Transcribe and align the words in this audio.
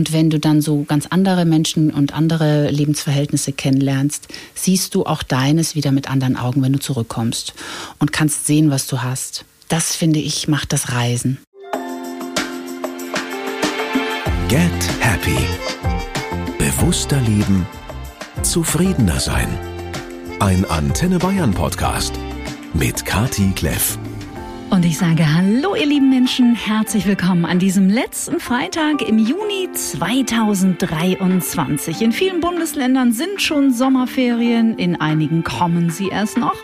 Und 0.00 0.14
wenn 0.14 0.30
du 0.30 0.40
dann 0.40 0.62
so 0.62 0.84
ganz 0.84 1.08
andere 1.10 1.44
Menschen 1.44 1.90
und 1.90 2.14
andere 2.14 2.70
Lebensverhältnisse 2.70 3.52
kennenlernst, 3.52 4.28
siehst 4.54 4.94
du 4.94 5.04
auch 5.04 5.22
deines 5.22 5.74
wieder 5.74 5.92
mit 5.92 6.10
anderen 6.10 6.38
Augen, 6.38 6.62
wenn 6.62 6.72
du 6.72 6.78
zurückkommst 6.78 7.52
und 7.98 8.10
kannst 8.10 8.46
sehen, 8.46 8.70
was 8.70 8.86
du 8.86 9.02
hast. 9.02 9.44
Das 9.68 9.94
finde 9.94 10.18
ich 10.18 10.48
macht 10.48 10.72
das 10.72 10.92
Reisen. 10.92 11.36
Get 14.48 14.70
Happy. 15.00 15.36
Bewusster 16.56 17.20
leben, 17.20 17.66
zufriedener 18.40 19.20
sein. 19.20 19.48
Ein 20.38 20.64
Antenne 20.64 21.18
Bayern 21.18 21.52
Podcast 21.52 22.14
mit 22.72 23.04
Kati 23.04 23.52
Kleff. 23.54 23.98
Und 24.70 24.84
ich 24.84 24.98
sage 24.98 25.34
Hallo, 25.34 25.74
ihr 25.74 25.86
lieben 25.86 26.10
Menschen, 26.10 26.54
herzlich 26.54 27.04
willkommen 27.04 27.44
an 27.44 27.58
diesem 27.58 27.88
letzten 27.88 28.38
Freitag 28.38 29.02
im 29.02 29.18
Juni 29.18 29.68
2023. 29.72 32.02
In 32.02 32.12
vielen 32.12 32.40
Bundesländern 32.40 33.12
sind 33.12 33.42
schon 33.42 33.72
Sommerferien, 33.72 34.78
in 34.78 35.00
einigen 35.00 35.42
kommen 35.42 35.90
sie 35.90 36.10
erst 36.10 36.38
noch. 36.38 36.54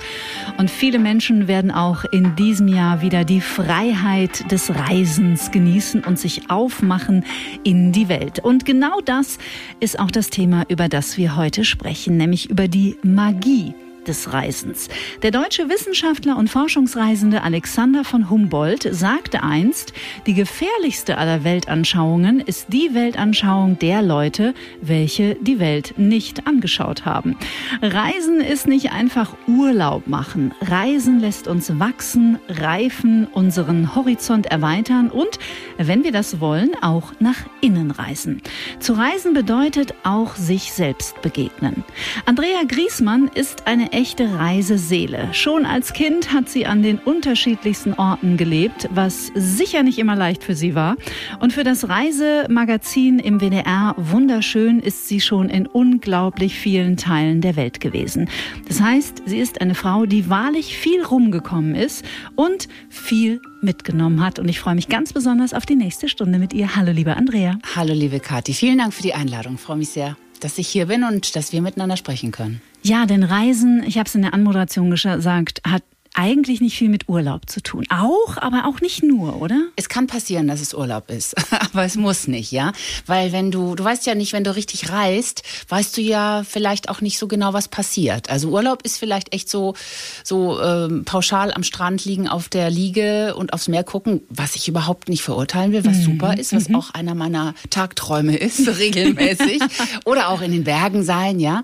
Und 0.56 0.70
viele 0.70 1.00
Menschen 1.00 1.48
werden 1.48 1.73
auch 1.73 2.05
in 2.05 2.37
diesem 2.37 2.69
Jahr 2.69 3.02
wieder 3.02 3.24
die 3.24 3.41
Freiheit 3.41 4.52
des 4.52 4.73
Reisens 4.73 5.50
genießen 5.50 6.05
und 6.05 6.16
sich 6.16 6.48
aufmachen 6.48 7.25
in 7.64 7.91
die 7.91 8.09
Welt. 8.09 8.38
Und 8.38 8.64
genau 8.64 9.00
das 9.05 9.38
ist 9.80 9.98
auch 9.98 10.12
das 10.12 10.30
Thema, 10.30 10.62
über 10.69 10.88
das 10.88 11.19
wir 11.19 11.34
heute 11.34 11.64
sprechen, 11.64 12.19
nämlich 12.19 12.50
über 12.50 12.69
die 12.69 12.98
Magie 13.02 13.75
des 14.06 14.33
Reisens. 14.33 14.88
Der 15.23 15.30
deutsche 15.30 15.69
Wissenschaftler 15.69 16.37
und 16.37 16.48
Forschungsreisende 16.48 17.42
Alexander 17.42 18.05
von 18.05 18.30
Humboldt 18.30 18.88
sagte 18.91 19.42
einst, 19.42 19.92
die 20.27 20.34
gefährlichste 20.34 21.19
aller 21.19 21.45
Weltanschauungen 21.45 22.41
ist 22.41 22.73
die 22.73 22.95
Weltanschauung 22.95 23.78
der 23.78 24.02
Leute, 24.02 24.55
welche 24.80 25.37
die 25.37 25.59
Welt 25.59 25.95
nicht 25.97 26.47
angeschaut 26.47 27.05
haben. 27.05 27.36
Reisen 27.83 28.41
ist 28.41 28.66
nicht 28.66 28.92
einfach 28.92 29.34
Urlaub 29.47 30.06
machen. 30.06 30.55
Reisen 30.61 31.20
lässt 31.20 31.48
uns 31.48 31.78
wachsen, 31.78 32.38
reifen, 32.48 33.27
unseren 33.27 33.94
Horizont 33.94 34.47
erweitern 34.47 35.11
und, 35.11 35.38
wenn 35.78 36.05
wir 36.05 36.12
das 36.12 36.41
wollen, 36.41 36.70
auch 36.83 37.12
nach 37.19 37.38
innen 37.61 37.91
reisen. 37.91 38.42
Zu 38.78 38.94
reisen 38.94 39.34
bedeutet 39.34 39.94
auch 40.05 40.36
sich 40.36 40.72
selbst 40.72 41.20
begegnen. 41.22 41.84
Andrea 42.25 42.62
Griesmann 42.66 43.28
ist 43.34 43.66
eine 43.66 43.92
echte 43.97 44.39
Reiseseele. 44.39 45.33
Schon 45.33 45.64
als 45.64 45.94
Kind 45.94 46.34
hat 46.34 46.50
sie 46.50 46.66
an 46.66 46.83
den 46.83 46.98
unterschiedlichsten 46.98 47.94
Orten 47.94 48.36
gelebt, 48.36 48.91
was 48.92 49.33
sicher 49.34 49.83
nicht 49.83 49.98
immer 49.98 50.14
leicht 50.14 50.44
für 50.44 50.55
sie 50.55 50.75
war. 50.75 50.97
Und 51.41 51.55
für 51.55 51.64
das 51.64 51.88
Reisemagazin 51.88 53.19
im 53.19 53.41
WDR 53.41 53.94
Wunderschön 53.97 54.80
ist 54.80 55.08
sie 55.08 55.22
schon 55.22 55.48
in 55.48 55.66
unglaublich 55.66 56.58
vielen 56.58 56.98
Teilen 56.98 57.41
der 57.41 57.56
Welt 57.56 57.80
gewesen. 57.80 58.28
Das 58.69 58.83
heißt, 58.83 59.22
sie 59.25 59.38
ist 59.38 59.62
eine 59.62 59.75
Frau, 59.75 60.05
die 60.05 60.28
wahrlich 60.28 60.77
viel 60.77 61.03
rumgekommen 61.03 61.75
ist 61.75 62.05
und 62.34 62.69
viel 62.91 63.41
mitgenommen 63.62 64.22
hat. 64.22 64.38
Und 64.38 64.50
ich 64.50 64.60
freue 64.60 64.75
mich 64.75 64.88
ganz 64.88 65.14
besonders 65.14 65.55
auf 65.55 65.64
die 65.64 65.75
nächste 65.75 66.10
Stunde 66.10 66.38
mit 66.38 66.53
ihr. 66.53 66.77
Hallo, 66.77 66.92
liebe 66.92 67.16
Andrea. 67.16 67.58
Hallo, 67.75 67.94
liebe 67.94 68.20
Kathi. 68.20 68.53
Vielen 68.53 68.77
Dank 68.77 68.92
für 68.92 69.03
die 69.03 69.14
Einladung. 69.14 69.55
Ich 69.55 69.62
freue 69.62 69.78
mich 69.78 69.88
sehr, 69.88 70.19
dass 70.41 70.58
ich 70.58 70.69
hier 70.69 70.84
bin 70.84 71.03
und 71.03 71.34
dass 71.34 71.55
wir 71.55 71.62
miteinander 71.62 71.97
sprechen 71.97 72.31
können. 72.31 72.60
Ja, 72.87 73.05
denn 73.05 73.25
Reisen, 73.25 73.83
ich 73.84 73.98
habe 73.98 74.06
es 74.06 74.15
in 74.15 74.23
der 74.23 74.33
Anmoderation 74.33 74.92
gesagt, 74.92 75.61
hat 75.67 75.83
eigentlich 76.17 76.61
nicht 76.61 76.77
viel 76.77 76.89
mit 76.89 77.09
Urlaub 77.09 77.48
zu 77.48 77.62
tun. 77.62 77.84
Auch, 77.91 78.39
aber 78.39 78.64
auch 78.67 78.81
nicht 78.81 79.03
nur, 79.03 79.41
oder? 79.41 79.69
Es 79.77 79.89
kann 79.89 80.06
passieren, 80.06 80.48
dass 80.48 80.61
es 80.61 80.72
Urlaub 80.72 81.11
ist, 81.11 81.34
aber 81.72 81.84
es 81.84 81.97
muss 81.97 82.27
nicht, 82.27 82.50
ja? 82.50 82.72
Weil 83.05 83.33
wenn 83.33 83.50
du, 83.50 83.75
du 83.75 83.84
weißt 83.84 84.06
ja 84.06 84.14
nicht, 84.14 84.33
wenn 84.33 84.42
du 84.42 84.56
richtig 84.56 84.91
reist, 84.91 85.42
weißt 85.69 85.97
du 85.97 86.00
ja 86.00 86.42
vielleicht 86.48 86.89
auch 86.89 87.03
nicht 87.03 87.19
so 87.19 87.28
genau, 87.28 87.53
was 87.53 87.69
passiert. 87.69 88.31
Also 88.31 88.48
Urlaub 88.48 88.83
ist 88.83 88.98
vielleicht 88.98 89.34
echt 89.34 89.50
so, 89.50 89.75
so 90.25 90.61
ähm, 90.61 91.05
pauschal 91.05 91.53
am 91.53 91.62
Strand 91.62 92.04
liegen, 92.06 92.28
auf 92.28 92.48
der 92.48 92.71
Liege 92.71 93.34
und 93.37 93.53
aufs 93.53 93.69
Meer 93.69 93.84
gucken, 93.84 94.22
was 94.31 94.56
ich 94.56 94.69
überhaupt 94.69 95.10
nicht 95.10 95.22
verurteilen 95.22 95.72
will, 95.72 95.84
was 95.84 95.98
mhm. 95.98 96.03
super 96.03 96.38
ist, 96.38 96.54
was 96.54 96.71
mhm. 96.71 96.77
auch 96.77 96.91
einer 96.91 97.15
meiner 97.15 97.54
Tagträume 97.69 98.37
ist, 98.37 98.66
regelmäßig. 98.78 99.60
oder 100.06 100.31
auch 100.31 100.41
in 100.41 100.53
den 100.53 100.65
Bergen 100.65 101.04
sein, 101.04 101.41
ja? 101.41 101.62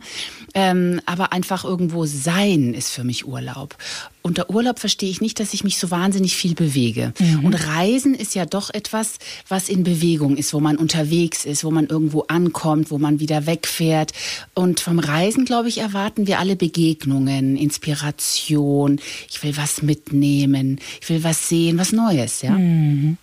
Ähm, 0.54 1.00
aber 1.06 1.32
einfach 1.32 1.64
irgendwo 1.64 2.04
sein 2.04 2.74
ist 2.74 2.90
für 2.90 3.04
mich 3.04 3.26
Urlaub. 3.26 3.76
Unter 4.22 4.50
Urlaub 4.50 4.78
verstehe 4.78 5.10
ich 5.10 5.20
nicht, 5.20 5.40
dass 5.40 5.52
ich 5.52 5.64
mich 5.64 5.78
so 5.78 5.90
wahnsinnig 5.90 6.36
viel 6.36 6.54
bewege. 6.54 7.12
Mhm. 7.18 7.44
Und 7.44 7.54
Reisen 7.54 8.14
ist 8.14 8.34
ja 8.34 8.46
doch 8.46 8.70
etwas, 8.72 9.18
was 9.48 9.68
in 9.68 9.82
Bewegung 9.82 10.36
ist, 10.36 10.54
wo 10.54 10.60
man 10.60 10.76
unterwegs 10.76 11.44
ist, 11.44 11.64
wo 11.64 11.70
man 11.70 11.86
irgendwo 11.86 12.22
ankommt, 12.28 12.90
wo 12.90 12.98
man 12.98 13.20
wieder 13.20 13.46
wegfährt. 13.46 14.12
Und 14.54 14.80
vom 14.80 14.98
Reisen, 14.98 15.44
glaube 15.44 15.68
ich, 15.68 15.78
erwarten 15.78 16.26
wir 16.26 16.38
alle 16.38 16.56
Begegnungen, 16.56 17.56
Inspiration. 17.56 19.00
Ich 19.28 19.42
will 19.42 19.56
was 19.56 19.82
mitnehmen. 19.82 20.80
Ich 21.00 21.08
will 21.08 21.24
was 21.24 21.48
sehen, 21.48 21.78
was 21.78 21.92
Neues, 21.92 22.42
ja. 22.42 22.52
Mhm. 22.52 23.18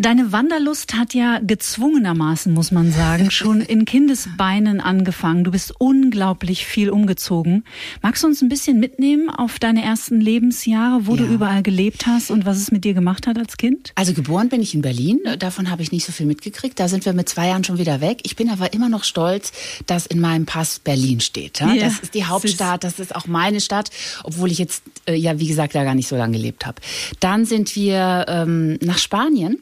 Deine 0.00 0.30
Wanderlust 0.30 0.94
hat 0.94 1.12
ja 1.12 1.40
gezwungenermaßen, 1.44 2.54
muss 2.54 2.70
man 2.70 2.92
sagen, 2.92 3.30
schon 3.32 3.60
in 3.60 3.84
Kindesbeinen 3.84 4.80
angefangen. 4.80 5.42
Du 5.42 5.50
bist 5.50 5.74
unglaublich 5.76 6.66
viel 6.66 6.90
umgezogen. 6.90 7.64
Magst 8.00 8.22
du 8.22 8.28
uns 8.28 8.40
ein 8.40 8.48
bisschen 8.48 8.78
mitnehmen 8.78 9.28
auf 9.28 9.58
deine 9.58 9.82
ersten 9.82 10.20
Lebensjahre, 10.20 11.08
wo 11.08 11.16
ja. 11.16 11.22
du 11.22 11.24
überall 11.24 11.64
gelebt 11.64 12.06
hast 12.06 12.30
und 12.30 12.46
was 12.46 12.58
es 12.58 12.70
mit 12.70 12.84
dir 12.84 12.94
gemacht 12.94 13.26
hat 13.26 13.38
als 13.38 13.56
Kind? 13.56 13.90
Also 13.96 14.12
geboren 14.12 14.48
bin 14.48 14.62
ich 14.62 14.72
in 14.72 14.82
Berlin. 14.82 15.18
Davon 15.40 15.68
habe 15.68 15.82
ich 15.82 15.90
nicht 15.90 16.06
so 16.06 16.12
viel 16.12 16.26
mitgekriegt. 16.26 16.78
Da 16.78 16.86
sind 16.86 17.04
wir 17.04 17.12
mit 17.12 17.28
zwei 17.28 17.48
Jahren 17.48 17.64
schon 17.64 17.78
wieder 17.78 18.00
weg. 18.00 18.20
Ich 18.22 18.36
bin 18.36 18.50
aber 18.50 18.72
immer 18.72 18.88
noch 18.88 19.02
stolz, 19.02 19.50
dass 19.86 20.06
in 20.06 20.20
meinem 20.20 20.46
Pass 20.46 20.78
Berlin 20.78 21.18
steht. 21.18 21.58
Ja? 21.58 21.74
Das 21.74 21.98
ist 21.98 22.14
die 22.14 22.24
Hauptstadt, 22.24 22.84
das 22.84 23.00
ist 23.00 23.16
auch 23.16 23.26
meine 23.26 23.60
Stadt, 23.60 23.90
obwohl 24.22 24.52
ich 24.52 24.58
jetzt, 24.58 24.84
äh, 25.08 25.16
ja, 25.16 25.40
wie 25.40 25.48
gesagt, 25.48 25.74
da 25.74 25.82
gar 25.82 25.96
nicht 25.96 26.06
so 26.06 26.16
lange 26.16 26.36
gelebt 26.36 26.66
habe. 26.66 26.80
Dann 27.18 27.44
sind 27.44 27.74
wir 27.74 28.26
ähm, 28.28 28.78
nach 28.80 28.98
Spanien 28.98 29.58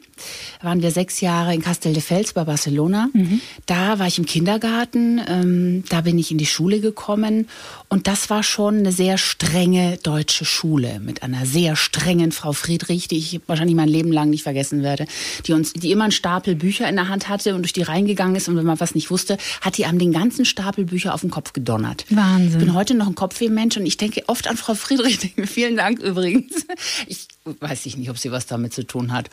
waren 0.61 0.81
wir 0.81 0.91
sechs 0.91 1.21
Jahre 1.21 1.53
in 1.53 1.61
Castelldefels 1.61 2.33
bei 2.33 2.43
Barcelona. 2.43 3.09
Mhm. 3.13 3.41
Da 3.65 3.99
war 3.99 4.07
ich 4.07 4.17
im 4.17 4.25
Kindergarten, 4.25 5.21
ähm, 5.27 5.83
da 5.89 6.01
bin 6.01 6.17
ich 6.17 6.31
in 6.31 6.37
die 6.37 6.45
Schule 6.45 6.79
gekommen 6.79 7.47
und 7.89 8.07
das 8.07 8.29
war 8.29 8.43
schon 8.43 8.79
eine 8.79 8.91
sehr 8.91 9.17
strenge 9.17 9.97
deutsche 10.03 10.45
Schule 10.45 10.99
mit 10.99 11.23
einer 11.23 11.45
sehr 11.45 11.75
strengen 11.75 12.31
Frau 12.31 12.53
Friedrich, 12.53 13.07
die 13.07 13.17
ich 13.17 13.41
wahrscheinlich 13.47 13.75
mein 13.75 13.89
Leben 13.89 14.11
lang 14.11 14.29
nicht 14.29 14.43
vergessen 14.43 14.83
werde, 14.83 15.05
die 15.45 15.53
uns, 15.53 15.73
die 15.73 15.91
immer 15.91 16.05
einen 16.05 16.11
Stapel 16.11 16.55
Bücher 16.55 16.89
in 16.89 16.95
der 16.95 17.07
Hand 17.07 17.29
hatte 17.29 17.55
und 17.55 17.61
durch 17.61 17.73
die 17.73 17.83
reingegangen 17.83 18.35
ist 18.35 18.47
und 18.49 18.57
wenn 18.57 18.65
man 18.65 18.79
was 18.79 18.95
nicht 18.95 19.11
wusste, 19.11 19.37
hat 19.61 19.77
die 19.77 19.85
einem 19.85 19.99
den 19.99 20.11
ganzen 20.11 20.45
Stapel 20.45 20.85
Bücher 20.85 21.13
auf 21.13 21.21
den 21.21 21.29
Kopf 21.29 21.53
gedonnert. 21.53 22.05
Wahnsinn. 22.09 22.51
Ich 22.51 22.57
bin 22.57 22.73
heute 22.73 22.93
noch 22.93 23.07
ein 23.07 23.15
Kopfwehmensch 23.15 23.77
und 23.77 23.85
ich 23.85 23.97
denke 23.97 24.23
oft 24.27 24.47
an 24.47 24.57
Frau 24.57 24.75
Friedrich. 24.75 25.33
Vielen 25.45 25.77
Dank 25.77 25.99
übrigens. 25.99 26.65
Ich 27.07 27.27
weiß 27.59 27.85
ich 27.85 27.97
nicht, 27.97 28.09
ob 28.09 28.17
sie 28.17 28.31
was 28.31 28.45
damit 28.45 28.73
zu 28.73 28.85
tun 28.85 29.11
hat. 29.11 29.29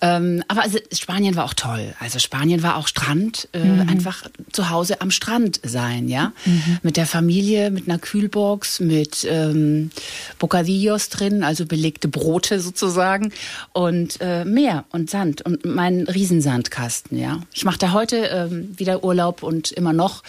Ähm, 0.00 0.42
aber 0.48 0.62
also 0.62 0.78
Spanien 0.92 1.36
war 1.36 1.44
auch 1.44 1.54
toll. 1.54 1.94
Also 2.00 2.18
Spanien 2.18 2.62
war 2.62 2.76
auch 2.76 2.88
Strand, 2.88 3.48
äh, 3.52 3.64
mhm. 3.64 3.88
einfach 3.88 4.24
zu 4.52 4.70
Hause 4.70 5.00
am 5.00 5.10
Strand 5.10 5.60
sein, 5.62 6.08
ja, 6.08 6.32
mhm. 6.44 6.78
mit 6.82 6.96
der 6.96 7.06
Familie, 7.06 7.70
mit 7.70 7.88
einer 7.88 7.98
Kühlbox, 7.98 8.80
mit 8.80 9.26
ähm, 9.28 9.90
Bocadillos 10.38 11.08
drin, 11.08 11.42
also 11.42 11.66
belegte 11.66 12.08
Brote 12.08 12.60
sozusagen 12.60 13.32
und 13.72 14.18
äh, 14.20 14.44
Meer 14.44 14.84
und 14.90 15.10
Sand 15.10 15.42
und 15.42 15.64
mein 15.64 16.02
Riesensandkasten, 16.02 17.18
ja. 17.18 17.40
Ich 17.52 17.64
mache 17.64 17.78
da 17.78 17.92
heute 17.92 18.16
ähm, 18.16 18.74
wieder 18.76 19.04
Urlaub 19.04 19.42
und 19.42 19.72
immer 19.72 19.92
noch 19.92 20.22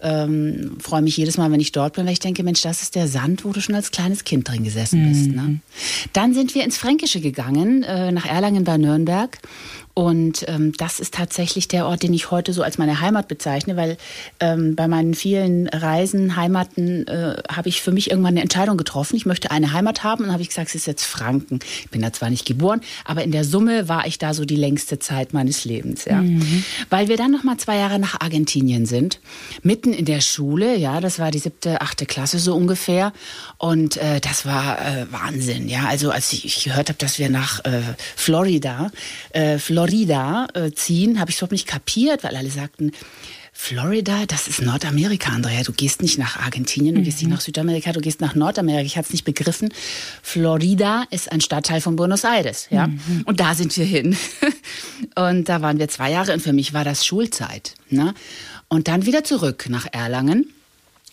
ähm, 0.00 0.76
freue 0.80 1.02
mich 1.02 1.16
jedes 1.16 1.36
Mal, 1.36 1.50
wenn 1.50 1.60
ich 1.60 1.72
dort 1.72 1.94
bin, 1.94 2.06
weil 2.06 2.12
ich 2.12 2.20
denke, 2.20 2.42
Mensch, 2.42 2.62
das 2.62 2.82
ist 2.82 2.94
der 2.94 3.08
Sand, 3.08 3.44
wo 3.44 3.52
du 3.52 3.60
schon 3.60 3.74
als 3.74 3.90
kleines 3.90 4.24
Kind 4.24 4.48
drin 4.48 4.64
gesessen 4.64 5.04
mhm. 5.04 5.08
bist. 5.08 5.30
Ne? 5.30 5.60
Dann 6.12 6.34
sind 6.34 6.54
wir 6.54 6.64
ins 6.68 6.76
Fränkische 6.76 7.22
gegangen, 7.22 7.82
äh, 7.82 8.12
nach 8.12 8.26
Erlangen 8.26 8.62
bei 8.62 8.76
Nürnberg. 8.76 9.38
Und 9.98 10.44
ähm, 10.46 10.74
das 10.76 11.00
ist 11.00 11.14
tatsächlich 11.14 11.66
der 11.66 11.84
Ort, 11.86 12.04
den 12.04 12.14
ich 12.14 12.30
heute 12.30 12.52
so 12.52 12.62
als 12.62 12.78
meine 12.78 13.00
Heimat 13.00 13.26
bezeichne, 13.26 13.76
weil 13.76 13.96
ähm, 14.38 14.76
bei 14.76 14.86
meinen 14.86 15.12
vielen 15.12 15.66
Reisen, 15.66 16.36
Heimaten, 16.36 17.04
äh, 17.08 17.42
habe 17.50 17.68
ich 17.68 17.82
für 17.82 17.90
mich 17.90 18.08
irgendwann 18.08 18.34
eine 18.34 18.42
Entscheidung 18.42 18.76
getroffen. 18.76 19.16
Ich 19.16 19.26
möchte 19.26 19.50
eine 19.50 19.72
Heimat 19.72 20.04
haben 20.04 20.22
und 20.22 20.32
habe 20.32 20.40
ich 20.40 20.50
gesagt, 20.50 20.68
es 20.68 20.76
ist 20.76 20.86
jetzt 20.86 21.02
Franken. 21.02 21.58
Ich 21.80 21.90
bin 21.90 22.00
da 22.00 22.12
zwar 22.12 22.30
nicht 22.30 22.44
geboren, 22.44 22.80
aber 23.06 23.24
in 23.24 23.32
der 23.32 23.42
Summe 23.42 23.88
war 23.88 24.06
ich 24.06 24.18
da 24.18 24.34
so 24.34 24.44
die 24.44 24.54
längste 24.54 25.00
Zeit 25.00 25.32
meines 25.32 25.64
Lebens. 25.64 26.04
Ja. 26.04 26.22
Mhm. 26.22 26.62
Weil 26.90 27.08
wir 27.08 27.16
dann 27.16 27.32
noch 27.32 27.42
mal 27.42 27.56
zwei 27.56 27.78
Jahre 27.78 27.98
nach 27.98 28.20
Argentinien 28.20 28.86
sind, 28.86 29.18
mitten 29.64 29.92
in 29.92 30.04
der 30.04 30.20
Schule, 30.20 30.76
ja, 30.76 31.00
das 31.00 31.18
war 31.18 31.32
die 31.32 31.40
siebte, 31.40 31.80
achte 31.80 32.06
Klasse 32.06 32.38
so 32.38 32.54
ungefähr. 32.54 33.12
Und 33.56 33.96
äh, 33.96 34.20
das 34.20 34.46
war 34.46 34.78
äh, 34.78 35.06
Wahnsinn, 35.10 35.68
ja. 35.68 35.86
Also 35.88 36.12
als 36.12 36.32
ich 36.32 36.62
gehört 36.62 36.88
habe, 36.88 36.98
dass 37.00 37.18
wir 37.18 37.30
nach 37.30 37.64
äh, 37.64 37.80
Florida, 38.14 38.92
äh, 39.32 39.58
Florida 39.88 40.48
äh, 40.54 40.70
ziehen, 40.72 41.20
habe 41.20 41.30
ich 41.30 41.36
überhaupt 41.36 41.52
nicht 41.52 41.66
kapiert, 41.66 42.24
weil 42.24 42.36
alle 42.36 42.50
sagten, 42.50 42.92
Florida, 43.60 44.24
das 44.26 44.46
ist 44.46 44.62
Nordamerika, 44.62 45.32
Andrea. 45.32 45.64
Du 45.64 45.72
gehst 45.72 46.00
nicht 46.00 46.16
nach 46.16 46.36
Argentinien, 46.36 46.94
du 46.94 47.00
mhm. 47.00 47.04
gehst 47.04 47.18
nicht 47.18 47.30
nach 47.30 47.40
Südamerika, 47.40 47.92
du 47.92 48.00
gehst 48.00 48.20
nach 48.20 48.36
Nordamerika. 48.36 48.84
Ich 48.84 48.96
hatte 48.96 49.06
es 49.06 49.12
nicht 49.12 49.24
begriffen. 49.24 49.70
Florida 50.22 51.04
ist 51.10 51.32
ein 51.32 51.40
Stadtteil 51.40 51.80
von 51.80 51.96
Buenos 51.96 52.22
Aires, 52.22 52.68
ja. 52.70 52.86
Mhm. 52.86 53.22
Und 53.24 53.40
da 53.40 53.56
sind 53.56 53.76
wir 53.76 53.84
hin. 53.84 54.16
Und 55.16 55.48
da 55.48 55.60
waren 55.60 55.80
wir 55.80 55.88
zwei 55.88 56.12
Jahre 56.12 56.32
und 56.32 56.40
für 56.40 56.52
mich 56.52 56.72
war 56.72 56.84
das 56.84 57.04
Schulzeit. 57.04 57.74
Ne? 57.90 58.14
Und 58.68 58.86
dann 58.86 59.06
wieder 59.06 59.24
zurück 59.24 59.66
nach 59.68 59.86
Erlangen 59.90 60.46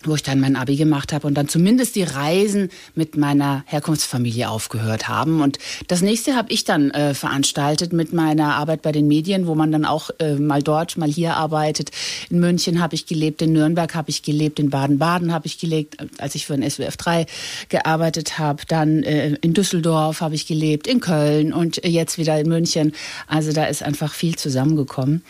wo 0.08 0.16
ich 0.16 0.24
dann 0.24 0.40
mein 0.40 0.56
Abi 0.56 0.76
gemacht 0.76 1.14
habe 1.14 1.28
und 1.28 1.36
dann 1.36 1.48
zumindest 1.48 1.96
die 1.96 2.04
Reisen 2.04 2.70
mit 2.94 3.18
meiner 3.18 3.64
Herkunftsfamilie 3.68 4.50
aufgehört 4.50 5.08
haben. 5.08 5.42
Und 5.42 5.58
das 5.88 6.02
nächste 6.02 6.36
habe 6.36 6.52
ich 6.52 6.64
dann 6.64 6.92
äh, 6.92 7.14
veranstaltet 7.14 7.94
mit 7.94 8.14
meiner 8.14 8.56
Arbeit 8.56 8.82
bei 8.82 8.92
den 8.92 9.08
Medien, 9.08 9.48
wo 9.48 9.56
man 9.56 9.72
dann 9.72 9.86
auch 9.86 10.10
äh, 10.20 10.36
mal 10.36 10.62
dort, 10.62 10.98
mal 10.98 11.10
hier 11.10 11.36
arbeitet. 11.36 11.92
In 12.30 12.40
München 12.40 12.82
habe 12.82 12.96
ich 12.96 13.06
gelebt, 13.06 13.42
in 13.42 13.54
Nürnberg 13.54 13.94
habe 13.96 14.10
ich 14.10 14.24
gelebt, 14.24 14.60
in 14.60 14.70
Baden-Baden 14.70 15.34
habe 15.34 15.48
ich 15.48 15.60
gelebt, 15.60 15.98
als 16.20 16.36
ich 16.36 16.46
für 16.46 16.58
den 16.58 16.70
SWF 16.70 16.98
3 16.98 17.26
gearbeitet 17.70 18.38
habe. 18.40 18.64
Dann 18.68 19.04
äh, 19.04 19.36
in 19.42 19.54
Düsseldorf 19.54 20.22
habe 20.22 20.36
ich 20.36 20.48
gelebt, 20.48 20.88
in 20.88 21.00
Köln 21.00 21.54
und 21.54 21.86
jetzt 21.86 22.18
wieder 22.18 22.40
in 22.40 22.48
München. 22.48 22.94
Also 23.28 23.52
da 23.52 23.66
ist 23.66 23.84
einfach 23.84 24.14
viel 24.14 24.36
zusammengekommen. 24.36 25.24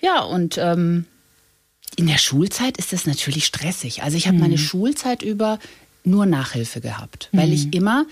Ja, 0.00 0.22
und 0.22 0.58
ähm, 0.58 1.06
in 1.96 2.06
der 2.06 2.18
Schulzeit 2.18 2.76
ist 2.76 2.92
das 2.92 3.06
natürlich 3.06 3.46
stressig. 3.46 4.02
Also 4.02 4.16
ich 4.16 4.26
habe 4.26 4.36
mhm. 4.36 4.42
meine 4.42 4.58
Schulzeit 4.58 5.22
über 5.22 5.58
nur 6.04 6.26
Nachhilfe 6.26 6.80
gehabt, 6.80 7.28
weil 7.32 7.48
mhm. 7.48 7.52
ich 7.52 7.74
immer 7.74 8.06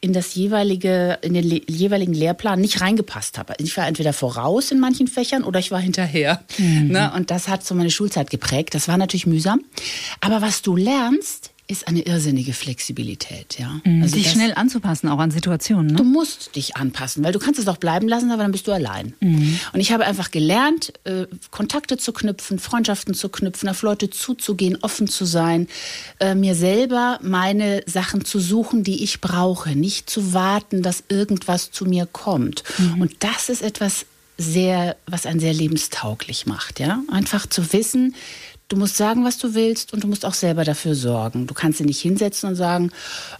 in 0.00 0.12
das 0.12 0.34
jeweilige, 0.34 1.18
in 1.22 1.32
den 1.32 1.62
jeweiligen 1.66 2.12
Lehrplan 2.12 2.60
nicht 2.60 2.82
reingepasst 2.82 3.38
habe. 3.38 3.54
Ich 3.56 3.74
war 3.78 3.86
entweder 3.86 4.12
voraus 4.12 4.70
in 4.70 4.78
manchen 4.78 5.06
Fächern 5.06 5.44
oder 5.44 5.58
ich 5.58 5.70
war 5.70 5.80
hinterher. 5.80 6.44
Mhm. 6.58 6.88
Ne? 6.88 7.10
Und 7.16 7.30
das 7.30 7.48
hat 7.48 7.64
so 7.64 7.74
meine 7.74 7.90
Schulzeit 7.90 8.28
geprägt. 8.28 8.74
Das 8.74 8.86
war 8.86 8.98
natürlich 8.98 9.26
mühsam. 9.26 9.62
Aber 10.20 10.42
was 10.42 10.60
du 10.60 10.76
lernst, 10.76 11.53
ist 11.66 11.88
eine 11.88 12.02
irrsinnige 12.02 12.52
Flexibilität, 12.52 13.58
ja. 13.58 13.80
Mhm, 13.84 14.02
also 14.02 14.16
dich 14.16 14.30
schnell 14.30 14.52
anzupassen, 14.54 15.08
auch 15.08 15.18
an 15.18 15.30
Situationen. 15.30 15.86
Ne? 15.86 15.94
Du 15.94 16.04
musst 16.04 16.56
dich 16.56 16.76
anpassen, 16.76 17.24
weil 17.24 17.32
du 17.32 17.38
kannst 17.38 17.58
es 17.58 17.68
auch 17.68 17.78
bleiben 17.78 18.06
lassen, 18.06 18.30
aber 18.30 18.42
dann 18.42 18.52
bist 18.52 18.66
du 18.66 18.72
allein. 18.72 19.14
Mhm. 19.20 19.58
Und 19.72 19.80
ich 19.80 19.90
habe 19.90 20.04
einfach 20.04 20.30
gelernt, 20.30 20.92
äh, 21.04 21.26
Kontakte 21.50 21.96
zu 21.96 22.12
knüpfen, 22.12 22.58
Freundschaften 22.58 23.14
zu 23.14 23.30
knüpfen, 23.30 23.70
auf 23.70 23.80
Leute 23.80 24.10
zuzugehen, 24.10 24.76
offen 24.82 25.08
zu 25.08 25.24
sein, 25.24 25.66
äh, 26.20 26.34
mir 26.34 26.54
selber 26.54 27.18
meine 27.22 27.82
Sachen 27.86 28.26
zu 28.26 28.40
suchen, 28.40 28.84
die 28.84 29.02
ich 29.02 29.22
brauche, 29.22 29.70
nicht 29.70 30.10
zu 30.10 30.34
warten, 30.34 30.82
dass 30.82 31.04
irgendwas 31.08 31.70
zu 31.70 31.86
mir 31.86 32.04
kommt. 32.04 32.62
Mhm. 32.76 33.00
Und 33.00 33.16
das 33.20 33.48
ist 33.48 33.62
etwas 33.62 34.04
sehr, 34.36 34.96
was 35.06 35.26
einen 35.26 35.40
sehr 35.40 35.54
lebenstauglich 35.54 36.44
macht, 36.44 36.80
ja. 36.80 37.02
Einfach 37.10 37.46
zu 37.46 37.72
wissen, 37.72 38.14
Du 38.68 38.76
musst 38.76 38.96
sagen, 38.96 39.24
was 39.24 39.38
du 39.38 39.54
willst 39.54 39.92
und 39.92 40.04
du 40.04 40.08
musst 40.08 40.24
auch 40.24 40.34
selber 40.34 40.64
dafür 40.64 40.94
sorgen. 40.94 41.46
Du 41.46 41.54
kannst 41.54 41.80
dich 41.80 41.86
nicht 41.86 42.00
hinsetzen 42.00 42.48
und 42.48 42.54
sagen, 42.54 42.90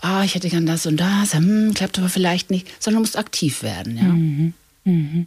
ah, 0.00 0.22
ich 0.22 0.34
hätte 0.34 0.50
gern 0.50 0.66
das 0.66 0.86
und 0.86 0.98
das, 0.98 1.34
hm, 1.34 1.72
klappt 1.74 1.98
aber 1.98 2.08
vielleicht 2.08 2.50
nicht, 2.50 2.68
sondern 2.82 2.98
du 2.98 3.02
musst 3.04 3.18
aktiv 3.18 3.62
werden. 3.62 3.96
Ja. 3.96 4.02
Mhm. 4.04 4.52
Mhm. 4.84 5.26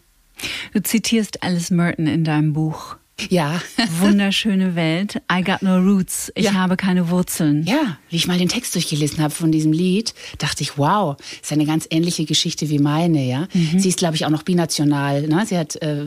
Du 0.73 0.83
zitierst 0.83 1.41
Alice 1.43 1.71
Merton 1.71 2.05
in 2.05 2.23
deinem 2.23 2.53
Buch. 2.53 2.97
Ja. 3.29 3.61
Wunderschöne 3.99 4.75
Welt. 4.75 5.21
I 5.31 5.43
got 5.43 5.61
no 5.61 5.77
roots. 5.77 6.31
Ich 6.35 6.45
ja. 6.45 6.53
habe 6.53 6.77
keine 6.77 7.09
Wurzeln. 7.09 7.63
Ja, 7.63 7.97
wie 8.09 8.15
ich 8.15 8.27
mal 8.27 8.37
den 8.37 8.49
Text 8.49 8.75
durchgelesen 8.75 9.19
habe 9.19 9.33
von 9.33 9.51
diesem 9.51 9.71
Lied, 9.71 10.13
dachte 10.37 10.63
ich, 10.63 10.77
wow, 10.77 11.17
ist 11.41 11.51
eine 11.51 11.65
ganz 11.65 11.87
ähnliche 11.89 12.25
Geschichte 12.25 12.69
wie 12.69 12.79
meine, 12.79 13.25
ja. 13.25 13.47
Mhm. 13.53 13.79
Sie 13.79 13.89
ist, 13.89 13.97
glaube 13.97 14.15
ich, 14.15 14.25
auch 14.25 14.29
noch 14.29 14.43
binational. 14.43 15.27
Ne? 15.27 15.45
Sie 15.47 15.57
hat 15.57 15.75
äh, 15.77 16.05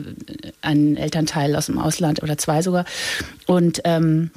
einen 0.61 0.95
Elternteil 0.95 1.55
aus 1.55 1.65
dem 1.65 1.77
Ausland 1.77 2.23
oder 2.23 2.37
zwei 2.37 2.61
sogar. 2.61 2.85
Und 3.45 3.81
ähm, 3.83 4.31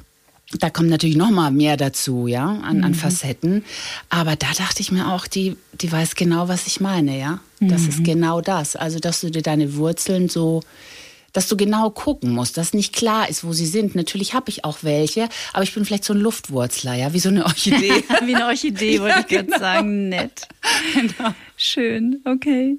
da 0.59 0.69
kommt 0.69 0.89
natürlich 0.89 1.17
noch 1.17 1.31
mal 1.31 1.51
mehr 1.51 1.77
dazu, 1.77 2.27
ja, 2.27 2.45
an, 2.45 2.83
an 2.83 2.91
mhm. 2.91 2.95
Facetten. 2.95 3.63
Aber 4.09 4.35
da 4.35 4.47
dachte 4.57 4.81
ich 4.81 4.91
mir 4.91 5.11
auch, 5.11 5.27
die, 5.27 5.55
die 5.81 5.91
weiß 5.91 6.15
genau, 6.15 6.47
was 6.47 6.67
ich 6.67 6.81
meine, 6.81 7.17
ja. 7.17 7.39
Das 7.61 7.83
mhm. 7.83 7.89
ist 7.89 8.03
genau 8.03 8.41
das. 8.41 8.75
Also, 8.75 8.99
dass 8.99 9.21
du 9.21 9.31
dir 9.31 9.41
deine 9.41 9.75
Wurzeln 9.75 10.29
so 10.29 10.61
dass 11.35 11.47
du 11.47 11.57
genau 11.57 11.89
gucken 11.89 12.31
musst, 12.31 12.57
dass 12.57 12.73
nicht 12.73 12.93
klar 12.93 13.29
ist, 13.29 13.43
wo 13.43 13.51
sie 13.51 13.65
sind. 13.65 13.93
Natürlich 13.93 14.33
habe 14.33 14.49
ich 14.49 14.63
auch 14.63 14.79
welche, 14.81 15.27
aber 15.53 15.63
ich 15.63 15.73
bin 15.73 15.83
vielleicht 15.83 16.05
so 16.05 16.13
ein 16.13 16.19
Luftwurzler, 16.19 16.93
ja, 16.93 17.13
wie 17.13 17.19
so 17.19 17.29
eine 17.29 17.45
Orchidee. 17.45 18.03
wie 18.25 18.35
eine 18.35 18.45
Orchidee, 18.45 18.99
wollte 19.01 19.15
ja, 19.15 19.19
ich 19.19 19.27
genau. 19.27 19.43
gerade 19.43 19.59
sagen. 19.59 20.09
Nett. 20.09 20.47
Genau. 20.93 21.33
Schön, 21.57 22.21
okay. 22.25 22.77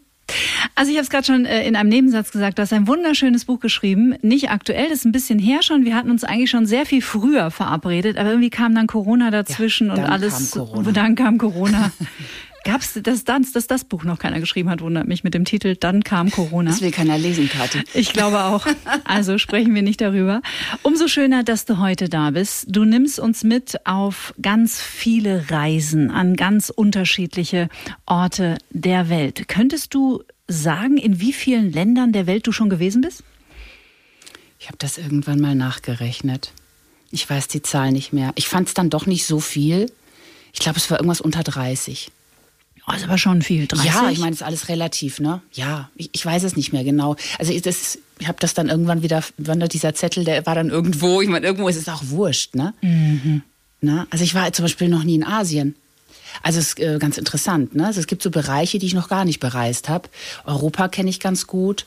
Also 0.74 0.90
ich 0.90 0.96
habe 0.96 1.04
es 1.04 1.10
gerade 1.10 1.24
schon 1.24 1.44
äh, 1.44 1.66
in 1.66 1.76
einem 1.76 1.88
Nebensatz 1.88 2.32
gesagt, 2.32 2.58
du 2.58 2.62
hast 2.62 2.72
ein 2.72 2.88
wunderschönes 2.88 3.44
Buch 3.44 3.60
geschrieben, 3.60 4.14
nicht 4.22 4.50
aktuell, 4.50 4.88
das 4.88 5.00
ist 5.00 5.04
ein 5.04 5.12
bisschen 5.12 5.38
her 5.38 5.62
schon. 5.62 5.84
Wir 5.84 5.94
hatten 5.94 6.10
uns 6.10 6.24
eigentlich 6.24 6.50
schon 6.50 6.66
sehr 6.66 6.86
viel 6.86 7.02
früher 7.02 7.50
verabredet, 7.50 8.16
aber 8.16 8.30
irgendwie 8.30 8.50
kam 8.50 8.74
dann 8.74 8.86
Corona 8.86 9.30
dazwischen 9.30 9.88
ja, 9.88 9.94
und 9.94 10.00
alles. 10.00 10.52
Kam 10.52 10.66
Corona. 10.66 10.92
Dann 10.92 11.14
kam 11.14 11.38
Corona. 11.38 11.92
Gab's 12.66 12.98
das, 13.00 13.22
das, 13.22 13.52
dass 13.52 13.68
das 13.68 13.84
Buch 13.84 14.02
noch 14.02 14.18
keiner 14.18 14.40
geschrieben 14.40 14.68
hat, 14.70 14.80
wundert 14.80 15.06
mich 15.06 15.22
mit 15.22 15.34
dem 15.34 15.44
Titel 15.44 15.76
Dann 15.76 16.02
kam 16.02 16.32
Corona. 16.32 16.68
Das 16.68 16.80
will 16.80 16.90
keiner 16.90 17.16
lesen, 17.16 17.48
Kathi. 17.48 17.84
Ich 17.94 18.12
glaube 18.12 18.42
auch. 18.42 18.66
Also 19.04 19.38
sprechen 19.38 19.72
wir 19.72 19.82
nicht 19.82 20.00
darüber. 20.00 20.42
Umso 20.82 21.06
schöner, 21.06 21.44
dass 21.44 21.64
du 21.64 21.78
heute 21.78 22.08
da 22.08 22.32
bist. 22.32 22.66
Du 22.68 22.84
nimmst 22.84 23.20
uns 23.20 23.44
mit 23.44 23.86
auf 23.86 24.34
ganz 24.42 24.82
viele 24.82 25.48
Reisen 25.48 26.10
an 26.10 26.34
ganz 26.34 26.68
unterschiedliche 26.70 27.68
Orte 28.04 28.58
der 28.70 29.08
Welt. 29.08 29.46
Könntest 29.46 29.94
du 29.94 30.24
sagen, 30.48 30.96
in 30.96 31.20
wie 31.20 31.32
vielen 31.32 31.70
Ländern 31.70 32.12
der 32.12 32.26
Welt 32.26 32.48
du 32.48 32.52
schon 32.52 32.68
gewesen 32.68 33.00
bist? 33.00 33.22
Ich 34.58 34.66
habe 34.66 34.78
das 34.78 34.98
irgendwann 34.98 35.38
mal 35.38 35.54
nachgerechnet. 35.54 36.50
Ich 37.12 37.30
weiß 37.30 37.46
die 37.46 37.62
Zahl 37.62 37.92
nicht 37.92 38.12
mehr. 38.12 38.32
Ich 38.34 38.48
fand 38.48 38.66
es 38.66 38.74
dann 38.74 38.90
doch 38.90 39.06
nicht 39.06 39.24
so 39.24 39.38
viel. 39.38 39.86
Ich 40.52 40.58
glaube, 40.58 40.78
es 40.78 40.90
war 40.90 40.98
irgendwas 40.98 41.20
unter 41.20 41.44
30. 41.44 42.10
Das 42.86 42.98
ist 42.98 43.04
aber 43.04 43.18
schon 43.18 43.42
viel. 43.42 43.66
30? 43.66 43.86
Ja, 43.86 44.10
ich 44.10 44.18
meine, 44.18 44.30
das 44.30 44.40
ist 44.40 44.46
alles 44.46 44.68
relativ, 44.68 45.18
ne? 45.18 45.40
Ja, 45.52 45.90
ich, 45.96 46.10
ich 46.12 46.24
weiß 46.24 46.44
es 46.44 46.56
nicht 46.56 46.72
mehr 46.72 46.84
genau. 46.84 47.16
Also 47.38 47.52
ich, 47.52 47.62
das, 47.62 47.98
ich 48.18 48.28
habe 48.28 48.38
das 48.40 48.54
dann 48.54 48.68
irgendwann 48.68 49.02
wieder, 49.02 49.24
wandert 49.38 49.72
dieser 49.72 49.94
Zettel, 49.94 50.24
der 50.24 50.46
war 50.46 50.54
dann 50.54 50.70
irgendwo. 50.70 51.20
Ich 51.20 51.28
meine, 51.28 51.46
irgendwo 51.46 51.68
ist 51.68 51.76
es 51.76 51.88
auch 51.88 52.02
wurscht, 52.04 52.54
ne? 52.54 52.74
Mhm. 52.82 53.42
Na, 53.80 54.06
also 54.10 54.24
ich 54.24 54.34
war 54.34 54.52
zum 54.52 54.64
Beispiel 54.64 54.88
noch 54.88 55.04
nie 55.04 55.16
in 55.16 55.24
Asien. 55.24 55.74
Also 56.42 56.58
es 56.58 56.68
ist 56.68 56.80
äh, 56.80 56.98
ganz 56.98 57.18
interessant. 57.18 57.74
Ne? 57.74 57.86
Also 57.86 58.00
es 58.00 58.06
gibt 58.06 58.22
so 58.22 58.30
Bereiche, 58.30 58.78
die 58.78 58.86
ich 58.86 58.94
noch 58.94 59.08
gar 59.08 59.24
nicht 59.24 59.40
bereist 59.40 59.88
habe. 59.88 60.08
Europa 60.44 60.88
kenne 60.88 61.10
ich 61.10 61.20
ganz 61.20 61.46
gut. 61.46 61.86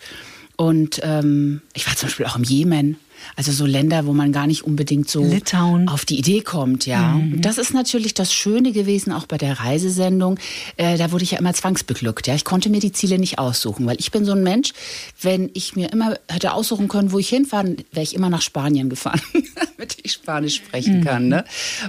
Und 0.55 0.99
ähm, 1.03 1.61
ich 1.73 1.87
war 1.87 1.95
zum 1.95 2.07
Beispiel 2.07 2.25
auch 2.25 2.35
im 2.35 2.43
Jemen. 2.43 2.97
Also 3.35 3.51
so 3.51 3.65
Länder, 3.65 4.05
wo 4.05 4.13
man 4.13 4.31
gar 4.31 4.47
nicht 4.47 4.63
unbedingt 4.63 5.09
so 5.09 5.23
Litauen. 5.23 5.87
auf 5.87 6.05
die 6.05 6.17
Idee 6.17 6.41
kommt, 6.41 6.85
ja. 6.85 7.13
Mhm. 7.13 7.41
Das 7.41 7.57
ist 7.57 7.73
natürlich 7.73 8.13
das 8.13 8.33
Schöne 8.33 8.71
gewesen, 8.71 9.11
auch 9.11 9.25
bei 9.25 9.37
der 9.37 9.59
Reisesendung. 9.59 10.39
Äh, 10.77 10.97
da 10.97 11.11
wurde 11.11 11.23
ich 11.23 11.31
ja 11.31 11.39
immer 11.39 11.53
zwangsbeglückt, 11.53 12.27
ja. 12.27 12.35
Ich 12.35 12.45
konnte 12.45 12.69
mir 12.69 12.79
die 12.79 12.91
Ziele 12.91 13.19
nicht 13.19 13.39
aussuchen, 13.39 13.85
weil 13.85 13.97
ich 13.99 14.11
bin 14.11 14.25
so 14.25 14.33
ein 14.33 14.43
Mensch, 14.43 14.73
wenn 15.21 15.49
ich 15.53 15.75
mir 15.75 15.91
immer 15.91 16.15
hätte 16.29 16.53
aussuchen 16.53 16.87
können, 16.87 17.11
wo 17.11 17.19
ich 17.19 17.29
hinfahren, 17.29 17.77
wäre 17.91 18.03
ich 18.03 18.15
immer 18.15 18.29
nach 18.29 18.41
Spanien 18.41 18.89
gefahren, 18.89 19.21
damit 19.77 19.97
ich 20.03 20.13
Spanisch 20.13 20.55
sprechen 20.55 20.99
mhm. 20.99 21.03
kann, 21.03 21.27
ne? 21.27 21.45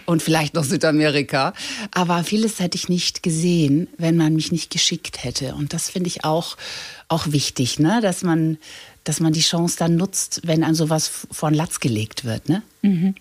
Und 0.06 0.22
vielleicht 0.22 0.54
noch 0.54 0.64
Südamerika. 0.64 1.52
Aber 1.92 2.24
vieles 2.24 2.60
hätte 2.60 2.76
ich 2.76 2.88
nicht 2.88 3.22
gesehen, 3.22 3.88
wenn 3.98 4.16
man 4.16 4.34
mich 4.34 4.52
nicht 4.52 4.70
geschickt 4.70 5.24
hätte. 5.24 5.54
Und 5.54 5.72
das 5.72 5.90
finde 5.90 6.08
ich 6.08 6.24
auch, 6.24 6.56
auch 7.08 7.32
wichtig, 7.32 7.78
ne? 7.78 8.00
Dass 8.02 8.22
man 8.22 8.58
dass 9.04 9.20
man 9.20 9.32
die 9.32 9.40
Chance 9.40 9.76
dann 9.78 9.96
nutzt, 9.96 10.42
wenn 10.44 10.62
an 10.62 10.74
sowas 10.74 11.26
vor 11.30 11.50
den 11.50 11.56
Latz 11.56 11.80
gelegt 11.80 12.24
wird. 12.24 12.48
Ne? 12.48 12.62
Mhm. 12.82 13.14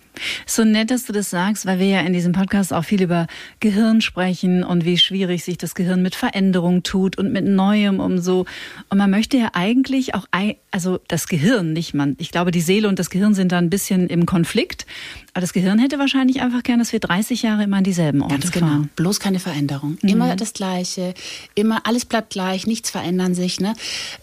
So 0.46 0.64
nett, 0.64 0.92
dass 0.92 1.06
du 1.06 1.14
das 1.14 1.30
sagst, 1.30 1.66
weil 1.66 1.80
wir 1.80 1.88
ja 1.88 2.02
in 2.02 2.14
diesem 2.14 2.34
Podcast 2.34 2.74
auch 2.74 2.84
viel 2.84 3.02
über 3.02 3.28
Gehirn 3.60 4.02
sprechen 4.02 4.64
und 4.64 4.84
wie 4.84 4.98
schwierig 4.98 5.44
sich 5.44 5.58
das 5.58 5.76
Gehirn 5.76 6.02
mit 6.02 6.16
Veränderung 6.16 6.84
tut 6.84 7.18
und 7.18 7.32
mit 7.32 7.46
Neuem 7.46 8.00
um 8.00 8.20
so. 8.20 8.46
Und 8.90 8.98
man 8.98 9.10
möchte 9.10 9.38
ja 9.38 9.52
eigentlich 9.54 10.16
auch, 10.16 10.26
also 10.72 11.00
das 11.08 11.28
Gehirn, 11.28 11.74
nicht 11.74 11.94
man. 11.94 12.16
Ich 12.20 12.32
glaube, 12.32 12.52
die 12.52 12.62
Seele 12.62 12.88
und 12.88 13.00
das 13.00 13.10
Gehirn 13.10 13.34
sind 13.34 13.52
da 13.52 13.58
ein 13.58 13.70
bisschen 13.70 14.08
im 14.08 14.26
Konflikt. 14.26 14.86
Aber 15.34 15.42
das 15.42 15.54
Gehirn 15.54 15.80
hätte 15.80 16.00
wahrscheinlich 16.00 16.42
einfach 16.42 16.64
gern, 16.64 16.80
dass 16.80 16.92
wir 16.92 17.00
30 17.00 17.44
Jahre 17.44 17.64
immer 17.64 17.78
an 17.78 17.84
dieselben 17.84 18.22
Orte 18.22 18.40
Ganz 18.40 18.52
genau. 18.52 18.68
fahren. 18.68 18.90
Bloß 18.96 19.20
keine 19.20 19.40
Veränderung. 19.40 19.98
Mhm. 20.02 20.10
Immer 20.10 20.36
das 20.36 20.54
Gleiche. 20.54 21.14
Immer 21.56 21.86
alles 21.86 22.06
bleibt 22.06 22.32
gleich. 22.32 22.68
Nichts 22.68 22.90
verändern 22.90 23.36
sich. 23.36 23.60
Ne? 23.60 23.74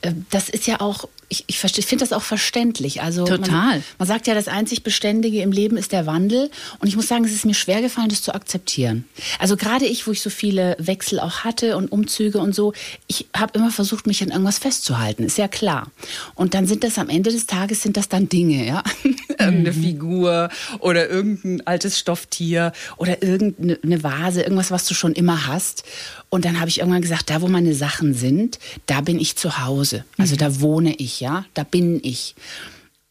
Äh, 0.02 0.12
das 0.30 0.48
ist 0.50 0.66
ja 0.66 0.80
auch 0.80 1.08
ich, 1.28 1.44
ich, 1.48 1.58
finde 1.58 2.04
das 2.04 2.12
auch 2.12 2.22
verständlich. 2.22 3.02
Also 3.02 3.24
Total. 3.24 3.50
Man, 3.50 3.84
man, 3.98 4.08
sagt 4.08 4.26
ja, 4.26 4.34
das 4.34 4.46
einzig 4.46 4.84
Beständige 4.84 5.42
im 5.42 5.50
Leben 5.50 5.76
ist 5.76 5.92
der 5.92 6.06
Wandel. 6.06 6.50
Und 6.78 6.86
ich 6.88 6.96
muss 6.96 7.08
sagen, 7.08 7.24
es 7.24 7.32
ist 7.32 7.44
mir 7.44 7.54
schwer 7.54 7.82
gefallen, 7.82 8.08
das 8.08 8.22
zu 8.22 8.34
akzeptieren. 8.34 9.04
Also 9.38 9.56
gerade 9.56 9.86
ich, 9.86 10.06
wo 10.06 10.12
ich 10.12 10.22
so 10.22 10.30
viele 10.30 10.76
Wechsel 10.78 11.18
auch 11.18 11.38
hatte 11.38 11.76
und 11.76 11.90
Umzüge 11.90 12.38
und 12.38 12.54
so, 12.54 12.72
ich 13.08 13.26
habe 13.36 13.58
immer 13.58 13.70
versucht, 13.70 14.06
mich 14.06 14.22
an 14.22 14.30
irgendwas 14.30 14.58
festzuhalten. 14.58 15.24
Ist 15.24 15.38
ja 15.38 15.48
klar. 15.48 15.90
Und 16.34 16.54
dann 16.54 16.66
sind 16.66 16.84
das 16.84 16.98
am 16.98 17.08
Ende 17.08 17.30
des 17.30 17.46
Tages 17.46 17.82
sind 17.82 17.96
das 17.96 18.08
dann 18.08 18.28
Dinge, 18.28 18.66
ja, 18.66 18.84
irgendeine 19.38 19.76
mhm. 19.76 19.82
Figur 19.82 20.48
oder 20.80 21.08
irgendein 21.08 21.66
altes 21.66 21.98
Stofftier 21.98 22.72
oder 22.96 23.22
irgendeine 23.22 24.02
Vase, 24.02 24.42
irgendwas, 24.42 24.70
was 24.70 24.86
du 24.86 24.94
schon 24.94 25.12
immer 25.12 25.46
hast. 25.46 25.84
Und 26.28 26.44
dann 26.44 26.58
habe 26.58 26.68
ich 26.68 26.78
irgendwann 26.78 27.02
gesagt, 27.02 27.30
da 27.30 27.42
wo 27.42 27.48
meine 27.48 27.74
Sachen 27.74 28.14
sind, 28.14 28.58
da 28.86 29.00
bin 29.00 29.18
ich 29.18 29.36
zu 29.36 29.64
Hause. 29.64 30.04
Also 30.18 30.34
mhm. 30.34 30.38
da 30.38 30.60
wohne 30.60 30.94
ich, 30.94 31.20
ja, 31.20 31.44
da 31.54 31.64
bin 31.64 32.00
ich. 32.02 32.34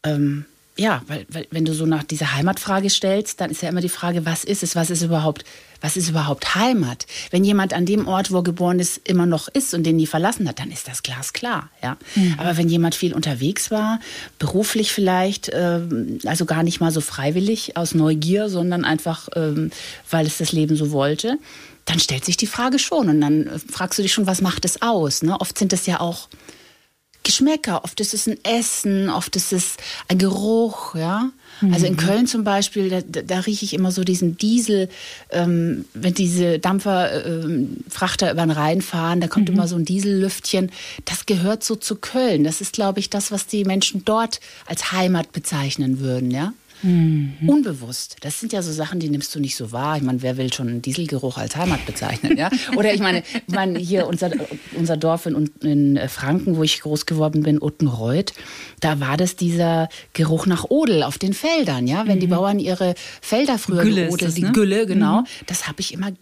Ähm, 0.02 0.44
ja, 0.78 1.02
weil, 1.06 1.26
weil 1.30 1.46
wenn 1.50 1.64
du 1.64 1.72
so 1.72 1.86
nach 1.86 2.04
dieser 2.04 2.34
Heimatfrage 2.34 2.90
stellst, 2.90 3.40
dann 3.40 3.50
ist 3.50 3.62
ja 3.62 3.68
immer 3.70 3.80
die 3.80 3.88
Frage, 3.88 4.26
was 4.26 4.44
ist 4.44 4.62
es, 4.62 4.76
was 4.76 4.90
ist 4.90 5.02
überhaupt, 5.02 5.44
was 5.80 5.96
ist 5.96 6.10
überhaupt 6.10 6.54
Heimat? 6.54 7.06
Wenn 7.30 7.44
jemand 7.44 7.72
an 7.72 7.86
dem 7.86 8.06
Ort, 8.06 8.30
wo 8.30 8.36
er 8.36 8.42
geboren 8.42 8.78
ist, 8.78 9.00
immer 9.08 9.24
noch 9.24 9.48
ist 9.48 9.72
und 9.72 9.84
den 9.84 9.96
nie 9.96 10.06
verlassen 10.06 10.46
hat, 10.46 10.58
dann 10.58 10.70
ist 10.70 10.86
das 10.86 11.02
glasklar, 11.02 11.70
ja. 11.82 11.96
Mhm. 12.14 12.34
Aber 12.38 12.58
wenn 12.58 12.68
jemand 12.68 12.94
viel 12.94 13.14
unterwegs 13.14 13.70
war, 13.70 14.00
beruflich 14.38 14.92
vielleicht, 14.92 15.48
äh, 15.48 15.80
also 16.26 16.44
gar 16.44 16.62
nicht 16.62 16.80
mal 16.80 16.90
so 16.92 17.00
freiwillig 17.00 17.76
aus 17.76 17.94
Neugier, 17.94 18.50
sondern 18.50 18.84
einfach, 18.84 19.28
äh, 19.28 19.70
weil 20.10 20.26
es 20.26 20.36
das 20.36 20.52
Leben 20.52 20.76
so 20.76 20.90
wollte, 20.90 21.38
dann 21.86 22.00
stellt 22.00 22.24
sich 22.24 22.36
die 22.36 22.48
Frage 22.48 22.78
schon 22.78 23.08
und 23.08 23.20
dann 23.22 23.46
äh, 23.46 23.58
fragst 23.58 23.98
du 23.98 24.02
dich 24.02 24.12
schon, 24.12 24.26
was 24.26 24.42
macht 24.42 24.66
es 24.66 24.82
aus? 24.82 25.22
Ne? 25.22 25.40
Oft 25.40 25.58
sind 25.58 25.72
es 25.72 25.86
ja 25.86 26.00
auch 26.00 26.28
Geschmäcker, 27.26 27.82
oft 27.82 27.98
ist 28.00 28.14
es 28.14 28.28
ein 28.28 28.38
Essen, 28.44 29.10
oft 29.10 29.34
ist 29.34 29.52
es 29.52 29.76
ein 30.06 30.16
Geruch, 30.16 30.94
ja. 30.94 31.32
Mhm. 31.60 31.74
Also 31.74 31.86
in 31.86 31.94
mhm. 31.94 31.96
Köln 31.96 32.26
zum 32.28 32.44
Beispiel, 32.44 32.88
da, 32.88 33.00
da 33.00 33.40
rieche 33.40 33.64
ich 33.64 33.74
immer 33.74 33.90
so 33.90 34.04
diesen 34.04 34.38
Diesel, 34.38 34.88
ähm, 35.30 35.86
wenn 35.92 36.14
diese 36.14 36.60
Dampferfrachter 36.60 38.28
äh, 38.28 38.30
über 38.30 38.42
den 38.42 38.52
Rhein 38.52 38.80
fahren, 38.80 39.20
da 39.20 39.26
kommt 39.26 39.48
mhm. 39.48 39.56
immer 39.56 39.66
so 39.66 39.74
ein 39.74 39.84
Diesellüftchen. 39.84 40.70
Das 41.04 41.26
gehört 41.26 41.64
so 41.64 41.74
zu 41.74 41.96
Köln. 41.96 42.44
Das 42.44 42.60
ist, 42.60 42.74
glaube 42.74 43.00
ich, 43.00 43.10
das, 43.10 43.32
was 43.32 43.48
die 43.48 43.64
Menschen 43.64 44.04
dort 44.04 44.38
als 44.66 44.92
Heimat 44.92 45.32
bezeichnen 45.32 45.98
würden, 45.98 46.30
ja. 46.30 46.52
Mhm. 46.82 47.34
Unbewusst. 47.46 48.16
Das 48.20 48.40
sind 48.40 48.52
ja 48.52 48.62
so 48.62 48.72
Sachen, 48.72 49.00
die 49.00 49.08
nimmst 49.08 49.34
du 49.34 49.40
nicht 49.40 49.56
so 49.56 49.72
wahr. 49.72 49.96
Ich 49.96 50.02
meine, 50.02 50.22
wer 50.22 50.36
will 50.36 50.52
schon 50.52 50.68
einen 50.68 50.82
Dieselgeruch 50.82 51.38
als 51.38 51.56
Heimat 51.56 51.84
bezeichnen? 51.86 52.36
Ja? 52.36 52.50
Oder 52.76 52.92
ich 52.92 53.00
meine, 53.00 53.22
ich 53.46 53.54
meine 53.54 53.78
hier 53.78 54.06
unser, 54.06 54.30
unser 54.74 54.96
Dorf 54.96 55.26
in, 55.26 55.50
in 55.60 56.08
Franken, 56.08 56.56
wo 56.56 56.62
ich 56.62 56.80
groß 56.80 57.06
geworden 57.06 57.42
bin, 57.42 57.62
Uttenreuth, 57.62 58.32
da 58.80 59.00
war 59.00 59.16
das 59.16 59.36
dieser 59.36 59.88
Geruch 60.12 60.46
nach 60.46 60.64
Odel 60.68 61.02
auf 61.02 61.18
den 61.18 61.32
Feldern. 61.32 61.86
Ja? 61.86 62.06
Wenn 62.06 62.16
mhm. 62.16 62.20
die 62.20 62.26
Bauern 62.26 62.58
ihre 62.58 62.94
Felder 63.20 63.58
früher 63.58 63.82
Gülle 63.82 64.06
geodelt, 64.06 64.36
die 64.36 64.42
ne? 64.42 64.52
Gülle, 64.52 64.86
genau, 64.86 65.20
mhm. 65.20 65.26
das 65.46 65.66
habe 65.68 65.80
ich 65.80 65.92
immer 65.92 66.12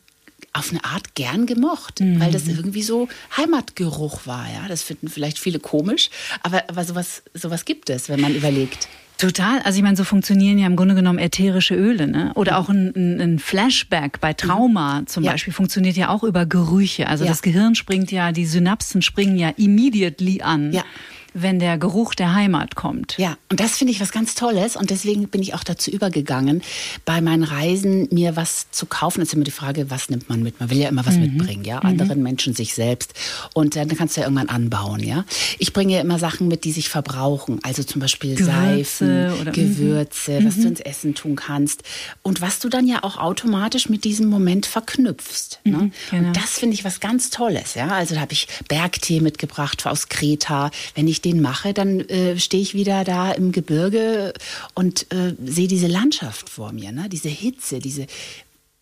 auf 0.52 0.70
eine 0.70 0.84
Art 0.84 1.14
gern 1.16 1.46
gemocht, 1.46 2.00
mhm. 2.00 2.20
weil 2.20 2.30
das 2.30 2.46
irgendwie 2.46 2.82
so 2.82 3.08
Heimatgeruch 3.36 4.26
war. 4.26 4.46
Ja, 4.46 4.68
das 4.68 4.82
finden 4.82 5.08
vielleicht 5.08 5.38
viele 5.38 5.58
komisch, 5.58 6.10
aber, 6.42 6.62
aber 6.68 6.84
sowas, 6.84 7.22
sowas 7.34 7.64
gibt 7.64 7.90
es, 7.90 8.08
wenn 8.08 8.20
man 8.20 8.34
überlegt. 8.34 8.88
Total. 9.18 9.60
Also 9.60 9.78
ich 9.78 9.82
meine, 9.82 9.96
so 9.96 10.04
funktionieren 10.04 10.58
ja 10.58 10.66
im 10.66 10.76
Grunde 10.76 10.94
genommen 10.94 11.18
ätherische 11.18 11.74
Öle. 11.74 12.08
Ne? 12.08 12.32
Oder 12.34 12.58
auch 12.58 12.68
ein, 12.68 13.20
ein 13.20 13.38
Flashback 13.38 14.20
bei 14.20 14.32
Trauma 14.32 15.02
zum 15.06 15.22
ja. 15.24 15.32
Beispiel 15.32 15.52
funktioniert 15.52 15.96
ja 15.96 16.08
auch 16.08 16.24
über 16.24 16.46
Gerüche. 16.46 17.08
Also 17.08 17.24
ja. 17.24 17.30
das 17.30 17.42
Gehirn 17.42 17.74
springt 17.74 18.10
ja, 18.10 18.32
die 18.32 18.46
Synapsen 18.46 19.02
springen 19.02 19.36
ja 19.36 19.50
immediately 19.56 20.42
an. 20.42 20.72
Ja 20.72 20.84
wenn 21.34 21.58
der 21.58 21.78
Geruch 21.78 22.14
der 22.14 22.34
Heimat 22.34 22.76
kommt. 22.76 23.18
Ja, 23.18 23.36
und 23.50 23.60
das 23.60 23.76
finde 23.76 23.92
ich 23.92 24.00
was 24.00 24.12
ganz 24.12 24.34
Tolles 24.34 24.76
und 24.76 24.90
deswegen 24.90 25.28
bin 25.28 25.42
ich 25.42 25.54
auch 25.54 25.64
dazu 25.64 25.90
übergegangen, 25.90 26.62
bei 27.04 27.20
meinen 27.20 27.42
Reisen 27.42 28.08
mir 28.12 28.36
was 28.36 28.70
zu 28.70 28.86
kaufen. 28.86 29.20
Das 29.20 29.28
ist 29.28 29.34
immer 29.34 29.44
die 29.44 29.50
Frage, 29.50 29.90
was 29.90 30.08
nimmt 30.08 30.28
man 30.28 30.42
mit? 30.42 30.60
Man 30.60 30.70
will 30.70 30.78
ja 30.78 30.88
immer 30.88 31.04
was 31.04 31.16
mhm. 31.16 31.22
mitbringen, 31.22 31.64
ja, 31.64 31.78
mhm. 31.78 31.90
anderen 31.90 32.22
Menschen, 32.22 32.54
sich 32.54 32.74
selbst 32.74 33.14
und 33.52 33.74
dann 33.74 33.88
kannst 33.88 34.16
du 34.16 34.20
ja 34.20 34.26
irgendwann 34.26 34.48
anbauen, 34.48 35.00
ja. 35.00 35.24
Ich 35.58 35.72
bringe 35.72 35.94
ja 35.94 36.00
immer 36.00 36.18
Sachen 36.18 36.46
mit, 36.46 36.64
die 36.64 36.72
sich 36.72 36.88
verbrauchen, 36.88 37.58
also 37.62 37.82
zum 37.82 38.00
Beispiel 38.00 38.36
Gewürze 38.36 38.52
Seifen, 38.52 39.38
mhm. 39.40 39.52
Gewürze, 39.52 40.40
mhm. 40.40 40.46
was 40.46 40.56
du 40.56 40.68
ins 40.68 40.80
Essen 40.80 41.14
tun 41.14 41.34
kannst 41.34 41.82
und 42.22 42.40
was 42.40 42.60
du 42.60 42.68
dann 42.68 42.86
ja 42.86 43.02
auch 43.02 43.18
automatisch 43.18 43.88
mit 43.88 44.04
diesem 44.04 44.28
Moment 44.28 44.66
verknüpfst. 44.66 45.60
Ne? 45.64 45.76
Mhm, 45.76 45.92
genau. 46.10 46.28
Und 46.28 46.36
das 46.36 46.58
finde 46.58 46.74
ich 46.74 46.84
was 46.84 47.00
ganz 47.00 47.30
Tolles, 47.30 47.74
ja. 47.74 47.88
Also 47.88 48.14
da 48.14 48.20
habe 48.20 48.32
ich 48.32 48.46
Bergtee 48.68 49.20
mitgebracht 49.20 49.84
aus 49.86 50.08
Kreta. 50.08 50.70
Wenn 50.94 51.08
ich 51.08 51.23
den 51.24 51.40
mache, 51.40 51.72
dann 51.72 52.00
äh, 52.00 52.38
stehe 52.38 52.62
ich 52.62 52.74
wieder 52.74 53.04
da 53.04 53.32
im 53.32 53.52
Gebirge 53.52 54.32
und 54.74 55.06
äh, 55.12 55.34
sehe 55.44 55.68
diese 55.68 55.86
Landschaft 55.86 56.48
vor 56.48 56.72
mir, 56.72 56.92
ne? 56.92 57.08
diese 57.08 57.28
Hitze, 57.28 57.78
diese, 57.78 58.06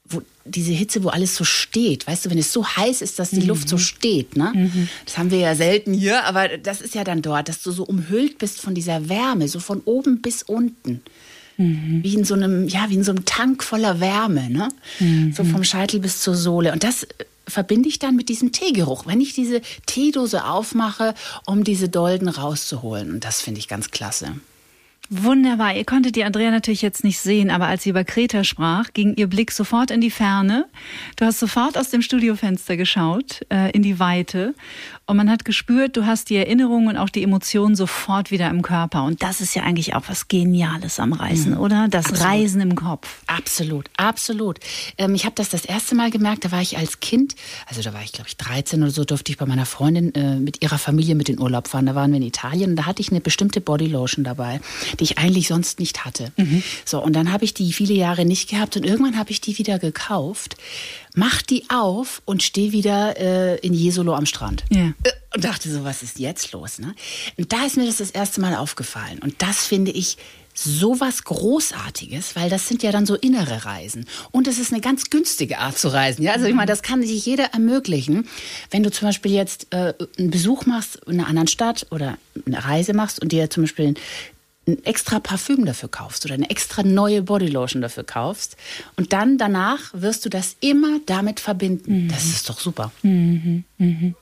wo, 0.04 0.22
diese 0.44 0.72
Hitze, 0.72 1.04
wo 1.04 1.08
alles 1.08 1.36
so 1.36 1.44
steht. 1.44 2.06
Weißt 2.06 2.24
du, 2.24 2.30
wenn 2.30 2.38
es 2.38 2.52
so 2.52 2.66
heiß 2.66 3.02
ist, 3.02 3.18
dass 3.18 3.30
die 3.30 3.40
mhm. 3.40 3.48
Luft 3.48 3.68
so 3.68 3.78
steht, 3.78 4.36
ne? 4.36 4.52
Mhm. 4.54 4.88
Das 5.04 5.18
haben 5.18 5.30
wir 5.30 5.38
ja 5.38 5.54
selten 5.54 5.94
hier, 5.94 6.24
aber 6.24 6.58
das 6.58 6.80
ist 6.80 6.94
ja 6.94 7.04
dann 7.04 7.22
dort, 7.22 7.48
dass 7.48 7.62
du 7.62 7.70
so 7.70 7.84
umhüllt 7.84 8.38
bist 8.38 8.60
von 8.60 8.74
dieser 8.74 9.08
Wärme, 9.08 9.48
so 9.48 9.60
von 9.60 9.80
oben 9.84 10.20
bis 10.20 10.42
unten. 10.42 11.02
Mhm. 11.56 12.00
Wie 12.02 12.14
in 12.14 12.24
so 12.24 12.34
einem, 12.34 12.68
ja, 12.68 12.88
wie 12.88 12.94
in 12.94 13.04
so 13.04 13.12
einem 13.12 13.24
Tank 13.24 13.62
voller 13.62 14.00
Wärme, 14.00 14.50
ne? 14.50 14.68
Mhm. 15.00 15.32
So 15.32 15.44
vom 15.44 15.64
Scheitel 15.64 16.00
bis 16.00 16.20
zur 16.20 16.34
Sohle. 16.34 16.72
Und 16.72 16.84
das 16.84 17.06
verbinde 17.52 17.88
ich 17.88 17.98
dann 17.98 18.16
mit 18.16 18.28
diesem 18.28 18.52
Teegeruch, 18.52 19.06
wenn 19.06 19.20
ich 19.20 19.34
diese 19.34 19.60
Teedose 19.86 20.44
aufmache, 20.44 21.14
um 21.46 21.64
diese 21.64 21.88
Dolden 21.88 22.28
rauszuholen. 22.28 23.12
Und 23.12 23.24
das 23.24 23.40
finde 23.40 23.60
ich 23.60 23.68
ganz 23.68 23.90
klasse. 23.90 24.34
Wunderbar. 25.14 25.76
Ihr 25.76 25.84
konntet 25.84 26.16
die 26.16 26.24
Andrea 26.24 26.50
natürlich 26.50 26.80
jetzt 26.80 27.04
nicht 27.04 27.18
sehen, 27.18 27.50
aber 27.50 27.66
als 27.66 27.82
sie 27.82 27.90
über 27.90 28.02
Kreta 28.02 28.44
sprach, 28.44 28.94
ging 28.94 29.14
ihr 29.16 29.26
Blick 29.26 29.52
sofort 29.52 29.90
in 29.90 30.00
die 30.00 30.10
Ferne. 30.10 30.66
Du 31.16 31.26
hast 31.26 31.38
sofort 31.38 31.76
aus 31.76 31.90
dem 31.90 32.00
Studiofenster 32.00 32.78
geschaut, 32.78 33.42
äh, 33.50 33.70
in 33.72 33.82
die 33.82 33.98
Weite. 33.98 34.54
Und 35.12 35.18
man 35.18 35.28
hat 35.28 35.44
gespürt, 35.44 35.98
du 35.98 36.06
hast 36.06 36.30
die 36.30 36.36
Erinnerungen 36.36 36.88
und 36.88 36.96
auch 36.96 37.10
die 37.10 37.22
Emotionen 37.22 37.76
sofort 37.76 38.30
wieder 38.30 38.48
im 38.48 38.62
Körper. 38.62 39.04
Und 39.04 39.22
das 39.22 39.42
ist 39.42 39.54
ja 39.54 39.62
eigentlich 39.62 39.94
auch 39.94 40.04
was 40.06 40.26
Geniales 40.26 40.98
am 40.98 41.12
Reisen, 41.12 41.52
mhm. 41.52 41.60
oder? 41.60 41.86
Das 41.86 42.06
absolut. 42.06 42.24
Reisen 42.24 42.60
im 42.62 42.74
Kopf. 42.76 43.20
Absolut, 43.26 43.90
absolut. 43.98 44.58
Ähm, 44.96 45.14
ich 45.14 45.26
habe 45.26 45.34
das 45.34 45.50
das 45.50 45.66
erste 45.66 45.94
Mal 45.94 46.10
gemerkt, 46.10 46.46
da 46.46 46.50
war 46.50 46.62
ich 46.62 46.78
als 46.78 47.00
Kind, 47.00 47.34
also 47.66 47.82
da 47.82 47.92
war 47.92 48.02
ich 48.02 48.12
glaube 48.12 48.28
ich 48.28 48.38
13 48.38 48.82
oder 48.82 48.90
so, 48.90 49.04
durfte 49.04 49.30
ich 49.30 49.36
bei 49.36 49.44
meiner 49.44 49.66
Freundin 49.66 50.14
äh, 50.14 50.36
mit 50.36 50.62
ihrer 50.62 50.78
Familie 50.78 51.14
mit 51.14 51.28
in 51.28 51.38
Urlaub 51.38 51.68
fahren. 51.68 51.84
Da 51.84 51.94
waren 51.94 52.10
wir 52.10 52.16
in 52.16 52.26
Italien 52.26 52.70
und 52.70 52.76
da 52.76 52.86
hatte 52.86 53.02
ich 53.02 53.10
eine 53.10 53.20
bestimmte 53.20 53.60
Bodylotion 53.60 54.24
dabei, 54.24 54.62
die 54.98 55.04
ich 55.04 55.18
eigentlich 55.18 55.46
sonst 55.46 55.78
nicht 55.78 56.06
hatte. 56.06 56.32
Mhm. 56.38 56.62
So, 56.86 57.04
und 57.04 57.12
dann 57.12 57.30
habe 57.30 57.44
ich 57.44 57.52
die 57.52 57.74
viele 57.74 57.92
Jahre 57.92 58.24
nicht 58.24 58.48
gehabt 58.48 58.78
und 58.78 58.86
irgendwann 58.86 59.18
habe 59.18 59.30
ich 59.30 59.42
die 59.42 59.58
wieder 59.58 59.78
gekauft 59.78 60.56
mach 61.14 61.42
die 61.42 61.64
auf 61.68 62.22
und 62.24 62.42
stehe 62.42 62.72
wieder 62.72 63.18
äh, 63.18 63.58
in 63.58 63.74
Jesolo 63.74 64.14
am 64.14 64.26
Strand. 64.26 64.64
Ja. 64.70 64.92
Äh, 65.02 65.12
und 65.34 65.44
dachte 65.44 65.70
so, 65.70 65.84
was 65.84 66.02
ist 66.02 66.18
jetzt 66.18 66.52
los? 66.52 66.78
Ne? 66.78 66.94
Und 67.38 67.52
da 67.52 67.64
ist 67.64 67.76
mir 67.76 67.86
das 67.86 67.96
das 67.96 68.10
erste 68.10 68.40
Mal 68.40 68.54
aufgefallen. 68.54 69.18
Und 69.20 69.40
das 69.40 69.66
finde 69.66 69.90
ich 69.90 70.18
so 70.54 71.00
was 71.00 71.24
Großartiges, 71.24 72.36
weil 72.36 72.50
das 72.50 72.68
sind 72.68 72.82
ja 72.82 72.92
dann 72.92 73.06
so 73.06 73.14
innere 73.14 73.64
Reisen. 73.64 74.06
Und 74.30 74.46
es 74.46 74.58
ist 74.58 74.72
eine 74.72 74.82
ganz 74.82 75.08
günstige 75.08 75.58
Art 75.58 75.78
zu 75.78 75.88
reisen. 75.88 76.22
Ja? 76.22 76.32
Also 76.32 76.46
ich 76.46 76.54
meine, 76.54 76.66
das 76.66 76.82
kann 76.82 77.02
sich 77.02 77.24
jeder 77.24 77.44
ermöglichen. 77.46 78.28
Wenn 78.70 78.82
du 78.82 78.90
zum 78.90 79.08
Beispiel 79.08 79.32
jetzt 79.32 79.68
äh, 79.70 79.94
einen 80.18 80.30
Besuch 80.30 80.66
machst 80.66 80.96
in 81.06 81.14
einer 81.14 81.28
anderen 81.28 81.48
Stadt 81.48 81.86
oder 81.90 82.18
eine 82.46 82.64
Reise 82.64 82.92
machst 82.92 83.20
und 83.20 83.32
dir 83.32 83.48
zum 83.48 83.62
Beispiel 83.62 83.94
ein 84.66 84.84
extra 84.84 85.18
Parfüm 85.18 85.64
dafür 85.64 85.88
kaufst 85.88 86.24
oder 86.24 86.34
eine 86.34 86.48
extra 86.48 86.82
neue 86.82 87.22
Bodylotion 87.22 87.82
dafür 87.82 88.04
kaufst 88.04 88.56
und 88.96 89.12
dann 89.12 89.38
danach 89.38 89.90
wirst 89.92 90.24
du 90.24 90.28
das 90.28 90.56
immer 90.60 91.00
damit 91.06 91.40
verbinden. 91.40 92.04
Mhm. 92.04 92.08
Das 92.08 92.24
ist 92.24 92.48
doch 92.48 92.60
super. 92.60 92.92
Mhm. 93.02 93.64
Mhm. 93.78 94.14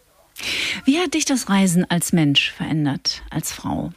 Wie 0.84 0.98
hat 0.98 1.14
dich 1.14 1.26
das 1.26 1.50
Reisen 1.50 1.88
als 1.90 2.12
Mensch 2.12 2.52
verändert, 2.52 3.22
als 3.30 3.52
Frau? 3.52 3.92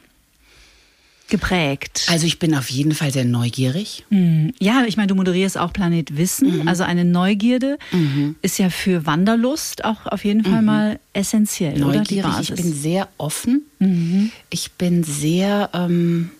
Geprägt? 1.28 2.06
Also 2.08 2.26
ich 2.26 2.38
bin 2.38 2.54
auf 2.54 2.70
jeden 2.70 2.92
Fall 2.92 3.12
sehr 3.12 3.24
neugierig. 3.24 4.04
Mhm. 4.10 4.52
Ja, 4.60 4.84
ich 4.86 4.96
meine, 4.96 5.08
du 5.08 5.14
moderierst 5.14 5.58
auch 5.58 5.72
Planet 5.72 6.16
Wissen. 6.16 6.62
Mhm. 6.62 6.68
Also 6.68 6.84
eine 6.84 7.04
Neugierde 7.04 7.78
mhm. 7.92 8.36
ist 8.42 8.58
ja 8.58 8.70
für 8.70 9.06
Wanderlust 9.06 9.84
auch 9.84 10.06
auf 10.06 10.24
jeden 10.24 10.44
Fall 10.44 10.60
mhm. 10.60 10.66
mal 10.66 11.00
essentiell. 11.12 11.78
Neugierig, 11.78 12.24
oder? 12.24 12.40
ich 12.40 12.54
bin 12.54 12.72
sehr 12.72 13.08
offen. 13.18 13.62
Mhm. 13.78 14.30
Ich 14.50 14.72
bin 14.72 15.04
sehr... 15.04 15.70
Ähm 15.72 16.30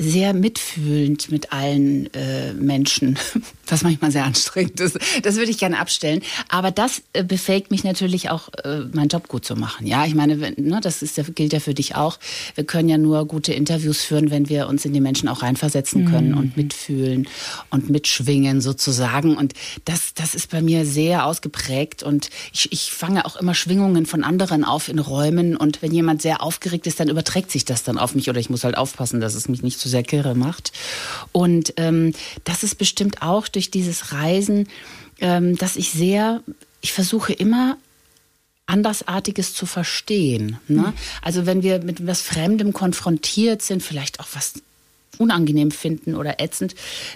sehr 0.00 0.32
mitfühlend 0.32 1.30
mit 1.30 1.52
allen 1.52 2.12
äh, 2.14 2.52
Menschen, 2.54 3.18
was 3.72 3.82
manchmal 3.82 4.10
sehr 4.10 4.24
anstrengend 4.24 4.80
ist. 4.80 4.98
Das 5.22 5.36
würde 5.36 5.50
ich 5.50 5.58
gerne 5.58 5.78
abstellen. 5.78 6.22
Aber 6.48 6.70
das 6.70 7.02
äh, 7.12 7.24
befähigt 7.24 7.70
mich 7.70 7.84
natürlich 7.84 8.30
auch, 8.30 8.48
äh, 8.64 8.80
meinen 8.92 9.08
Job 9.08 9.28
gut 9.28 9.44
zu 9.44 9.56
machen. 9.56 9.86
Ja, 9.86 10.06
ich 10.06 10.14
meine, 10.14 10.36
ne, 10.36 10.80
das 10.82 11.02
ist, 11.02 11.20
gilt 11.34 11.52
ja 11.52 11.60
für 11.60 11.74
dich 11.74 11.96
auch. 11.96 12.18
Wir 12.54 12.64
können 12.64 12.88
ja 12.88 12.98
nur 12.98 13.26
gute 13.26 13.52
Interviews 13.52 14.02
führen, 14.02 14.30
wenn 14.30 14.48
wir 14.48 14.68
uns 14.68 14.84
in 14.84 14.92
die 14.92 15.00
Menschen 15.00 15.28
auch 15.28 15.42
reinversetzen 15.42 16.06
können 16.10 16.32
mhm. 16.32 16.38
und 16.38 16.56
mitfühlen 16.56 17.28
und 17.70 17.90
mitschwingen 17.90 18.60
sozusagen. 18.60 19.36
Und 19.36 19.54
das, 19.84 20.14
das 20.14 20.34
ist 20.34 20.50
bei 20.50 20.62
mir 20.62 20.86
sehr 20.86 21.26
ausgeprägt. 21.26 22.02
Und 22.02 22.30
ich, 22.52 22.72
ich 22.72 22.90
fange 22.90 23.24
auch 23.24 23.36
immer 23.36 23.54
Schwingungen 23.54 24.06
von 24.06 24.24
anderen 24.24 24.64
auf 24.64 24.88
in 24.88 24.98
Räumen. 24.98 25.56
Und 25.56 25.82
wenn 25.82 25.92
jemand 25.92 26.22
sehr 26.22 26.42
aufgeregt 26.42 26.86
ist, 26.86 27.00
dann 27.00 27.08
überträgt 27.08 27.50
sich 27.50 27.64
das 27.64 27.82
dann 27.82 27.98
auf 27.98 28.14
mich. 28.14 28.28
Oder 28.28 28.40
ich 28.40 28.50
muss 28.50 28.64
halt 28.64 28.76
aufpassen, 28.76 29.20
dass 29.20 29.34
es 29.34 29.48
mich 29.48 29.62
nicht 29.62 29.78
zu 29.78 29.88
sehr 29.88 30.02
kirre 30.02 30.34
macht. 30.34 30.72
Und 31.32 31.74
ähm, 31.76 32.12
das 32.44 32.62
ist 32.62 32.76
bestimmt 32.76 33.22
auch 33.22 33.48
durch 33.48 33.57
dieses 33.70 34.12
Reisen, 34.12 34.68
ähm, 35.20 35.56
dass 35.56 35.76
ich 35.76 35.90
sehr, 35.90 36.42
ich 36.80 36.92
versuche 36.92 37.32
immer 37.32 37.76
Andersartiges 38.66 39.54
zu 39.54 39.66
verstehen. 39.66 40.58
Ne? 40.68 40.82
Mhm. 40.82 40.92
Also 41.22 41.46
wenn 41.46 41.62
wir 41.62 41.82
mit 41.82 42.06
was 42.06 42.20
Fremdem 42.20 42.72
konfrontiert 42.72 43.62
sind, 43.62 43.82
vielleicht 43.82 44.20
auch 44.20 44.28
was 44.34 44.54
unangenehm 45.16 45.70
finden 45.70 46.14
oder 46.14 46.40
ätzend, 46.40 46.74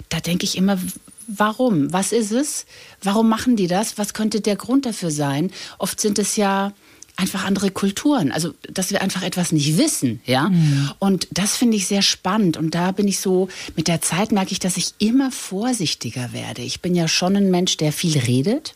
da 0.09 0.19
denke 0.19 0.45
ich 0.45 0.57
immer, 0.57 0.79
warum? 1.27 1.93
Was 1.93 2.11
ist 2.11 2.31
es? 2.31 2.65
Warum 3.01 3.29
machen 3.29 3.55
die 3.55 3.67
das? 3.67 3.97
Was 3.97 4.13
könnte 4.13 4.41
der 4.41 4.55
Grund 4.55 4.85
dafür 4.85 5.11
sein? 5.11 5.51
Oft 5.77 6.01
sind 6.01 6.19
es 6.19 6.35
ja 6.35 6.73
einfach 7.15 7.45
andere 7.45 7.69
Kulturen, 7.69 8.31
also 8.31 8.53
dass 8.71 8.91
wir 8.91 9.01
einfach 9.01 9.21
etwas 9.21 9.51
nicht 9.51 9.77
wissen, 9.77 10.21
ja. 10.25 10.49
Mhm. 10.49 10.91
Und 10.99 11.27
das 11.31 11.55
finde 11.55 11.77
ich 11.77 11.87
sehr 11.87 12.01
spannend. 12.01 12.57
Und 12.57 12.73
da 12.73 12.91
bin 12.91 13.07
ich 13.07 13.19
so, 13.19 13.49
mit 13.75 13.87
der 13.87 14.01
Zeit 14.01 14.31
merke 14.31 14.51
ich, 14.51 14.59
dass 14.59 14.77
ich 14.77 14.93
immer 14.97 15.31
vorsichtiger 15.31 16.33
werde. 16.33 16.63
Ich 16.63 16.81
bin 16.81 16.95
ja 16.95 17.07
schon 17.07 17.35
ein 17.35 17.51
Mensch, 17.51 17.77
der 17.77 17.91
viel 17.91 18.17
redet. 18.17 18.75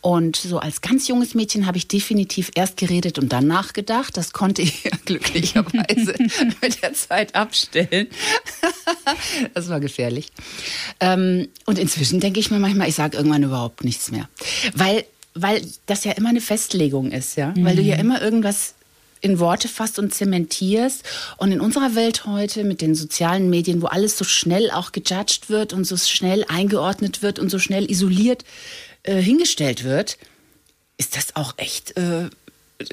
Und 0.00 0.36
so 0.36 0.58
als 0.58 0.80
ganz 0.80 1.08
junges 1.08 1.34
Mädchen 1.34 1.66
habe 1.66 1.78
ich 1.78 1.88
definitiv 1.88 2.50
erst 2.54 2.76
geredet 2.76 3.18
und 3.18 3.32
dann 3.32 3.48
nachgedacht. 3.48 4.16
Das 4.16 4.32
konnte 4.32 4.62
ich 4.62 4.84
glücklicherweise 5.04 6.14
mit 6.62 6.82
der 6.82 6.92
Zeit 6.94 7.34
abstellen. 7.34 8.06
das 9.54 9.68
war 9.68 9.80
gefährlich. 9.80 10.28
Ähm, 11.00 11.48
und 11.64 11.78
inzwischen 11.78 12.20
denke 12.20 12.38
ich 12.38 12.50
mir 12.50 12.60
manchmal, 12.60 12.88
ich 12.88 12.94
sage 12.94 13.16
irgendwann 13.16 13.42
überhaupt 13.42 13.82
nichts 13.82 14.12
mehr. 14.12 14.28
Weil 14.74 15.04
weil 15.36 15.62
das 15.86 16.04
ja 16.04 16.12
immer 16.12 16.30
eine 16.30 16.40
Festlegung 16.40 17.12
ist, 17.12 17.36
ja, 17.36 17.52
mhm. 17.56 17.64
weil 17.64 17.76
du 17.76 17.82
ja 17.82 17.94
mhm. 17.94 18.00
immer 18.00 18.22
irgendwas 18.22 18.74
in 19.20 19.38
Worte 19.38 19.68
fasst 19.68 19.98
und 19.98 20.14
zementierst. 20.14 21.02
Und 21.36 21.52
in 21.52 21.60
unserer 21.60 21.94
Welt 21.94 22.26
heute 22.26 22.64
mit 22.64 22.80
den 22.80 22.94
sozialen 22.94 23.50
Medien, 23.50 23.82
wo 23.82 23.86
alles 23.86 24.16
so 24.16 24.24
schnell 24.24 24.70
auch 24.70 24.92
gejudged 24.92 25.48
wird 25.48 25.72
und 25.72 25.84
so 25.84 25.96
schnell 25.96 26.44
eingeordnet 26.48 27.22
wird 27.22 27.38
und 27.38 27.50
so 27.50 27.58
schnell 27.58 27.90
isoliert 27.90 28.44
äh, 29.02 29.20
hingestellt 29.20 29.84
wird, 29.84 30.18
ist 30.98 31.16
das 31.16 31.36
auch 31.36 31.54
echt 31.56 31.96
äh, 31.96 32.28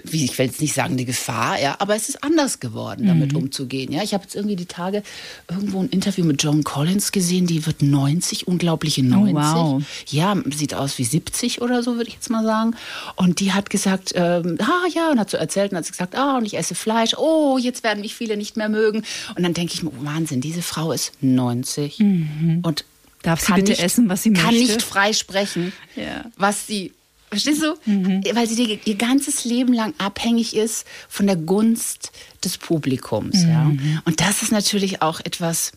wie 0.03 0.23
ich 0.23 0.37
will 0.37 0.45
jetzt 0.45 0.61
nicht 0.61 0.73
sagen, 0.73 0.95
die 0.95 1.05
Gefahr, 1.05 1.59
ja, 1.59 1.75
aber 1.79 1.95
es 1.95 2.07
ist 2.07 2.23
anders 2.23 2.61
geworden, 2.61 3.05
damit 3.05 3.33
mhm. 3.33 3.39
umzugehen. 3.39 3.91
Ja, 3.91 4.01
ich 4.01 4.13
habe 4.13 4.23
jetzt 4.23 4.35
irgendwie 4.35 4.55
die 4.55 4.65
Tage 4.65 5.03
irgendwo 5.49 5.81
ein 5.81 5.89
Interview 5.89 6.23
mit 6.23 6.41
Joan 6.41 6.63
Collins 6.63 7.11
gesehen, 7.11 7.47
die 7.47 7.65
wird 7.65 7.81
90, 7.81 8.47
unglaubliche 8.47 9.03
90. 9.03 9.35
Oh, 9.35 9.39
wow. 9.39 9.83
Ja, 10.07 10.37
sieht 10.55 10.73
aus 10.73 10.97
wie 10.99 11.03
70 11.03 11.61
oder 11.61 11.83
so, 11.83 11.97
würde 11.97 12.07
ich 12.07 12.15
jetzt 12.15 12.29
mal 12.29 12.45
sagen. 12.45 12.75
Und 13.17 13.41
die 13.41 13.51
hat 13.51 13.69
gesagt, 13.69 14.13
ähm, 14.15 14.57
ah 14.61 14.87
ja, 14.93 15.11
und 15.11 15.19
hat 15.19 15.29
so 15.29 15.37
erzählt 15.37 15.71
und 15.71 15.77
hat 15.77 15.87
gesagt, 15.87 16.15
ah, 16.15 16.37
und 16.37 16.45
ich 16.45 16.57
esse 16.57 16.75
Fleisch, 16.75 17.15
oh, 17.17 17.57
jetzt 17.57 17.83
werden 17.83 17.99
mich 17.99 18.15
viele 18.15 18.37
nicht 18.37 18.55
mehr 18.55 18.69
mögen. 18.69 19.03
Und 19.35 19.43
dann 19.43 19.53
denke 19.53 19.73
ich 19.73 19.83
mir, 19.83 19.89
oh, 19.89 20.05
Wahnsinn, 20.05 20.39
diese 20.39 20.61
Frau 20.61 20.93
ist 20.93 21.11
90 21.21 21.99
mhm. 21.99 22.59
und 22.63 22.85
Darf 23.23 23.39
sie 23.39 23.53
bitte 23.53 23.71
nicht, 23.71 23.81
essen, 23.81 24.09
was 24.09 24.21
sie 24.21 24.31
möchte? 24.31 24.45
Kann 24.45 24.55
nicht 24.55 24.81
frei 24.81 25.13
sprechen, 25.13 25.71
ja. 25.95 26.25
was 26.35 26.67
sie 26.67 26.91
Verstehst 27.33 27.63
du? 27.63 27.75
Mhm. 27.89 28.23
Weil 28.33 28.47
sie 28.47 28.79
ihr 28.85 28.95
ganzes 28.95 29.43
Leben 29.43 29.73
lang 29.73 29.95
abhängig 29.97 30.55
ist 30.55 30.85
von 31.09 31.25
der 31.25 31.35
Gunst 31.35 32.11
des 32.43 32.59
Publikums. 32.59 33.43
Mhm. 33.43 33.49
Ja? 33.49 33.71
Und 34.05 34.19
das 34.19 34.43
ist 34.43 34.51
natürlich 34.51 35.01
auch 35.01 35.19
etwas, 35.19 35.71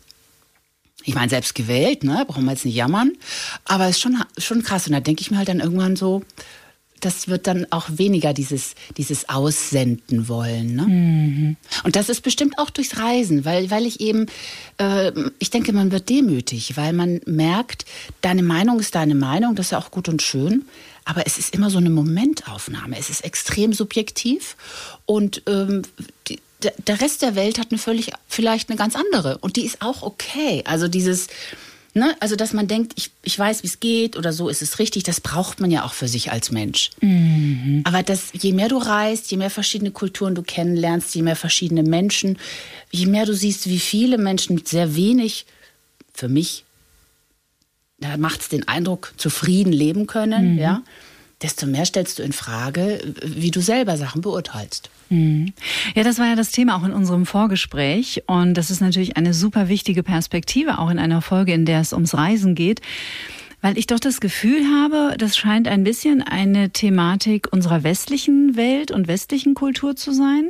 ich 1.03 1.15
meine, 1.15 1.29
selbst 1.29 1.55
gewählt, 1.55 2.03
ne? 2.03 2.25
brauchen 2.27 2.45
wir 2.45 2.51
jetzt 2.51 2.65
nicht 2.65 2.75
jammern, 2.75 3.13
aber 3.65 3.85
es 3.85 3.95
ist 3.95 4.01
schon, 4.01 4.23
schon 4.37 4.61
krass. 4.61 4.85
Und 4.85 4.93
da 4.93 4.99
denke 4.99 5.21
ich 5.21 5.31
mir 5.31 5.37
halt 5.37 5.49
dann 5.49 5.59
irgendwann 5.59 5.95
so, 5.95 6.21
das 6.99 7.27
wird 7.27 7.47
dann 7.47 7.67
auch 7.71 7.87
weniger 7.89 8.33
dieses, 8.33 8.75
dieses 8.97 9.29
Aussenden 9.29 10.27
wollen. 10.27 10.75
Ne? 10.75 10.83
Mhm. 10.83 11.55
Und 11.83 11.95
das 11.95 12.09
ist 12.09 12.21
bestimmt 12.21 12.57
auch 12.57 12.69
durchs 12.69 12.97
Reisen, 12.97 13.45
weil, 13.45 13.69
weil 13.69 13.85
ich 13.85 13.99
eben, 13.99 14.27
äh, 14.77 15.11
ich 15.39 15.49
denke, 15.49 15.73
man 15.73 15.91
wird 15.91 16.09
demütig, 16.09 16.75
weil 16.77 16.93
man 16.93 17.21
merkt, 17.25 17.85
deine 18.21 18.43
Meinung 18.43 18.79
ist 18.79 18.95
deine 18.95 19.15
Meinung, 19.15 19.55
das 19.55 19.67
ist 19.67 19.71
ja 19.71 19.79
auch 19.79 19.91
gut 19.91 20.09
und 20.09 20.21
schön, 20.21 20.65
aber 21.07 21.25
es 21.25 21.37
ist 21.37 21.53
immer 21.53 21.69
so 21.69 21.77
eine 21.77 21.89
Momentaufnahme. 21.89 22.97
Es 22.99 23.09
ist 23.09 23.23
extrem 23.23 23.73
subjektiv 23.73 24.57
und 25.05 25.41
ähm, 25.47 25.83
die, 26.27 26.39
der 26.85 26.99
Rest 27.01 27.21
der 27.21 27.35
Welt 27.35 27.59
hat 27.59 27.71
eine 27.71 27.77
völlig, 27.77 28.11
vielleicht 28.27 28.69
eine 28.69 28.77
ganz 28.77 28.95
andere 28.95 29.37
und 29.39 29.55
die 29.55 29.65
ist 29.65 29.81
auch 29.81 30.01
okay. 30.01 30.63
Also 30.65 30.87
dieses, 30.87 31.27
Ne? 31.93 32.15
Also, 32.19 32.35
dass 32.35 32.53
man 32.53 32.67
denkt, 32.67 32.93
ich, 32.95 33.09
ich 33.23 33.39
weiß, 33.39 33.63
wie 33.63 33.67
es 33.67 33.79
geht 33.79 34.17
oder 34.17 34.31
so 34.31 34.49
ist 34.49 34.61
es 34.61 34.77
richtig, 34.77 35.01
das 35.01 35.19
braucht 35.19 35.59
man 35.59 35.71
ja 35.71 35.83
auch 35.83 35.93
für 35.93 36.07
sich 36.07 36.31
als 36.31 36.51
Mensch. 36.51 36.91
Mhm. 37.01 37.81
Aber 37.85 38.03
das, 38.03 38.29
je 38.33 38.53
mehr 38.53 38.67
du 38.67 38.77
reist, 38.77 39.31
je 39.31 39.37
mehr 39.37 39.49
verschiedene 39.49 39.89
Kulturen 39.89 40.35
du 40.35 40.43
kennenlernst, 40.43 41.15
je 41.15 41.23
mehr 41.23 41.35
verschiedene 41.35 41.81
Menschen, 41.81 42.37
je 42.91 43.07
mehr 43.07 43.25
du 43.25 43.33
siehst, 43.33 43.67
wie 43.67 43.79
viele 43.79 44.19
Menschen 44.19 44.53
mit 44.53 44.67
sehr 44.67 44.95
wenig, 44.95 45.47
für 46.13 46.29
mich, 46.29 46.65
da 47.99 48.17
macht 48.17 48.41
es 48.41 48.49
den 48.49 48.67
Eindruck, 48.67 49.13
zufrieden 49.17 49.71
leben 49.73 50.07
können, 50.07 50.53
mhm. 50.53 50.59
ja 50.59 50.83
desto 51.41 51.67
mehr 51.67 51.85
stellst 51.85 52.19
du 52.19 52.23
in 52.23 52.33
Frage, 52.33 52.99
wie 53.23 53.51
du 53.51 53.61
selber 53.61 53.97
Sachen 53.97 54.21
beurteilst. 54.21 54.89
Mhm. 55.09 55.53
Ja, 55.95 56.03
das 56.03 56.19
war 56.19 56.27
ja 56.27 56.35
das 56.35 56.51
Thema 56.51 56.75
auch 56.75 56.83
in 56.83 56.93
unserem 56.93 57.25
Vorgespräch. 57.25 58.23
Und 58.27 58.55
das 58.55 58.71
ist 58.71 58.81
natürlich 58.81 59.17
eine 59.17 59.33
super 59.33 59.69
wichtige 59.69 60.03
Perspektive, 60.03 60.79
auch 60.79 60.89
in 60.89 60.99
einer 60.99 61.21
Folge, 61.21 61.53
in 61.53 61.65
der 61.65 61.81
es 61.81 61.93
ums 61.93 62.15
Reisen 62.15 62.55
geht. 62.55 62.81
Weil 63.61 63.77
ich 63.77 63.87
doch 63.87 63.99
das 63.99 64.19
Gefühl 64.19 64.65
habe, 64.65 65.15
das 65.17 65.35
scheint 65.35 65.67
ein 65.67 65.83
bisschen 65.83 66.21
eine 66.21 66.69
Thematik 66.69 67.47
unserer 67.51 67.83
westlichen 67.83 68.55
Welt 68.55 68.91
und 68.91 69.07
westlichen 69.07 69.55
Kultur 69.55 69.95
zu 69.95 70.11
sein. 70.11 70.49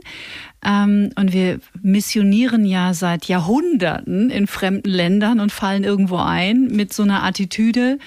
Ähm, 0.64 1.12
und 1.16 1.32
wir 1.32 1.60
missionieren 1.82 2.66
ja 2.66 2.94
seit 2.94 3.26
Jahrhunderten 3.26 4.30
in 4.30 4.46
fremden 4.48 4.90
Ländern 4.90 5.40
und 5.40 5.52
fallen 5.52 5.84
irgendwo 5.84 6.18
ein 6.18 6.68
mit 6.68 6.94
so 6.94 7.04
einer 7.04 7.24
Attitüde, 7.24 7.98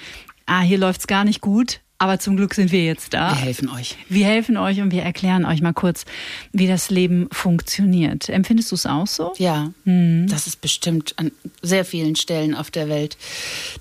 ah, 0.45 0.61
hier 0.61 0.77
läuft's 0.77 1.07
gar 1.07 1.23
nicht 1.23 1.41
gut, 1.41 1.81
aber 2.01 2.17
zum 2.17 2.35
Glück 2.35 2.55
sind 2.55 2.71
wir 2.71 2.83
jetzt 2.83 3.13
da. 3.13 3.29
Wir 3.29 3.41
helfen 3.41 3.69
euch. 3.69 3.95
Wir 4.09 4.25
helfen 4.25 4.57
euch 4.57 4.81
und 4.81 4.91
wir 4.91 5.03
erklären 5.03 5.45
euch 5.45 5.61
mal 5.61 5.71
kurz, 5.71 6.05
wie 6.51 6.65
das 6.65 6.89
Leben 6.89 7.27
funktioniert. 7.31 8.27
Empfindest 8.27 8.71
du 8.71 8.75
es 8.75 8.87
auch 8.87 9.05
so? 9.05 9.33
Ja, 9.37 9.69
mhm. 9.85 10.25
das 10.27 10.47
ist 10.47 10.61
bestimmt 10.61 11.13
an 11.17 11.31
sehr 11.61 11.85
vielen 11.85 12.15
Stellen 12.15 12.55
auf 12.55 12.71
der 12.71 12.89
Welt 12.89 13.17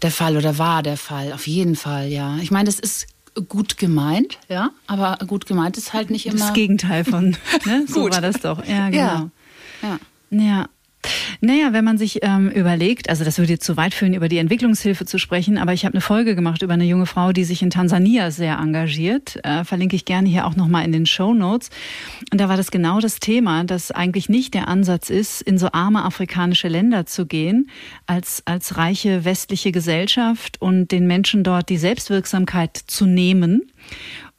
der 0.03 0.11
Fall 0.11 0.37
oder 0.37 0.59
war 0.59 0.83
der 0.83 0.99
Fall. 0.99 1.33
Auf 1.33 1.47
jeden 1.47 1.77
Fall, 1.77 2.09
ja. 2.09 2.37
Ich 2.43 2.51
meine, 2.51 2.67
das 2.67 2.79
ist 2.79 3.07
gut 3.49 3.79
gemeint, 3.79 4.39
ja, 4.51 4.69
aber 4.87 5.17
gut 5.27 5.47
gemeint 5.47 5.79
ist 5.79 5.95
halt 5.95 6.11
nicht 6.11 6.27
immer. 6.27 6.41
Das 6.41 6.53
Gegenteil 6.53 7.05
von, 7.07 7.39
ne? 7.65 7.85
so 7.89 8.11
war 8.11 8.21
das 8.21 8.39
doch. 8.43 8.63
Ja, 8.67 8.91
genau. 8.91 9.31
Ja. 9.81 9.99
ja. 10.31 10.43
ja. 10.43 10.69
Naja, 11.41 11.73
wenn 11.73 11.85
man 11.85 11.97
sich 11.97 12.19
ähm, 12.23 12.51
überlegt, 12.51 13.09
also 13.09 13.25
das 13.25 13.39
würde 13.39 13.53
jetzt 13.53 13.65
zu 13.65 13.77
weit 13.77 13.95
führen, 13.95 14.13
über 14.13 14.29
die 14.29 14.39
Entwicklungshilfe 14.39 15.07
zu 15.07 15.19
sprechen, 15.19 15.57
aber 15.57 15.73
ich 15.73 15.85
habe 15.85 15.95
eine 15.95 16.03
Folge 16.03 16.35
gemacht 16.35 16.63
über 16.63 16.75
eine 16.75 16.85
junge 16.85 17.07
Frau, 17.07 17.33
die 17.33 17.45
sich 17.45 17.63
in 17.63 17.71
Tansania 17.71 18.31
sehr 18.31 18.59
engagiert. 18.59 19.39
Äh, 19.45 19.65
verlinke 19.65 19.97
ich 19.97 20.05
gerne 20.05 20.29
hier 20.29 20.47
auch 20.47 20.57
nochmal 20.57 20.85
in 20.85 20.93
den 20.93 21.07
Show 21.07 21.33
Notes. 21.33 21.71
Und 22.31 22.41
da 22.41 22.49
war 22.49 22.59
das 22.59 22.71
genau 22.71 23.01
das 23.01 23.21
Thema, 23.21 23.65
dass 23.65 23.91
eigentlich 23.91 24.29
nicht 24.29 24.53
der 24.53 24.69
Ansatz 24.69 25.09
ist, 25.09 25.41
in 25.41 25.57
so 25.57 25.69
arme 25.73 26.05
afrikanische 26.05 26.69
Länder 26.69 27.07
zu 27.07 27.27
gehen, 27.27 27.71
als, 28.07 28.43
als 28.45 28.77
reiche 28.77 29.25
westliche 29.25 29.73
Gesellschaft 29.73 30.61
und 30.61 30.93
den 30.93 31.07
Menschen 31.07 31.43
dort 31.45 31.71
die 31.71 31.79
Selbstwirksamkeit 31.79 32.77
zu 32.77 33.07
nehmen 33.07 33.63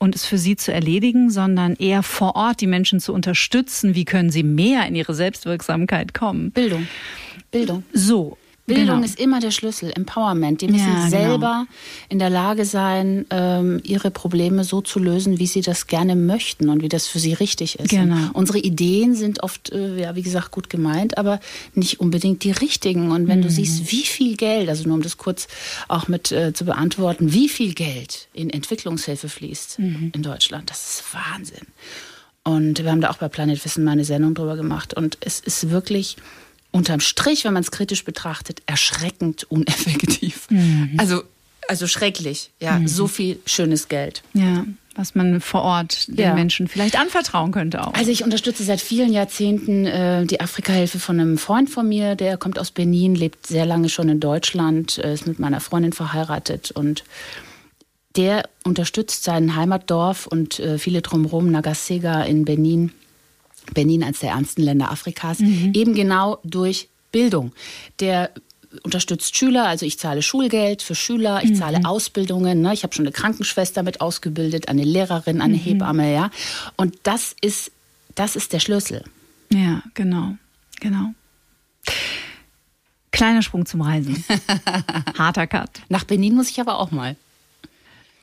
und 0.02 0.16
es 0.16 0.26
für 0.26 0.40
sie 0.40 0.56
zu 0.56 0.74
erledigen, 0.74 1.30
sondern 1.30 1.76
eher 1.76 2.02
vor 2.02 2.36
Ort 2.36 2.60
die 2.60 2.68
Menschen 2.68 3.00
zu 3.00 3.14
unterstützen. 3.14 3.94
Wie 3.94 4.04
können 4.04 4.32
sie 4.32 4.42
mehr 4.42 4.88
in 4.88 4.96
ihre 4.96 5.14
Selbstwirksamkeit 5.14 6.16
kommen? 6.16 6.50
Bildung. 6.50 6.88
Bildung. 7.52 7.84
So. 7.94 8.36
Bildung 8.68 8.98
genau. 8.98 9.06
ist 9.06 9.20
immer 9.20 9.40
der 9.40 9.52
Schlüssel, 9.52 9.92
Empowerment. 9.96 10.62
Die 10.62 10.68
müssen 10.68 10.88
ja, 10.88 11.06
genau. 11.06 11.10
selber 11.10 11.66
genau. 11.68 11.80
in 12.10 12.20
der 12.20 12.30
Lage 12.30 12.66
sein, 12.66 13.26
ähm, 13.30 13.82
ihre 13.84 14.12
Probleme 14.12 14.64
so 14.64 14.82
zu 14.82 15.00
lösen, 15.00 15.40
wie 15.40 15.48
sie 15.48 15.62
das 15.62 15.88
gerne 15.88 16.16
möchten 16.16 16.70
und 16.70 16.82
wie 16.82 16.90
das 16.90 17.08
für 17.08 17.20
sie 17.20 17.34
richtig 17.34 17.80
ist. 17.80 17.90
Genau. 17.90 18.30
unsere 18.34 18.60
Ideen 18.60 19.16
sind 19.16 19.44
oft, 19.44 19.72
äh, 19.72 20.02
ja, 20.02 20.16
wie 20.16 20.22
gesagt, 20.22 20.52
gut 20.52 20.70
gemeint, 20.70 21.18
aber 21.18 21.40
nicht 21.74 22.00
unbedingt 22.00 22.44
die 22.44 22.52
richtigen. 22.52 23.12
Und 23.12 23.28
wenn 23.28 23.40
mhm. 23.40 23.44
du 23.44 23.50
siehst, 23.50 23.92
wie 23.92 24.04
viel 24.04 24.38
Geld, 24.38 24.70
also 24.70 24.88
nur 24.88 24.96
um 24.96 25.02
das 25.02 25.18
kurz 25.18 25.48
auch 25.88 26.08
mit 26.08 26.32
äh, 26.32 26.54
zu 26.54 26.66
beantworten, 26.66 27.34
wie 27.34 27.50
viel 27.50 27.74
Geld 27.74 28.28
in 28.34 28.50
Entwicklungshilfe 28.50 29.28
fließt 29.28 29.80
mhm. 29.80 30.12
in 30.16 30.22
Deutschland, 30.22 30.70
das 30.70 30.96
ist 30.96 31.04
Wahnsinn. 31.14 31.68
Und 32.44 32.84
wir 32.84 32.90
haben 32.90 33.02
da 33.02 33.12
auch 33.12 33.18
bei 33.18 33.28
Planet 33.28 33.64
Wissen 33.64 33.84
mal 33.84 33.92
eine 33.92 34.06
Sendung 34.06 34.34
drüber 34.34 34.56
gemacht. 34.56 34.96
Und 34.96 35.18
es 35.22 35.40
ist 35.40 35.70
wirklich 35.70 36.18
unterm 36.72 37.00
Strich, 37.00 37.46
wenn 37.46 37.54
man 37.54 37.64
es 37.64 37.72
kritisch 37.72 38.04
betrachtet, 38.06 38.62
erschreckend 38.66 39.44
uneffektiv. 39.50 40.50
Mhm. 40.50 40.94
Also, 40.98 41.24
also 41.68 41.88
schrecklich, 41.88 42.52
ja, 42.60 42.80
mhm. 42.80 42.88
so 42.88 43.08
viel 43.08 43.40
schönes 43.46 43.88
Geld. 43.88 44.24
Ja, 44.34 44.66
was 44.96 45.16
man 45.16 45.40
vor 45.40 45.62
Ort 45.62 46.10
den 46.10 46.18
ja. 46.18 46.34
Menschen 46.34 46.68
vielleicht 46.68 47.00
anvertrauen 47.00 47.52
könnte 47.52 47.86
auch. 47.86 47.94
Also 47.94 48.12
ich 48.12 48.24
unterstütze 48.24 48.64
seit 48.64 48.82
vielen 48.82 49.14
Jahrzehnten 49.14 49.86
äh, 49.86 50.26
die 50.26 50.42
Afrika-Hilfe 50.42 51.00
von 51.00 51.20
einem 51.20 51.38
Freund 51.38 51.70
von 51.70 51.88
mir, 51.88 52.16
der 52.16 52.38
kommt 52.38 52.60
aus 52.60 52.72
Benin, 52.72 53.16
lebt 53.16 53.48
sehr 53.48 53.66
lange 53.66 53.88
schon 53.88 54.10
in 54.10 54.20
Deutschland, 54.20 54.98
äh, 54.98 55.14
ist 55.14 55.28
mit 55.28 55.40
meiner 55.40 55.62
Freundin 55.62 55.94
verheiratet 55.94 56.72
und 56.72 57.04
der 58.18 58.44
unterstützt 58.66 59.24
sein 59.24 59.56
Heimatdorf 59.56 60.28
und 60.28 60.60
äh, 60.60 60.78
viele 60.78 61.02
drumherum, 61.02 61.50
Nagasega 61.50 62.24
in 62.24 62.44
Benin, 62.44 62.92
Benin 63.74 64.04
als 64.04 64.20
der 64.20 64.32
ärmsten 64.32 64.64
Länder 64.64 64.92
Afrikas, 64.92 65.40
mhm. 65.40 65.72
eben 65.74 65.94
genau 65.94 66.40
durch 66.44 66.90
Bildung. 67.12 67.52
Der 68.00 68.32
unterstützt 68.84 69.36
Schüler, 69.36 69.68
also 69.68 69.86
ich 69.86 70.00
zahle 70.00 70.22
Schulgeld 70.22 70.82
für 70.82 70.96
Schüler, 70.96 71.42
ich 71.44 71.56
zahle 71.56 71.80
mhm. 71.80 71.86
Ausbildungen, 71.86 72.62
ne? 72.62 72.74
ich 72.74 72.84
habe 72.84 72.94
schon 72.94 73.06
eine 73.06 73.12
Krankenschwester 73.12 73.84
mit 73.84 74.00
ausgebildet, 74.02 74.70
eine 74.70 74.84
Lehrerin, 74.84 75.42
eine 75.42 75.58
mhm. 75.58 75.62
Hebamme, 75.62 76.14
ja. 76.14 76.32
Und 76.78 76.98
das 77.04 77.36
ist, 77.42 77.72
das 78.16 78.36
ist 78.36 78.54
der 78.54 78.60
Schlüssel. 78.60 79.04
Ja, 79.52 79.84
genau, 79.94 80.36
genau. 80.80 81.14
Kleiner 83.12 83.42
Sprung 83.42 83.66
zum 83.66 83.82
Reisen. 83.82 84.24
Harter 85.18 85.48
Cut. 85.48 85.70
Nach 85.90 86.06
Benin 86.06 86.36
muss 86.36 86.50
ich 86.50 86.62
aber 86.62 86.80
auch 86.80 86.92
mal. 86.92 87.18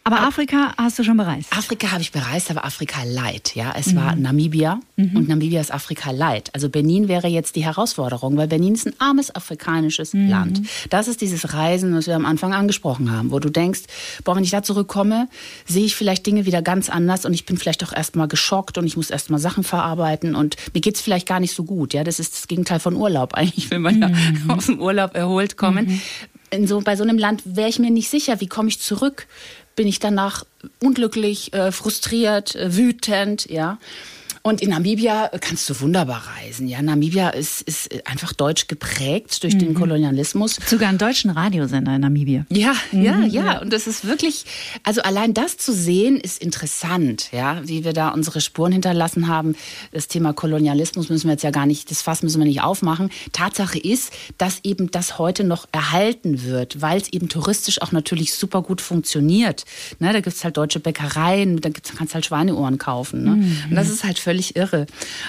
Aber 0.09 0.23
Afrika 0.23 0.73
hast 0.79 0.99
du 0.99 1.05
schon 1.05 1.19
bereist? 1.19 1.53
Afrika 1.55 1.93
habe 1.93 2.01
ich 2.01 2.13
bereist, 2.13 2.51
aber 2.51 2.65
Afrika 2.65 3.03
Light. 3.05 3.55
Ja, 3.55 3.75
es 3.77 3.89
mhm. 3.89 3.97
war 3.97 4.17
Namibia 4.17 4.81
mhm. 4.97 5.15
und 5.15 5.29
Namibia 5.29 5.61
ist 5.61 5.71
Afrika 5.71 6.13
Light. 6.13 6.49
Also 6.55 6.71
Benin 6.71 7.09
wäre 7.09 7.29
jetzt 7.29 7.57
die 7.57 7.65
Herausforderung, 7.65 8.39
weil 8.39 8.49
Benin 8.49 8.73
ist 8.73 8.87
ein 8.87 8.95
armes 9.01 9.35
afrikanisches 9.35 10.15
mhm. 10.15 10.31
Land. 10.31 10.63
Das 10.89 11.09
ist 11.09 11.21
dieses 11.21 11.53
Reisen, 11.53 11.95
was 11.95 12.07
wir 12.07 12.17
am 12.17 12.25
Anfang 12.25 12.55
angesprochen 12.55 13.13
haben, 13.13 13.31
wo 13.31 13.39
du 13.39 13.51
denkst, 13.51 13.83
boah, 14.25 14.35
wenn 14.35 14.45
ich 14.45 14.51
da 14.51 14.63
zurückkomme, 14.63 15.29
sehe 15.67 15.85
ich 15.85 15.95
vielleicht 15.95 16.25
Dinge 16.25 16.47
wieder 16.47 16.63
ganz 16.63 16.89
anders 16.89 17.27
und 17.27 17.35
ich 17.35 17.45
bin 17.45 17.59
vielleicht 17.59 17.85
auch 17.85 17.93
erstmal 17.93 18.29
geschockt 18.29 18.79
und 18.79 18.87
ich 18.87 18.97
muss 18.97 19.11
erstmal 19.11 19.41
Sachen 19.41 19.63
verarbeiten 19.63 20.35
und 20.35 20.57
mir 20.73 20.81
geht 20.81 20.95
es 20.95 21.03
vielleicht 21.03 21.29
gar 21.29 21.39
nicht 21.39 21.55
so 21.55 21.65
gut. 21.65 21.93
Ja, 21.93 22.03
das 22.03 22.19
ist 22.19 22.33
das 22.33 22.49
Gegenteil 22.49 22.81
von 22.81 22.97
Urlaub. 22.97 23.35
Eigentlich 23.35 23.71
will 23.71 23.81
man 23.81 24.01
ja 24.01 24.09
mhm. 24.09 24.51
aus 24.57 24.65
dem 24.65 24.81
Urlaub 24.81 25.15
erholt 25.15 25.59
kommen. 25.59 25.87
Mhm. 25.87 26.01
In 26.51 26.67
so, 26.67 26.81
bei 26.81 26.97
so 26.97 27.03
einem 27.03 27.19
Land 27.19 27.43
wäre 27.45 27.69
ich 27.69 27.79
mir 27.79 27.91
nicht 27.91 28.09
sicher, 28.09 28.41
wie 28.41 28.47
komme 28.47 28.71
ich 28.71 28.81
zurück? 28.81 29.27
Bin 29.79 29.87
ich 29.87 30.01
danach 30.01 30.45
unglücklich, 30.83 31.53
äh, 31.53 31.71
frustriert, 31.71 32.57
äh, 32.57 32.77
wütend, 32.77 33.49
ja. 33.49 33.79
Und 34.49 34.63
in 34.63 34.71
Namibia 34.71 35.31
kannst 35.43 35.69
du 35.69 35.79
wunderbar 35.79 36.23
reisen. 36.39 36.69
Ja, 36.69 36.81
Namibia 36.81 37.29
ist, 37.29 37.61
ist 37.61 37.91
einfach 38.09 38.33
deutsch 38.33 38.67
geprägt 38.67 39.43
durch 39.43 39.53
mhm. 39.53 39.59
den 39.59 39.75
Kolonialismus. 39.75 40.59
Sogar 40.65 40.89
einen 40.89 40.97
deutschen 40.97 41.29
Radiosender 41.29 41.95
in 41.95 42.01
Namibia. 42.01 42.47
Ja, 42.49 42.73
mhm. 42.91 43.03
ja, 43.03 43.21
ja. 43.27 43.59
Und 43.61 43.75
das 43.75 43.87
ist 43.87 44.07
wirklich, 44.07 44.47
also 44.85 45.03
allein 45.03 45.35
das 45.35 45.59
zu 45.59 45.75
sehen, 45.75 46.17
ist 46.17 46.43
interessant, 46.43 47.29
ja, 47.31 47.61
wie 47.69 47.85
wir 47.85 47.93
da 47.93 48.09
unsere 48.09 48.41
Spuren 48.41 48.73
hinterlassen 48.73 49.29
haben. 49.29 49.55
Das 49.93 50.09
Thema 50.09 50.33
Kolonialismus 50.33 51.11
müssen 51.11 51.27
wir 51.27 51.33
jetzt 51.33 51.45
ja 51.45 51.51
gar 51.51 51.67
nicht, 51.67 51.91
das 51.91 52.01
Fass 52.01 52.23
müssen 52.23 52.39
wir 52.39 52.47
nicht 52.47 52.63
aufmachen. 52.63 53.11
Tatsache 53.35 53.79
ist, 53.79 54.15
dass 54.39 54.61
eben 54.63 54.91
das 54.91 55.19
heute 55.19 55.45
noch 55.45 55.69
erhalten 55.73 56.45
wird, 56.45 56.81
weil 56.81 56.99
es 56.99 57.13
eben 57.13 57.29
touristisch 57.29 57.83
auch 57.83 57.93
natürlich 57.93 58.33
super 58.33 58.63
gut 58.63 58.81
funktioniert. 58.81 59.67
Ne, 59.99 60.11
da 60.15 60.21
gibt 60.21 60.35
es 60.35 60.43
halt 60.43 60.57
deutsche 60.57 60.81
Bäckereien, 60.81 61.61
da 61.61 61.69
kannst 61.69 62.13
du 62.13 62.15
halt 62.15 62.25
Schweineohren 62.25 62.79
kaufen. 62.79 63.25
Ne? 63.25 63.31
Mhm. 63.33 63.65
Und 63.69 63.77
das 63.77 63.91
ist 63.91 64.05
halt 64.05 64.19
völlig 64.19 64.38
völlig 64.39 64.57
irre. 64.57 64.87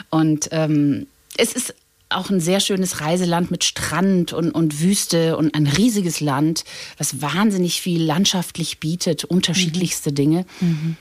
Und 0.09 0.49
ähm, 0.51 1.07
es 1.37 1.53
ist 1.53 1.73
auch 2.09 2.29
ein 2.29 2.39
sehr 2.39 2.59
schönes 2.59 3.01
Reiseland 3.01 3.51
mit 3.51 3.63
Strand 3.63 4.33
und, 4.33 4.51
und 4.51 4.81
Wüste 4.81 5.37
und 5.37 5.53
ein 5.53 5.67
riesiges 5.67 6.21
Land, 6.21 6.63
was 6.97 7.21
wahnsinnig 7.21 7.81
viel 7.81 8.01
landschaftlich 8.01 8.79
bietet, 8.79 9.25
unterschiedlichste 9.25 10.09
mhm. 10.09 10.15
Dinge. 10.15 10.45
Mhm. 10.59 10.97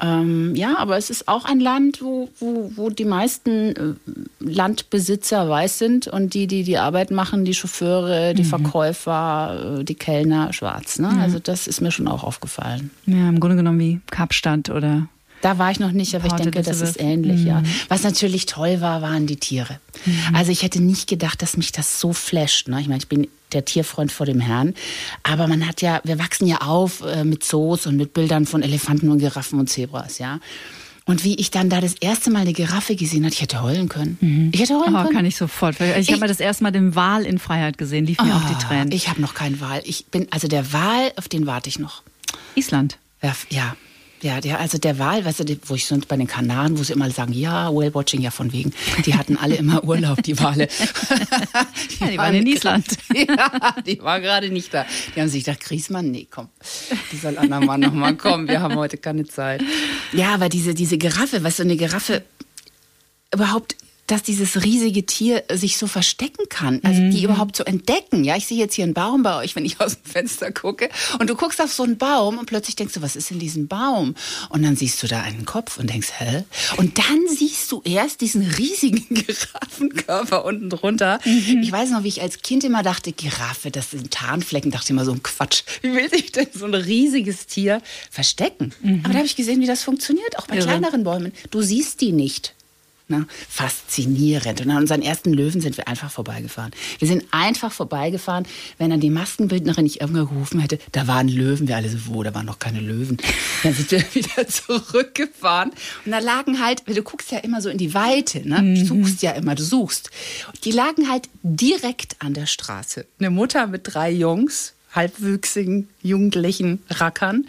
Ähm, 0.00 0.54
ja, 0.56 0.76
aber 0.78 0.96
es 0.96 1.08
ist 1.08 1.28
auch 1.28 1.44
ein 1.44 1.60
Land, 1.60 2.02
wo, 2.02 2.28
wo, 2.40 2.72
wo 2.74 2.90
die 2.90 3.04
meisten 3.04 3.76
äh, 3.76 3.94
Landbesitzer 4.40 5.48
weiß 5.48 5.78
sind 5.78 6.08
und 6.08 6.34
die, 6.34 6.48
die 6.48 6.64
die 6.64 6.78
Arbeit 6.78 7.12
machen, 7.12 7.44
die 7.44 7.54
Chauffeure, 7.54 8.34
die 8.34 8.42
mhm. 8.42 8.48
Verkäufer, 8.48 9.78
äh, 9.80 9.84
die 9.84 9.94
Kellner 9.94 10.52
schwarz. 10.52 10.98
Ne? 10.98 11.08
Mhm. 11.08 11.20
Also 11.20 11.38
das 11.38 11.68
ist 11.68 11.80
mir 11.80 11.92
schon 11.92 12.08
auch 12.08 12.24
aufgefallen. 12.24 12.90
Ja, 13.06 13.28
im 13.28 13.38
Grunde 13.38 13.56
genommen 13.56 13.78
wie 13.78 14.00
Kapstadt 14.10 14.68
oder 14.68 15.08
da 15.44 15.58
war 15.58 15.70
ich 15.70 15.78
noch 15.78 15.92
nicht, 15.92 16.14
aber 16.14 16.26
ich 16.26 16.32
denke, 16.32 16.62
das 16.62 16.80
ist 16.80 16.98
ähnlich, 16.98 17.42
mhm. 17.42 17.46
ja. 17.46 17.62
Was 17.88 18.02
natürlich 18.02 18.46
toll 18.46 18.80
war, 18.80 19.02
waren 19.02 19.26
die 19.26 19.36
Tiere. 19.36 19.78
Mhm. 20.06 20.34
Also 20.34 20.50
ich 20.50 20.62
hätte 20.62 20.82
nicht 20.82 21.06
gedacht, 21.06 21.42
dass 21.42 21.58
mich 21.58 21.70
das 21.70 22.00
so 22.00 22.14
flasht. 22.14 22.68
Ne? 22.68 22.80
Ich 22.80 22.88
meine, 22.88 22.98
ich 22.98 23.08
bin 23.08 23.28
der 23.52 23.64
Tierfreund 23.64 24.10
vor 24.10 24.24
dem 24.24 24.40
Herrn. 24.40 24.74
Aber 25.22 25.46
man 25.46 25.68
hat 25.68 25.82
ja, 25.82 26.00
wir 26.04 26.18
wachsen 26.18 26.46
ja 26.46 26.62
auf 26.62 27.02
äh, 27.02 27.24
mit 27.24 27.44
Zoos 27.44 27.86
und 27.86 27.96
mit 27.96 28.14
Bildern 28.14 28.46
von 28.46 28.62
Elefanten 28.62 29.10
und 29.10 29.18
Giraffen 29.18 29.58
und 29.58 29.68
Zebras, 29.68 30.18
ja. 30.18 30.40
Und 31.06 31.22
wie 31.24 31.34
ich 31.34 31.50
dann 31.50 31.68
da 31.68 31.82
das 31.82 31.92
erste 32.00 32.30
Mal 32.30 32.40
eine 32.40 32.54
Giraffe 32.54 32.96
gesehen 32.96 33.24
habe, 33.24 33.34
ich 33.34 33.42
hätte 33.42 33.62
heulen 33.62 33.90
können. 33.90 34.16
Mhm. 34.22 34.50
Ich 34.54 34.60
hätte 34.60 34.74
heulen 34.74 34.96
oh, 34.96 35.02
können. 35.02 35.14
Kann 35.14 35.26
ich 35.26 35.36
sofort. 35.36 35.78
Ich, 35.78 35.96
ich 35.96 36.08
habe 36.08 36.20
mal 36.20 36.28
das 36.28 36.40
erste 36.40 36.62
Mal 36.62 36.70
den 36.70 36.94
Wal 36.94 37.26
in 37.26 37.38
Freiheit 37.38 37.76
gesehen, 37.76 38.06
lief 38.06 38.18
mir 38.22 38.32
oh, 38.32 38.36
auch 38.36 38.48
die 38.48 38.64
Tränen. 38.64 38.90
Ich 38.92 39.10
habe 39.10 39.20
noch 39.20 39.34
keinen 39.34 39.60
Wal. 39.60 39.82
Ich 39.84 40.06
bin, 40.06 40.26
also 40.30 40.48
der 40.48 40.72
Wal, 40.72 41.12
auf 41.16 41.28
den 41.28 41.46
warte 41.46 41.68
ich 41.68 41.78
noch. 41.78 42.02
Island. 42.54 42.96
Ja, 43.22 43.36
ja. 43.50 43.76
Ja, 44.22 44.40
der, 44.40 44.58
also 44.58 44.78
der 44.78 44.98
Wahl, 44.98 45.24
weißt 45.24 45.40
du, 45.40 45.58
wo 45.66 45.74
ich 45.74 45.86
sonst 45.86 46.08
bei 46.08 46.16
den 46.16 46.26
Kanaren, 46.26 46.78
wo 46.78 46.82
sie 46.82 46.94
immer 46.94 47.10
sagen, 47.10 47.32
ja, 47.32 47.74
Whale-Watching, 47.74 48.22
ja 48.22 48.30
von 48.30 48.52
wegen. 48.52 48.72
Die 49.04 49.14
hatten 49.14 49.36
alle 49.36 49.56
immer 49.56 49.84
Urlaub, 49.84 50.22
die 50.22 50.38
Wale. 50.38 50.66
die, 50.66 51.94
ja, 52.00 52.10
die 52.10 52.18
waren 52.18 52.34
in 52.34 52.46
Island. 52.46 52.86
ja, 53.14 53.74
die 53.86 54.00
war 54.00 54.20
gerade 54.20 54.48
nicht 54.48 54.72
da. 54.72 54.86
Die 55.14 55.20
haben 55.20 55.28
sich 55.28 55.44
gedacht, 55.44 55.60
Griesmann, 55.60 56.10
nee, 56.10 56.26
komm, 56.30 56.48
die 57.12 57.16
soll 57.16 57.36
andermal 57.36 57.76
nochmal 57.78 58.16
kommen, 58.16 58.48
wir 58.48 58.62
haben 58.62 58.76
heute 58.76 58.96
keine 58.96 59.26
Zeit. 59.26 59.62
Ja, 60.12 60.32
aber 60.34 60.48
diese, 60.48 60.74
diese 60.74 60.96
Giraffe, 60.96 61.44
weißt 61.44 61.58
du, 61.58 61.62
eine 61.64 61.76
Giraffe 61.76 62.24
überhaupt 63.32 63.76
dass 64.06 64.22
dieses 64.22 64.62
riesige 64.64 65.06
Tier 65.06 65.44
sich 65.52 65.78
so 65.78 65.86
verstecken 65.86 66.48
kann, 66.48 66.80
also 66.82 67.00
mhm. 67.00 67.10
die 67.10 67.22
überhaupt 67.22 67.56
zu 67.56 67.64
entdecken. 67.64 68.24
Ja, 68.24 68.36
ich 68.36 68.46
sehe 68.46 68.58
jetzt 68.58 68.74
hier 68.74 68.84
einen 68.84 68.94
Baum 68.94 69.22
bei 69.22 69.36
euch, 69.36 69.56
wenn 69.56 69.64
ich 69.64 69.80
aus 69.80 70.00
dem 70.00 70.10
Fenster 70.10 70.52
gucke 70.52 70.88
und 71.18 71.30
du 71.30 71.34
guckst 71.34 71.60
auf 71.60 71.72
so 71.72 71.82
einen 71.82 71.96
Baum 71.96 72.38
und 72.38 72.46
plötzlich 72.46 72.76
denkst 72.76 72.94
du, 72.94 73.02
was 73.02 73.16
ist 73.16 73.30
in 73.30 73.38
diesem 73.38 73.66
Baum? 73.66 74.14
Und 74.50 74.62
dann 74.62 74.76
siehst 74.76 75.02
du 75.02 75.06
da 75.06 75.22
einen 75.22 75.44
Kopf 75.46 75.78
und 75.78 75.88
denkst, 75.90 76.12
hä? 76.18 76.44
Und 76.76 76.98
dann 76.98 77.20
siehst 77.28 77.70
du 77.72 77.82
erst 77.84 78.20
diesen 78.20 78.42
riesigen 78.42 79.06
Giraffenkörper 79.10 80.44
unten 80.44 80.70
drunter. 80.70 81.18
Mhm. 81.24 81.62
Ich 81.62 81.72
weiß 81.72 81.90
noch, 81.90 82.04
wie 82.04 82.08
ich 82.08 82.20
als 82.20 82.42
Kind 82.42 82.64
immer 82.64 82.82
dachte, 82.82 83.12
Giraffe, 83.12 83.70
das 83.70 83.90
sind 83.92 84.10
Tarnflecken, 84.10 84.70
dachte 84.70 84.92
immer 84.92 85.04
so 85.04 85.12
ein 85.12 85.22
Quatsch. 85.22 85.62
Wie 85.82 85.94
will 85.94 86.10
sich 86.10 86.32
denn 86.32 86.48
so 86.52 86.66
ein 86.66 86.74
riesiges 86.74 87.46
Tier 87.46 87.80
verstecken? 88.10 88.72
Mhm. 88.82 89.00
Aber 89.04 89.12
da 89.12 89.18
habe 89.18 89.26
ich 89.26 89.36
gesehen, 89.36 89.60
wie 89.60 89.66
das 89.66 89.82
funktioniert, 89.82 90.38
auch 90.38 90.46
bei 90.46 90.56
Irre. 90.56 90.66
kleineren 90.66 91.04
Bäumen. 91.04 91.32
Du 91.50 91.62
siehst 91.62 92.00
die 92.00 92.12
nicht. 92.12 92.54
Ne? 93.06 93.26
Faszinierend. 93.50 94.62
Und 94.62 94.70
an 94.70 94.78
unseren 94.78 95.02
ersten 95.02 95.34
Löwen 95.34 95.60
sind 95.60 95.76
wir 95.76 95.88
einfach 95.88 96.10
vorbeigefahren. 96.10 96.72
Wir 96.98 97.06
sind 97.06 97.24
einfach 97.32 97.70
vorbeigefahren. 97.70 98.46
Wenn 98.78 98.88
dann 98.88 99.00
die 99.00 99.10
Maskenbildnerin 99.10 99.84
nicht 99.84 100.00
irgendwann 100.00 100.26
gerufen 100.26 100.58
hätte, 100.58 100.78
da 100.92 101.06
waren 101.06 101.28
Löwen. 101.28 101.68
Wir 101.68 101.76
alle 101.76 101.90
so, 101.90 101.98
wo, 102.06 102.22
da 102.22 102.34
waren 102.34 102.46
noch 102.46 102.58
keine 102.58 102.80
Löwen. 102.80 103.18
Dann 103.62 103.74
sind 103.74 103.90
wir 103.90 104.04
wieder 104.14 104.48
zurückgefahren. 104.48 105.72
Und 106.06 106.12
da 106.12 106.18
lagen 106.18 106.64
halt, 106.64 106.82
du 106.86 107.02
guckst 107.02 107.30
ja 107.30 107.38
immer 107.38 107.60
so 107.60 107.68
in 107.68 107.76
die 107.76 107.92
Weite, 107.92 108.48
ne? 108.48 108.56
Du 108.56 108.62
mhm. 108.62 108.86
suchst 108.86 109.22
ja 109.22 109.32
immer, 109.32 109.54
du 109.54 109.62
suchst. 109.62 110.10
Die 110.64 110.72
lagen 110.72 111.10
halt 111.10 111.28
direkt 111.42 112.16
an 112.20 112.32
der 112.32 112.46
Straße. 112.46 113.04
Eine 113.18 113.28
Mutter 113.28 113.66
mit 113.66 113.82
drei 113.84 114.10
Jungs, 114.10 114.72
halbwüchsigen, 114.92 115.88
jugendlichen 116.02 116.82
Rackern. 116.88 117.46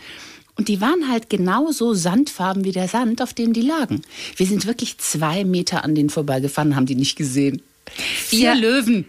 Und 0.58 0.70
die 0.70 0.80
waren 0.80 1.10
halt 1.10 1.30
genauso 1.30 1.94
sandfarben 1.94 2.64
wie 2.64 2.72
der 2.72 2.88
Sand, 2.88 3.22
auf 3.22 3.34
dem 3.34 3.54
die 3.54 3.62
lagen. 3.62 4.02
Wir 4.38 4.46
sind 4.46 4.66
wirklich 4.66 4.98
zwei 5.00 5.44
Meter 5.44 5.84
an 5.84 5.96
denen 5.96 6.10
vorbeigefahren, 6.10 6.76
haben 6.76 6.86
die 6.86 6.96
nicht 6.96 7.18
gesehen. 7.18 7.62
Vier 7.88 8.40
ja. 8.40 8.54
Löwen 8.54 9.06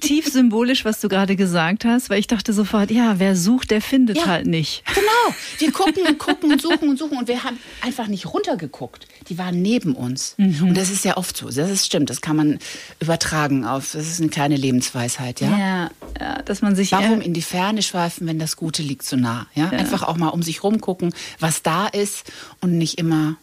tief 0.00 0.26
symbolisch, 0.28 0.84
was 0.84 1.00
du 1.00 1.08
gerade 1.08 1.36
gesagt 1.36 1.84
hast, 1.84 2.10
weil 2.10 2.18
ich 2.18 2.26
dachte 2.26 2.52
sofort, 2.52 2.90
ja, 2.90 3.18
wer 3.18 3.36
sucht, 3.36 3.70
der 3.70 3.80
findet 3.80 4.18
ja, 4.18 4.26
halt 4.26 4.46
nicht. 4.46 4.82
Genau. 4.86 5.36
Wir 5.58 5.72
gucken 5.72 6.06
und 6.06 6.18
gucken 6.18 6.52
und 6.52 6.62
suchen 6.62 6.88
und 6.88 6.98
suchen 6.98 7.18
und 7.18 7.28
wir 7.28 7.44
haben 7.44 7.58
einfach 7.82 8.06
nicht 8.06 8.26
runtergeguckt. 8.26 9.06
Die 9.28 9.38
waren 9.38 9.60
neben 9.60 9.94
uns. 9.94 10.34
Mhm. 10.38 10.68
Und 10.68 10.76
das 10.76 10.90
ist 10.90 11.04
ja 11.04 11.16
oft 11.16 11.36
so. 11.36 11.46
Das 11.46 11.70
ist 11.70 11.84
stimmt. 11.84 12.08
Das 12.08 12.20
kann 12.20 12.36
man 12.36 12.58
übertragen 12.98 13.64
auf, 13.66 13.92
das 13.92 14.06
ist 14.06 14.20
eine 14.20 14.30
kleine 14.30 14.56
Lebensweisheit, 14.56 15.40
ja. 15.40 15.50
Ja, 15.50 15.90
ja 16.18 16.42
dass 16.42 16.62
man 16.62 16.76
sich. 16.76 16.92
Warum 16.92 17.20
in 17.20 17.34
die 17.34 17.42
Ferne 17.42 17.82
schweifen, 17.82 18.26
wenn 18.26 18.38
das 18.38 18.56
Gute 18.56 18.82
liegt 18.82 19.04
so 19.04 19.16
nah? 19.16 19.46
Ja? 19.54 19.70
ja. 19.70 19.78
Einfach 19.78 20.02
auch 20.02 20.16
mal 20.16 20.28
um 20.28 20.42
sich 20.42 20.62
rumgucken, 20.62 21.14
was 21.38 21.62
da 21.62 21.86
ist 21.86 22.32
und 22.60 22.78
nicht 22.78 22.98
immer 22.98 23.36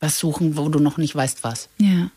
was 0.00 0.18
suchen, 0.18 0.56
wo 0.56 0.70
du 0.70 0.80
noch 0.80 0.96
nicht 0.96 1.14
weißt, 1.14 1.44
was. 1.44 1.68
Ja. 1.76 2.10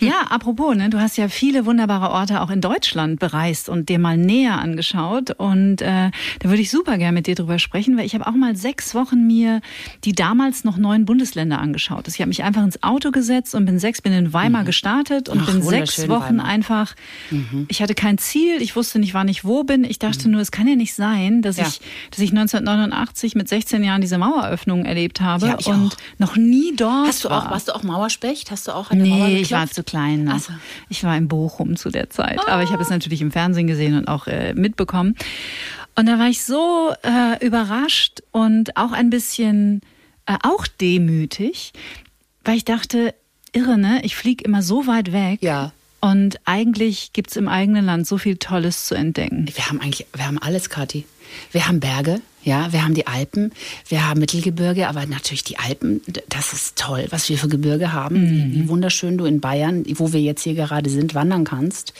Ja, 0.00 0.22
apropos, 0.30 0.74
ne, 0.76 0.90
du 0.90 1.00
hast 1.00 1.16
ja 1.18 1.28
viele 1.28 1.66
wunderbare 1.66 2.10
Orte 2.10 2.40
auch 2.40 2.50
in 2.50 2.60
Deutschland 2.60 3.20
bereist 3.20 3.68
und 3.68 3.88
dir 3.88 3.98
mal 3.98 4.16
näher 4.16 4.58
angeschaut. 4.58 5.30
Und 5.30 5.80
äh, 5.82 6.10
da 6.40 6.48
würde 6.48 6.60
ich 6.60 6.70
super 6.70 6.98
gerne 6.98 7.12
mit 7.12 7.26
dir 7.26 7.36
drüber 7.36 7.58
sprechen, 7.58 7.96
weil 7.96 8.06
ich 8.06 8.14
habe 8.14 8.26
auch 8.26 8.32
mal 8.32 8.56
sechs 8.56 8.94
Wochen 8.94 9.26
mir 9.26 9.60
die 10.04 10.12
damals 10.12 10.64
noch 10.64 10.78
neun 10.78 11.04
Bundesländer 11.04 11.60
angeschaut. 11.60 12.06
Also 12.06 12.14
ich 12.14 12.20
habe 12.20 12.28
mich 12.28 12.42
einfach 12.42 12.64
ins 12.64 12.82
Auto 12.82 13.12
gesetzt 13.12 13.54
und 13.54 13.66
bin 13.66 13.78
sechs, 13.78 14.02
bin 14.02 14.12
in 14.12 14.32
Weimar 14.32 14.62
mhm. 14.62 14.66
gestartet 14.66 15.28
und 15.28 15.42
Ach, 15.42 15.52
bin 15.52 15.62
sechs 15.62 16.08
Wochen 16.08 16.38
Weimar. 16.38 16.46
einfach. 16.46 16.94
Mhm. 17.30 17.66
Ich 17.68 17.82
hatte 17.82 17.94
kein 17.94 18.18
Ziel, 18.18 18.60
ich 18.60 18.74
wusste 18.74 18.98
nicht, 18.98 19.14
wann 19.14 19.28
ich 19.28 19.44
wo 19.44 19.62
bin. 19.62 19.84
Ich 19.84 19.98
dachte 19.98 20.26
mhm. 20.26 20.32
nur, 20.32 20.40
es 20.40 20.50
kann 20.50 20.66
ja 20.66 20.74
nicht 20.74 20.94
sein, 20.94 21.42
dass 21.42 21.56
ja. 21.56 21.68
ich, 21.68 21.80
dass 22.10 22.20
ich 22.20 22.30
1989 22.30 23.36
mit 23.36 23.48
16 23.48 23.84
Jahren 23.84 24.00
diese 24.00 24.18
Maueröffnung 24.18 24.84
erlebt 24.84 25.20
habe 25.20 25.46
ja, 25.46 25.54
und 25.72 25.92
auch. 25.92 26.18
noch 26.18 26.36
nie 26.36 26.74
dort. 26.74 27.27
Du 27.28 27.34
auch, 27.34 27.50
warst 27.50 27.68
du 27.68 27.74
auch 27.74 27.82
Mauerspecht? 27.82 28.50
Hast 28.50 28.68
du 28.68 28.72
auch 28.72 28.90
eine 28.90 29.02
nee, 29.02 29.10
Mauer 29.10 29.26
geklopft? 29.26 29.42
ich 29.42 29.52
war 29.52 29.70
zu 29.70 29.82
klein 29.82 30.24
noch. 30.24 30.38
So. 30.38 30.52
Ich 30.88 31.04
war 31.04 31.16
in 31.16 31.28
Bochum 31.28 31.76
zu 31.76 31.90
der 31.90 32.10
Zeit. 32.10 32.40
Oh. 32.46 32.48
Aber 32.48 32.62
ich 32.62 32.70
habe 32.70 32.82
es 32.82 32.90
natürlich 32.90 33.20
im 33.20 33.30
Fernsehen 33.30 33.66
gesehen 33.66 33.96
und 33.96 34.08
auch 34.08 34.26
äh, 34.26 34.54
mitbekommen. 34.54 35.16
Und 35.94 36.06
da 36.06 36.18
war 36.18 36.28
ich 36.28 36.42
so 36.42 36.92
äh, 37.02 37.44
überrascht 37.44 38.22
und 38.30 38.76
auch 38.76 38.92
ein 38.92 39.10
bisschen 39.10 39.80
äh, 40.26 40.36
auch 40.42 40.66
demütig, 40.66 41.72
weil 42.44 42.56
ich 42.56 42.64
dachte, 42.64 43.14
irre, 43.52 43.78
ne? 43.78 44.00
Ich 44.04 44.14
fliege 44.14 44.44
immer 44.44 44.62
so 44.62 44.86
weit 44.86 45.12
weg. 45.12 45.42
Ja. 45.42 45.72
Und 46.00 46.38
eigentlich 46.44 47.12
gibt 47.12 47.30
es 47.30 47.36
im 47.36 47.48
eigenen 47.48 47.84
Land 47.84 48.06
so 48.06 48.18
viel 48.18 48.36
Tolles 48.36 48.86
zu 48.86 48.94
entdecken. 48.94 49.50
Wir 49.52 49.66
haben 49.66 49.80
eigentlich, 49.80 50.06
wir 50.14 50.26
haben 50.26 50.38
alles, 50.38 50.70
Kathi. 50.70 51.04
Wir 51.50 51.66
haben 51.66 51.80
Berge, 51.80 52.20
ja, 52.42 52.72
wir 52.72 52.84
haben 52.84 52.94
die 52.94 53.06
Alpen, 53.06 53.52
wir 53.88 54.08
haben 54.08 54.20
Mittelgebirge, 54.20 54.88
aber 54.88 55.04
natürlich 55.06 55.44
die 55.44 55.58
Alpen, 55.58 56.00
das 56.28 56.52
ist 56.52 56.76
toll, 56.76 57.06
was 57.10 57.28
wir 57.28 57.38
für 57.38 57.48
Gebirge 57.48 57.92
haben, 57.92 58.20
mhm. 58.20 58.54
wie 58.54 58.68
wunderschön 58.68 59.18
du 59.18 59.24
in 59.24 59.40
Bayern, 59.40 59.84
wo 59.96 60.12
wir 60.12 60.20
jetzt 60.20 60.42
hier 60.42 60.54
gerade 60.54 60.90
sind, 60.90 61.14
wandern 61.14 61.44
kannst. 61.44 61.92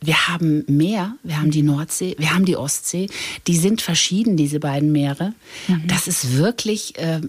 wir 0.00 0.28
haben 0.28 0.64
Meer, 0.66 1.16
wir 1.22 1.40
haben 1.40 1.50
die 1.50 1.62
Nordsee, 1.62 2.14
wir 2.18 2.34
haben 2.34 2.44
die 2.44 2.56
Ostsee. 2.56 3.08
Die 3.46 3.56
sind 3.56 3.80
verschieden, 3.80 4.36
diese 4.36 4.60
beiden 4.60 4.92
Meere. 4.92 5.32
Mhm. 5.68 5.86
Das 5.86 6.06
ist 6.06 6.36
wirklich. 6.36 6.98
Äh, 6.98 7.20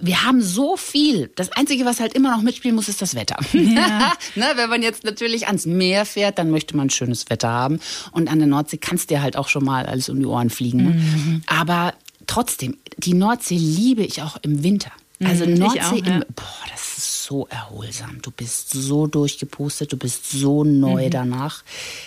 wir 0.00 0.24
haben 0.24 0.42
so 0.42 0.76
viel. 0.76 1.30
Das 1.36 1.52
Einzige, 1.52 1.84
was 1.84 2.00
halt 2.00 2.14
immer 2.14 2.30
noch 2.30 2.42
mitspielen 2.42 2.74
muss, 2.74 2.88
ist 2.88 3.02
das 3.02 3.14
Wetter. 3.14 3.36
Ja. 3.52 4.12
ne, 4.34 4.46
wenn 4.56 4.70
man 4.70 4.82
jetzt 4.82 5.04
natürlich 5.04 5.46
ans 5.46 5.66
Meer 5.66 6.04
fährt, 6.06 6.38
dann 6.38 6.50
möchte 6.50 6.76
man 6.76 6.90
schönes 6.90 7.28
Wetter 7.30 7.48
haben. 7.48 7.80
Und 8.12 8.30
an 8.30 8.38
der 8.38 8.48
Nordsee 8.48 8.78
kannst 8.78 9.10
du 9.10 9.14
dir 9.14 9.22
halt 9.22 9.36
auch 9.36 9.48
schon 9.48 9.64
mal 9.64 9.86
alles 9.86 10.08
um 10.08 10.18
die 10.18 10.26
Ohren 10.26 10.50
fliegen. 10.50 10.84
Ne? 10.84 10.90
Mhm. 10.90 11.42
Aber 11.46 11.94
trotzdem, 12.26 12.76
die 12.96 13.14
Nordsee 13.14 13.56
liebe 13.56 14.02
ich 14.02 14.22
auch 14.22 14.36
im 14.42 14.62
Winter. 14.62 14.92
Also 15.24 15.46
mhm, 15.46 15.54
Nordsee, 15.54 15.80
auch, 15.80 15.92
ja. 15.92 16.16
im, 16.16 16.24
boah, 16.34 16.64
das 16.70 16.98
ist 16.98 17.07
so 17.28 17.46
erholsam. 17.48 18.20
Du 18.22 18.30
bist 18.30 18.70
so 18.70 19.06
durchgepustet, 19.06 19.92
du 19.92 19.96
bist 19.96 20.30
so 20.30 20.64
neu 20.64 21.06
mhm. 21.06 21.10
danach. 21.10 21.62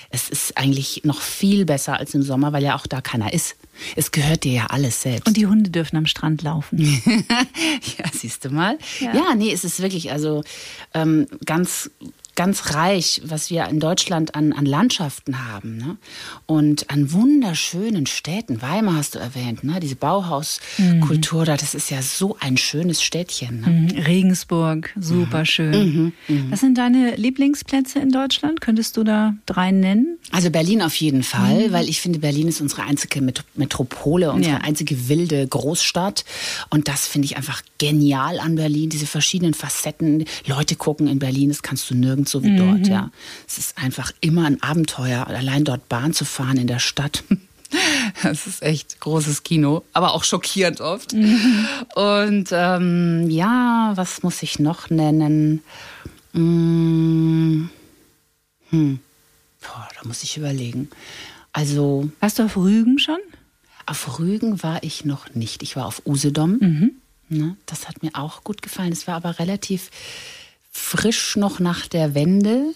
Es 0.10 0.30
ist 0.30 0.58
eigentlich 0.58 1.02
noch 1.04 1.22
viel 1.22 1.66
besser 1.66 1.98
als 1.98 2.14
im 2.16 2.24
Sommer, 2.24 2.54
weil 2.54 2.64
ja 2.64 2.76
auch 2.76 2.88
da 2.88 3.02
keiner 3.02 3.32
ist. 3.32 3.56
Es 3.96 4.12
gehört 4.12 4.44
dir 4.44 4.54
ja 4.54 4.66
alles 4.68 5.02
selbst. 5.02 5.28
Und 5.28 5.38
die 5.38 5.48
Hunde 5.48 5.70
dürfen 5.70 5.98
am 5.98 6.06
Strand 6.06 6.42
laufen. 6.42 6.80
ja, 7.98 8.06
siehst 8.12 8.46
du 8.46 8.50
mal. 8.50 8.78
Ja. 9.00 9.14
ja, 9.14 9.36
nee, 9.36 9.52
es 9.52 9.64
ist 9.64 9.82
wirklich 9.82 10.12
also 10.12 10.44
ähm, 10.94 11.28
ganz 11.46 11.90
ganz 12.42 12.74
reich, 12.74 13.22
was 13.24 13.52
wir 13.52 13.66
in 13.68 13.80
Deutschland 13.80 14.34
an, 14.34 14.52
an 14.52 14.66
Landschaften 14.66 15.48
haben. 15.48 15.78
Ne? 15.78 15.98
Und 16.48 16.90
an 16.90 17.12
wunderschönen 17.12 18.08
Städten. 18.08 18.64
Weimar 18.64 18.96
hast 18.96 19.14
du 19.14 19.20
erwähnt, 19.20 19.64
ne? 19.64 19.80
diese 19.80 19.96
Bauhauskultur 19.96 21.42
mhm. 21.42 21.46
da, 21.46 21.56
das 21.56 21.76
ist 21.76 21.92
ja 21.92 22.02
so 22.02 22.38
ein 22.40 22.58
schönes 22.58 23.04
Städtchen. 23.04 23.62
Ne? 23.62 23.68
Mhm. 23.68 24.00
Regensburg, 24.00 24.90
super 25.00 25.42
mhm. 25.42 25.46
schön. 25.46 25.72
Mhm. 25.72 26.14
mhm. 26.28 26.52
Was 26.52 26.62
sind 26.62 26.80
deine 26.80 27.16
Lieblingsplätze 27.16 28.00
in 28.00 28.10
Deutschland? 28.10 28.60
Könntest 28.60 28.98
du 28.98 29.04
da 29.04 29.36
drei 29.46 29.70
nennen? 29.70 30.18
Also 30.32 30.50
Berlin 30.50 30.82
auf 30.82 30.96
jeden 30.96 31.22
Fall, 31.22 31.68
mhm. 31.68 31.74
weil 31.74 31.90
ich 31.90 32.02
finde, 32.02 32.18
Berlin 32.18 32.48
ist 32.48 32.60
unsere 32.60 32.86
einzige 32.86 33.22
Metropole, 33.54 34.32
unsere 34.32 34.56
ja. 34.56 34.62
einzige 34.62 35.10
wilde 35.10 35.46
Großstadt. 35.46 36.26
Und 36.72 36.88
das 36.88 37.06
finde 37.06 37.28
ich 37.28 37.38
einfach 37.38 37.62
genial 37.78 38.40
an 38.40 38.56
Berlin, 38.56 38.90
diese 38.90 39.06
verschiedenen 39.06 39.54
Facetten. 39.54 40.26
Leute 40.48 40.76
gucken 40.76 41.06
in 41.06 41.20
Berlin, 41.20 41.50
das 41.50 41.62
kannst 41.62 41.88
du 41.92 41.94
nirgends 41.94 42.31
so 42.32 42.44
wie 42.44 42.52
mhm. 42.52 42.58
dort, 42.58 42.88
ja. 42.88 43.12
Es 43.48 43.58
ist 43.58 43.78
einfach 43.78 44.12
immer 44.22 44.46
ein 44.46 44.62
Abenteuer, 44.62 45.28
allein 45.28 45.64
dort 45.64 45.90
Bahn 45.90 46.14
zu 46.14 46.26
fahren 46.26 46.58
in 46.58 46.68
der 46.68 46.80
Stadt. 46.80 47.24
Das 48.22 48.48
ist 48.48 48.62
echt 48.64 49.00
großes 49.00 49.44
Kino, 49.44 49.86
aber 49.94 50.14
auch 50.14 50.26
schockierend 50.26 50.82
oft. 50.82 51.14
Mhm. 51.14 51.66
Und 51.96 52.50
ähm, 52.52 53.30
ja, 53.30 53.94
was 53.96 54.24
muss 54.24 54.44
ich 54.44 54.60
noch 54.60 54.90
nennen? 54.90 55.64
Hm. 56.34 57.70
Hm. 58.72 59.00
Boah, 59.62 59.88
da 59.96 60.06
muss 60.06 60.24
ich 60.24 60.36
überlegen. 60.36 60.90
Also. 61.54 62.10
Warst 62.20 62.40
du 62.40 62.44
auf 62.44 62.58
Rügen 62.58 63.00
schon? 63.00 63.20
Auf 63.86 64.20
Rügen 64.20 64.62
war 64.64 64.84
ich 64.84 65.06
noch 65.06 65.34
nicht. 65.34 65.64
Ich 65.64 65.76
war 65.76 65.86
auf 65.86 66.02
Usedom. 66.06 66.58
Mhm. 66.60 66.92
Ne, 67.30 67.56
das 67.66 67.88
hat 67.88 68.04
mir 68.04 68.12
auch 68.14 68.44
gut 68.44 68.62
gefallen. 68.62 68.92
Es 68.92 69.08
war 69.08 69.16
aber 69.16 69.40
relativ 69.40 69.90
frisch 70.74 71.36
noch 71.36 71.60
nach 71.60 71.86
der 71.86 72.16
Wende 72.16 72.74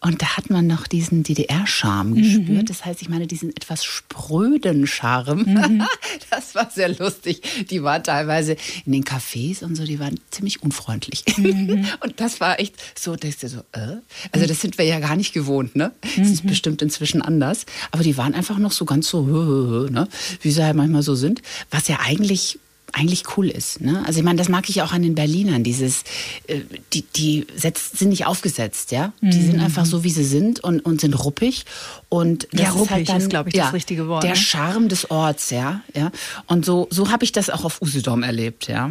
und 0.00 0.20
da 0.20 0.36
hat 0.36 0.50
man 0.50 0.66
noch 0.66 0.88
diesen 0.88 1.22
DDR-Charme 1.22 2.10
mhm. 2.10 2.14
gespürt. 2.16 2.70
Das 2.70 2.84
heißt, 2.84 3.02
ich 3.02 3.08
meine 3.08 3.28
diesen 3.28 3.50
etwas 3.50 3.84
spröden 3.84 4.86
Charme. 4.86 5.44
Mhm. 5.46 5.86
Das 6.30 6.54
war 6.54 6.68
sehr 6.70 6.88
lustig. 6.88 7.42
Die 7.70 7.82
waren 7.82 8.02
teilweise 8.02 8.56
in 8.84 8.92
den 8.92 9.04
Cafés 9.04 9.62
und 9.62 9.76
so, 9.76 9.84
die 9.84 10.00
waren 10.00 10.18
ziemlich 10.30 10.62
unfreundlich. 10.62 11.24
Mhm. 11.36 11.86
Und 12.00 12.20
das 12.20 12.40
war 12.40 12.58
echt 12.58 12.74
so, 12.98 13.16
denkst 13.16 13.38
du 13.40 13.48
so, 13.48 13.58
äh? 13.72 13.98
Also 14.32 14.46
das 14.46 14.60
sind 14.60 14.76
wir 14.76 14.84
ja 14.84 14.98
gar 14.98 15.16
nicht 15.16 15.32
gewohnt, 15.32 15.76
ne? 15.76 15.92
Das 16.16 16.28
ist 16.28 16.44
mhm. 16.44 16.48
bestimmt 16.48 16.82
inzwischen 16.82 17.22
anders. 17.22 17.64
Aber 17.90 18.02
die 18.02 18.16
waren 18.16 18.34
einfach 18.34 18.58
noch 18.58 18.72
so 18.72 18.84
ganz 18.84 19.08
so, 19.08 19.22
ne? 19.90 20.08
wie 20.42 20.50
sie 20.50 20.64
halt 20.64 20.76
manchmal 20.76 21.02
so 21.02 21.14
sind. 21.14 21.42
Was 21.70 21.88
ja 21.88 22.00
eigentlich 22.00 22.58
eigentlich 22.96 23.24
cool 23.36 23.48
ist. 23.48 23.80
Ne? 23.82 24.02
Also 24.06 24.18
ich 24.20 24.24
meine, 24.24 24.38
das 24.38 24.48
mag 24.48 24.68
ich 24.70 24.80
auch 24.80 24.92
an 24.92 25.02
den 25.02 25.14
Berlinern. 25.14 25.62
Dieses, 25.62 26.02
äh, 26.46 26.60
die, 26.94 27.02
die 27.02 27.46
setzt, 27.54 27.98
sind 27.98 28.08
nicht 28.08 28.26
aufgesetzt, 28.26 28.90
ja. 28.90 29.12
Mhm. 29.20 29.30
Die 29.30 29.42
sind 29.42 29.60
einfach 29.60 29.84
so, 29.84 30.02
wie 30.02 30.10
sie 30.10 30.24
sind 30.24 30.60
und, 30.60 30.80
und 30.80 31.02
sind 31.02 31.12
ruppig. 31.12 31.66
Und 32.08 32.48
das 32.52 32.62
ja, 32.62 32.70
ruppig 32.70 32.84
ist, 32.84 32.90
halt 32.90 33.08
dann, 33.10 33.16
ist 33.18 33.30
glaube 33.30 33.50
ich, 33.50 33.54
ja, 33.54 33.64
das 33.64 33.74
richtige 33.74 34.08
Wort. 34.08 34.22
Der 34.22 34.30
ne? 34.30 34.36
Charme 34.36 34.88
des 34.88 35.10
Orts, 35.10 35.50
ja. 35.50 35.82
ja? 35.94 36.10
Und 36.46 36.64
so, 36.64 36.88
so 36.90 37.10
habe 37.10 37.24
ich 37.24 37.32
das 37.32 37.50
auch 37.50 37.64
auf 37.64 37.82
Usedom 37.82 38.22
erlebt, 38.22 38.66
ja. 38.66 38.90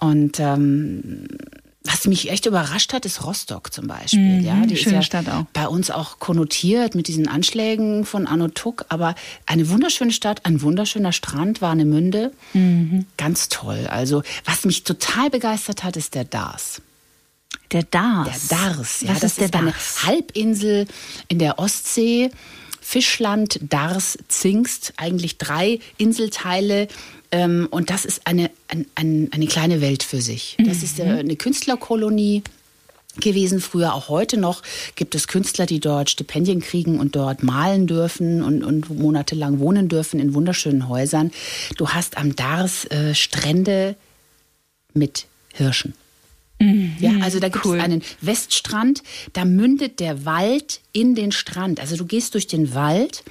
Und 0.00 0.40
ähm, 0.40 1.28
was 1.90 2.06
mich 2.06 2.30
echt 2.30 2.46
überrascht 2.46 2.92
hat, 2.92 3.06
ist 3.06 3.24
Rostock 3.24 3.72
zum 3.72 3.86
Beispiel. 3.86 4.40
Mhm, 4.40 4.44
ja, 4.44 4.66
die 4.66 4.76
schöne 4.76 4.98
ist 4.98 5.12
ja 5.12 5.22
Stadt 5.22 5.28
auch. 5.28 5.44
bei 5.52 5.66
uns 5.66 5.90
auch 5.90 6.18
konnotiert 6.18 6.94
mit 6.94 7.08
diesen 7.08 7.28
Anschlägen 7.28 8.04
von 8.04 8.26
Anno 8.26 8.48
Tuck, 8.48 8.84
aber 8.88 9.14
eine 9.46 9.68
wunderschöne 9.70 10.12
Stadt, 10.12 10.44
ein 10.44 10.60
wunderschöner 10.60 11.12
Strand, 11.12 11.62
Warnemünde. 11.62 12.32
Mhm. 12.52 13.06
Ganz 13.16 13.48
toll. 13.48 13.86
Also, 13.90 14.22
was 14.44 14.64
mich 14.64 14.84
total 14.84 15.30
begeistert 15.30 15.82
hat, 15.82 15.96
ist 15.96 16.14
der 16.14 16.24
Dars. 16.24 16.82
Der 17.72 17.84
Dars. 17.84 18.48
Der 18.48 18.58
Dars, 18.58 19.00
ja. 19.00 19.10
Was 19.10 19.20
das 19.20 19.32
ist, 19.32 19.38
der 19.38 19.46
ist 19.46 19.56
eine 19.56 19.74
Halbinsel 20.04 20.86
in 21.28 21.38
der 21.38 21.58
Ostsee. 21.58 22.30
Fischland, 22.80 23.60
Dars, 23.62 24.18
Zingst, 24.28 24.94
eigentlich 24.96 25.36
drei 25.36 25.78
Inselteile 25.98 26.88
ähm, 27.30 27.68
und 27.70 27.90
das 27.90 28.04
ist 28.04 28.26
eine, 28.26 28.50
ein, 28.68 28.86
ein, 28.94 29.28
eine 29.32 29.46
kleine 29.46 29.80
Welt 29.80 30.02
für 30.02 30.20
sich. 30.20 30.56
Das 30.58 30.78
mhm. 30.78 30.84
ist 30.84 30.98
äh, 30.98 31.02
eine 31.04 31.36
Künstlerkolonie 31.36 32.42
gewesen. 33.20 33.60
Früher, 33.60 33.94
auch 33.94 34.08
heute 34.08 34.38
noch, 34.38 34.62
gibt 34.94 35.14
es 35.14 35.28
Künstler, 35.28 35.66
die 35.66 35.80
dort 35.80 36.10
Stipendien 36.10 36.60
kriegen 36.60 36.98
und 36.98 37.16
dort 37.16 37.42
malen 37.42 37.86
dürfen 37.86 38.42
und, 38.42 38.62
und 38.64 38.90
monatelang 38.90 39.58
wohnen 39.58 39.88
dürfen 39.88 40.20
in 40.20 40.34
wunderschönen 40.34 40.88
Häusern. 40.88 41.30
Du 41.76 41.88
hast 41.90 42.16
am 42.16 42.36
Dars 42.36 42.84
äh, 42.86 43.14
Strände 43.14 43.96
mit 44.94 45.26
Hirschen. 45.52 45.94
Mhm, 46.60 46.96
ja, 46.98 47.12
also 47.20 47.38
da 47.38 47.48
gibt 47.48 47.64
cool. 47.66 47.78
es 47.78 47.84
einen 47.84 48.02
Weststrand, 48.20 49.02
da 49.32 49.44
mündet 49.44 50.00
der 50.00 50.24
Wald 50.24 50.80
in 50.92 51.14
den 51.14 51.30
Strand. 51.30 51.78
Also 51.78 51.96
du 51.96 52.04
gehst 52.04 52.34
durch 52.34 52.48
den 52.48 52.74
Wald 52.74 53.22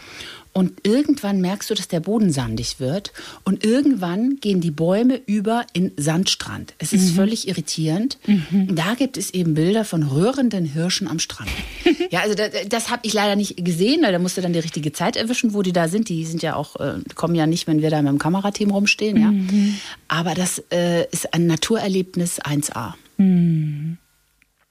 und 0.57 0.73
irgendwann 0.81 1.39
merkst 1.39 1.69
du, 1.69 1.75
dass 1.75 1.87
der 1.87 1.99
Boden 1.99 2.31
sandig 2.31 2.79
wird. 2.79 3.13
Und 3.43 3.63
irgendwann 3.63 4.37
gehen 4.37 4.59
die 4.59 4.71
Bäume 4.71 5.21
über 5.27 5.67
in 5.71 5.91
Sandstrand. 5.97 6.73
Es 6.79 6.93
ist 6.93 7.11
mhm. 7.11 7.15
völlig 7.15 7.47
irritierend. 7.47 8.17
Mhm. 8.25 8.75
Da 8.75 8.95
gibt 8.95 9.17
es 9.17 9.29
eben 9.35 9.53
Bilder 9.53 9.85
von 9.85 10.01
rührenden 10.01 10.65
Hirschen 10.65 11.07
am 11.07 11.19
Strand. 11.19 11.51
ja, 12.09 12.21
also 12.21 12.33
das, 12.33 12.49
das 12.69 12.89
habe 12.89 13.01
ich 13.05 13.13
leider 13.13 13.35
nicht 13.35 13.63
gesehen, 13.63 14.01
weil 14.01 14.11
da 14.11 14.17
musste 14.17 14.41
dann 14.41 14.51
die 14.51 14.57
richtige 14.57 14.91
Zeit 14.91 15.15
erwischen, 15.15 15.53
wo 15.53 15.61
die 15.61 15.73
da 15.73 15.89
sind. 15.89 16.09
Die 16.09 16.25
sind 16.25 16.41
ja 16.41 16.55
auch, 16.55 16.75
äh, 16.77 17.01
kommen 17.13 17.35
ja 17.35 17.45
nicht, 17.45 17.67
wenn 17.67 17.83
wir 17.83 17.91
da 17.91 18.01
mit 18.01 18.09
dem 18.09 18.17
Kamerateam 18.17 18.71
rumstehen. 18.71 19.21
Ja. 19.21 19.29
Mhm. 19.29 19.75
Aber 20.07 20.33
das 20.33 20.63
äh, 20.71 21.05
ist 21.11 21.35
ein 21.35 21.45
Naturerlebnis 21.45 22.41
1A. 22.41 22.93
Mhm. 23.17 23.99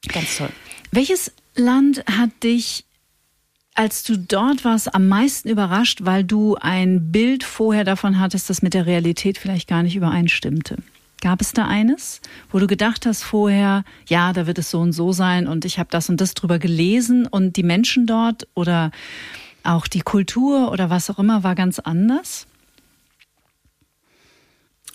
Ganz 0.09 0.39
toll. 0.39 0.51
Welches 0.91 1.31
Land 1.55 2.03
hat 2.07 2.31
dich 2.43 2.86
als 3.77 4.03
du 4.03 4.19
dort 4.19 4.65
warst, 4.65 4.95
am 4.95 5.07
meisten 5.09 5.49
überrascht, 5.49 6.01
weil 6.03 6.25
du 6.25 6.57
ein 6.57 7.13
Bild 7.13 7.45
vorher 7.45 7.85
davon 7.85 8.19
hattest, 8.19 8.49
das 8.51 8.63
mit 8.63 8.75
der 8.75 8.87
Realität 8.87 9.39
vielleicht 9.39 9.69
gar 9.69 9.83
nicht 9.83 9.97
übereinstimmte? 9.97 10.77
Gab 11.21 11.41
es 11.41 11.53
da 11.53 11.67
eines, 11.67 12.21
wo 12.51 12.59
du 12.59 12.67
gedacht 12.67 13.07
hast 13.07 13.23
vorher, 13.23 13.85
ja, 14.07 14.33
da 14.33 14.47
wird 14.47 14.59
es 14.59 14.71
so 14.71 14.81
und 14.81 14.93
so 14.93 15.13
sein 15.13 15.47
und 15.47 15.65
ich 15.65 15.79
habe 15.79 15.89
das 15.91 16.09
und 16.09 16.21
das 16.21 16.35
drüber 16.35 16.59
gelesen 16.59 17.27
und 17.27 17.57
die 17.57 17.63
Menschen 17.63 18.07
dort 18.07 18.47
oder 18.55 18.91
auch 19.63 19.87
die 19.87 20.01
Kultur 20.01 20.71
oder 20.73 20.91
was 20.91 21.11
auch 21.11 21.19
immer 21.19 21.43
war 21.43 21.55
ganz 21.55 21.79
anders? 21.79 22.47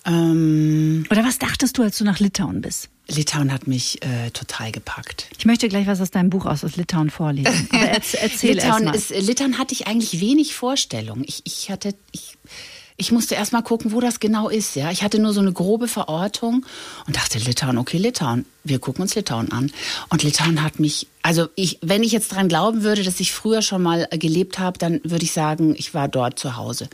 Ähm, 0.06 1.06
oder 1.10 1.24
was 1.24 1.39
dachtest 1.39 1.78
du, 1.78 1.84
als 1.84 1.98
du 1.98 2.04
nach 2.04 2.20
Litauen 2.20 2.62
bist? 2.62 2.89
Litauen 3.12 3.52
hat 3.52 3.67
mich 3.67 4.04
äh, 4.04 4.32
total 4.32 4.71
gepackt. 4.71 5.28
Ich 5.38 5.45
möchte 5.45 5.67
gleich 5.67 5.88
was 5.88 6.02
aus 6.02 6.12
deinem 6.12 6.30
Buch 6.30 6.45
aus, 6.45 6.63
aus 6.63 6.76
Litauen 6.76 7.10
vorlesen. 7.10 7.67
Aber 7.71 7.84
erzähl 7.84 8.56
Litauen, 8.56 8.86
erst 8.88 9.10
mal. 9.10 9.17
Ist, 9.17 9.28
Litauen 9.28 9.58
hatte 9.58 9.74
ich 9.74 9.88
eigentlich 9.88 10.19
wenig 10.21 10.56
Vorstellung. 10.56 11.24
Ich, 11.26 11.41
ich 11.45 11.69
hatte, 11.69 11.93
ich, 12.12 12.38
ich 12.97 13.12
musste 13.12 13.36
erst 13.36 13.52
mal 13.52 13.62
gucken, 13.62 13.91
wo 13.91 14.00
das 14.00 14.19
genau 14.19 14.47
ist. 14.47 14.76
Ja, 14.76 14.91
ich 14.91 15.04
hatte 15.04 15.19
nur 15.19 15.34
so 15.34 15.41
eine 15.41 15.52
grobe 15.52 15.88
Verortung 15.88 16.65
und 17.08 17.15
dachte 17.15 17.39
Litauen, 17.39 17.78
okay, 17.78 17.97
Litauen. 17.97 18.45
Wir 18.63 18.80
gucken 18.80 19.02
uns 19.02 19.15
Litauen 19.15 19.52
an. 19.52 19.71
Und 20.10 20.21
Litauen 20.21 20.62
hat 20.62 20.80
mich, 20.80 21.08
also 21.24 21.47
ich, 21.56 21.80
wenn 21.82 22.04
ich 22.04 22.12
jetzt 22.12 22.32
dran 22.32 22.47
glauben 22.47 22.84
würde, 22.84 23.04
dass 23.04 23.19
ich 23.19 23.32
früher 23.32 23.62
schon 23.63 23.82
mal 23.82 24.08
gelebt 24.12 24.60
habe, 24.60 24.78
dann 24.78 25.02
würde 25.04 25.26
ich 25.26 25.32
sagen, 25.32 25.74
ich 25.78 25.93
war 25.93 26.08
dort 26.08 26.38
zu 26.38 26.58
Hause. 26.58 26.88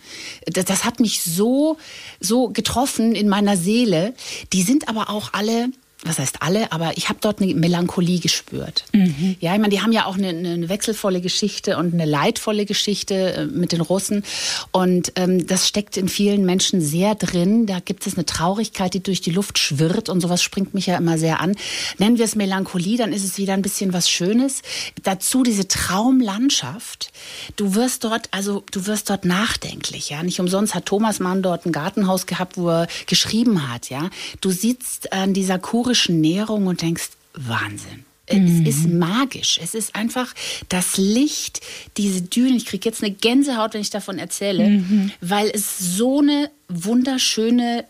Das, 0.45 0.65
das 0.65 0.85
hat 0.85 0.99
mich 1.01 1.21
so, 1.21 1.77
so 2.21 2.49
getroffen 2.49 3.13
in 3.13 3.27
meiner 3.27 3.57
Seele. 3.57 4.13
Die 4.53 4.63
sind 4.63 4.87
aber 4.87 5.09
auch 5.09 5.33
alle 5.33 5.69
was 6.05 6.19
heißt 6.19 6.43
alle, 6.43 6.71
aber 6.71 6.95
ich 6.95 7.09
habe 7.09 7.17
dort 7.21 7.41
eine 7.41 7.55
Melancholie 7.55 8.19
gespürt. 8.19 8.85
Mhm. 8.93 9.35
Ja, 9.39 9.53
ich 9.53 9.59
meine, 9.59 9.69
die 9.69 9.81
haben 9.81 9.91
ja 9.91 10.05
auch 10.05 10.15
eine, 10.15 10.29
eine, 10.29 10.69
wechselvolle 10.69 11.21
Geschichte 11.21 11.77
und 11.77 11.93
eine 11.93 12.05
leidvolle 12.05 12.65
Geschichte 12.65 13.33
äh, 13.33 13.45
mit 13.45 13.71
den 13.71 13.81
Russen. 13.81 14.23
Und 14.71 15.11
ähm, 15.15 15.47
das 15.47 15.67
steckt 15.67 15.97
in 15.97 16.07
vielen 16.07 16.45
Menschen 16.45 16.81
sehr 16.81 17.15
drin. 17.15 17.65
Da 17.65 17.79
gibt 17.79 18.05
es 18.05 18.13
eine 18.13 18.27
Traurigkeit, 18.27 18.93
die 18.93 19.01
durch 19.01 19.21
die 19.21 19.31
Luft 19.31 19.57
schwirrt 19.57 20.07
und 20.07 20.21
sowas 20.21 20.43
springt 20.43 20.75
mich 20.75 20.85
ja 20.85 20.97
immer 20.97 21.17
sehr 21.17 21.39
an. 21.41 21.55
Nennen 21.97 22.19
wir 22.19 22.25
es 22.25 22.35
Melancholie, 22.35 22.97
dann 22.97 23.11
ist 23.11 23.23
es 23.23 23.39
wieder 23.39 23.53
ein 23.53 23.63
bisschen 23.63 23.91
was 23.91 24.07
Schönes. 24.07 24.61
Dazu 25.01 25.41
diese 25.41 25.67
Traumlandschaft. 25.67 27.11
Du 27.55 27.73
wirst 27.73 28.03
dort, 28.03 28.29
also 28.31 28.63
du 28.71 28.85
wirst 28.85 29.09
dort 29.09 29.25
nachdenklich. 29.25 30.11
Ja, 30.11 30.21
nicht 30.21 30.39
umsonst 30.39 30.75
hat 30.75 30.85
Thomas 30.85 31.19
Mann 31.19 31.41
dort 31.41 31.65
ein 31.65 31.71
Gartenhaus 31.71 32.27
gehabt, 32.27 32.57
wo 32.57 32.69
er 32.69 32.87
geschrieben 33.07 33.71
hat. 33.71 33.89
Ja, 33.89 34.11
du 34.41 34.51
sitzt 34.51 35.11
an 35.11 35.33
dieser 35.33 35.57
Kur 35.57 35.86
kurischen 35.87 36.19
Nährung 36.19 36.67
und 36.67 36.81
denkst, 36.81 37.11
Wahnsinn. 37.33 38.03
Mhm. 38.29 38.65
Es 38.65 38.75
ist 38.75 38.89
magisch. 38.89 39.57
Es 39.63 39.73
ist 39.73 39.95
einfach 39.95 40.33
das 40.67 40.97
Licht, 40.97 41.61
diese 41.95 42.21
Dünen. 42.21 42.57
Ich 42.57 42.65
kriege 42.65 42.89
jetzt 42.89 43.01
eine 43.01 43.13
Gänsehaut, 43.13 43.73
wenn 43.73 43.79
ich 43.79 43.89
davon 43.89 44.19
erzähle, 44.19 44.67
mhm. 44.67 45.11
weil 45.21 45.49
es 45.49 45.79
so 45.79 46.19
eine 46.19 46.51
wunderschöne, 46.67 47.85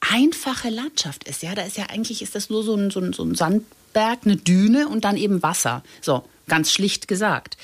einfache 0.00 0.70
Landschaft 0.70 1.22
ist. 1.22 1.44
Ja, 1.44 1.54
da 1.54 1.62
ist 1.62 1.76
ja 1.76 1.84
eigentlich 1.86 2.20
ist 2.20 2.34
das 2.34 2.50
nur 2.50 2.64
so 2.64 2.74
ein, 2.74 2.90
so 2.90 2.98
ein, 2.98 3.12
so 3.12 3.22
ein 3.22 3.36
Sandberg, 3.36 4.18
eine 4.24 4.36
Düne 4.36 4.88
und 4.88 5.04
dann 5.04 5.16
eben 5.16 5.40
Wasser. 5.44 5.84
So, 6.00 6.24
ganz 6.48 6.72
schlicht 6.72 7.06
gesagt. 7.06 7.56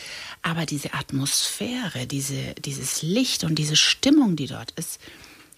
Aber 0.42 0.64
diese 0.64 0.94
Atmosphäre, 0.94 2.06
diese, 2.06 2.54
dieses 2.64 3.02
Licht 3.02 3.42
und 3.42 3.56
diese 3.56 3.74
Stimmung, 3.74 4.36
die 4.36 4.46
dort 4.46 4.70
ist, 4.76 5.00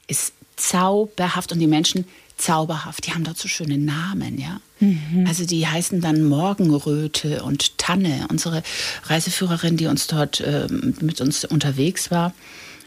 ist 0.07 0.33
zauberhaft 0.57 1.53
und 1.53 1.59
die 1.59 1.67
Menschen 1.67 2.07
zauberhaft. 2.37 3.07
Die 3.07 3.13
haben 3.13 3.25
dort 3.25 3.39
so 3.39 3.49
schöne 3.49 3.79
Namen, 3.79 4.39
ja. 4.39 4.61
Mhm. 4.81 5.25
Also 5.27 5.47
die 5.47 5.67
heißen 5.67 6.01
dann 6.01 6.25
Morgenröte 6.25 7.43
und 7.43 7.79
Tanne. 7.79 8.27
Unsere 8.31 8.63
Reiseführerin, 9.05 9.77
die 9.77 9.87
uns 9.87 10.07
dort 10.07 10.41
äh, 10.41 10.67
mit 11.01 11.21
uns 11.21 11.45
unterwegs 11.45 12.11
war, 12.11 12.35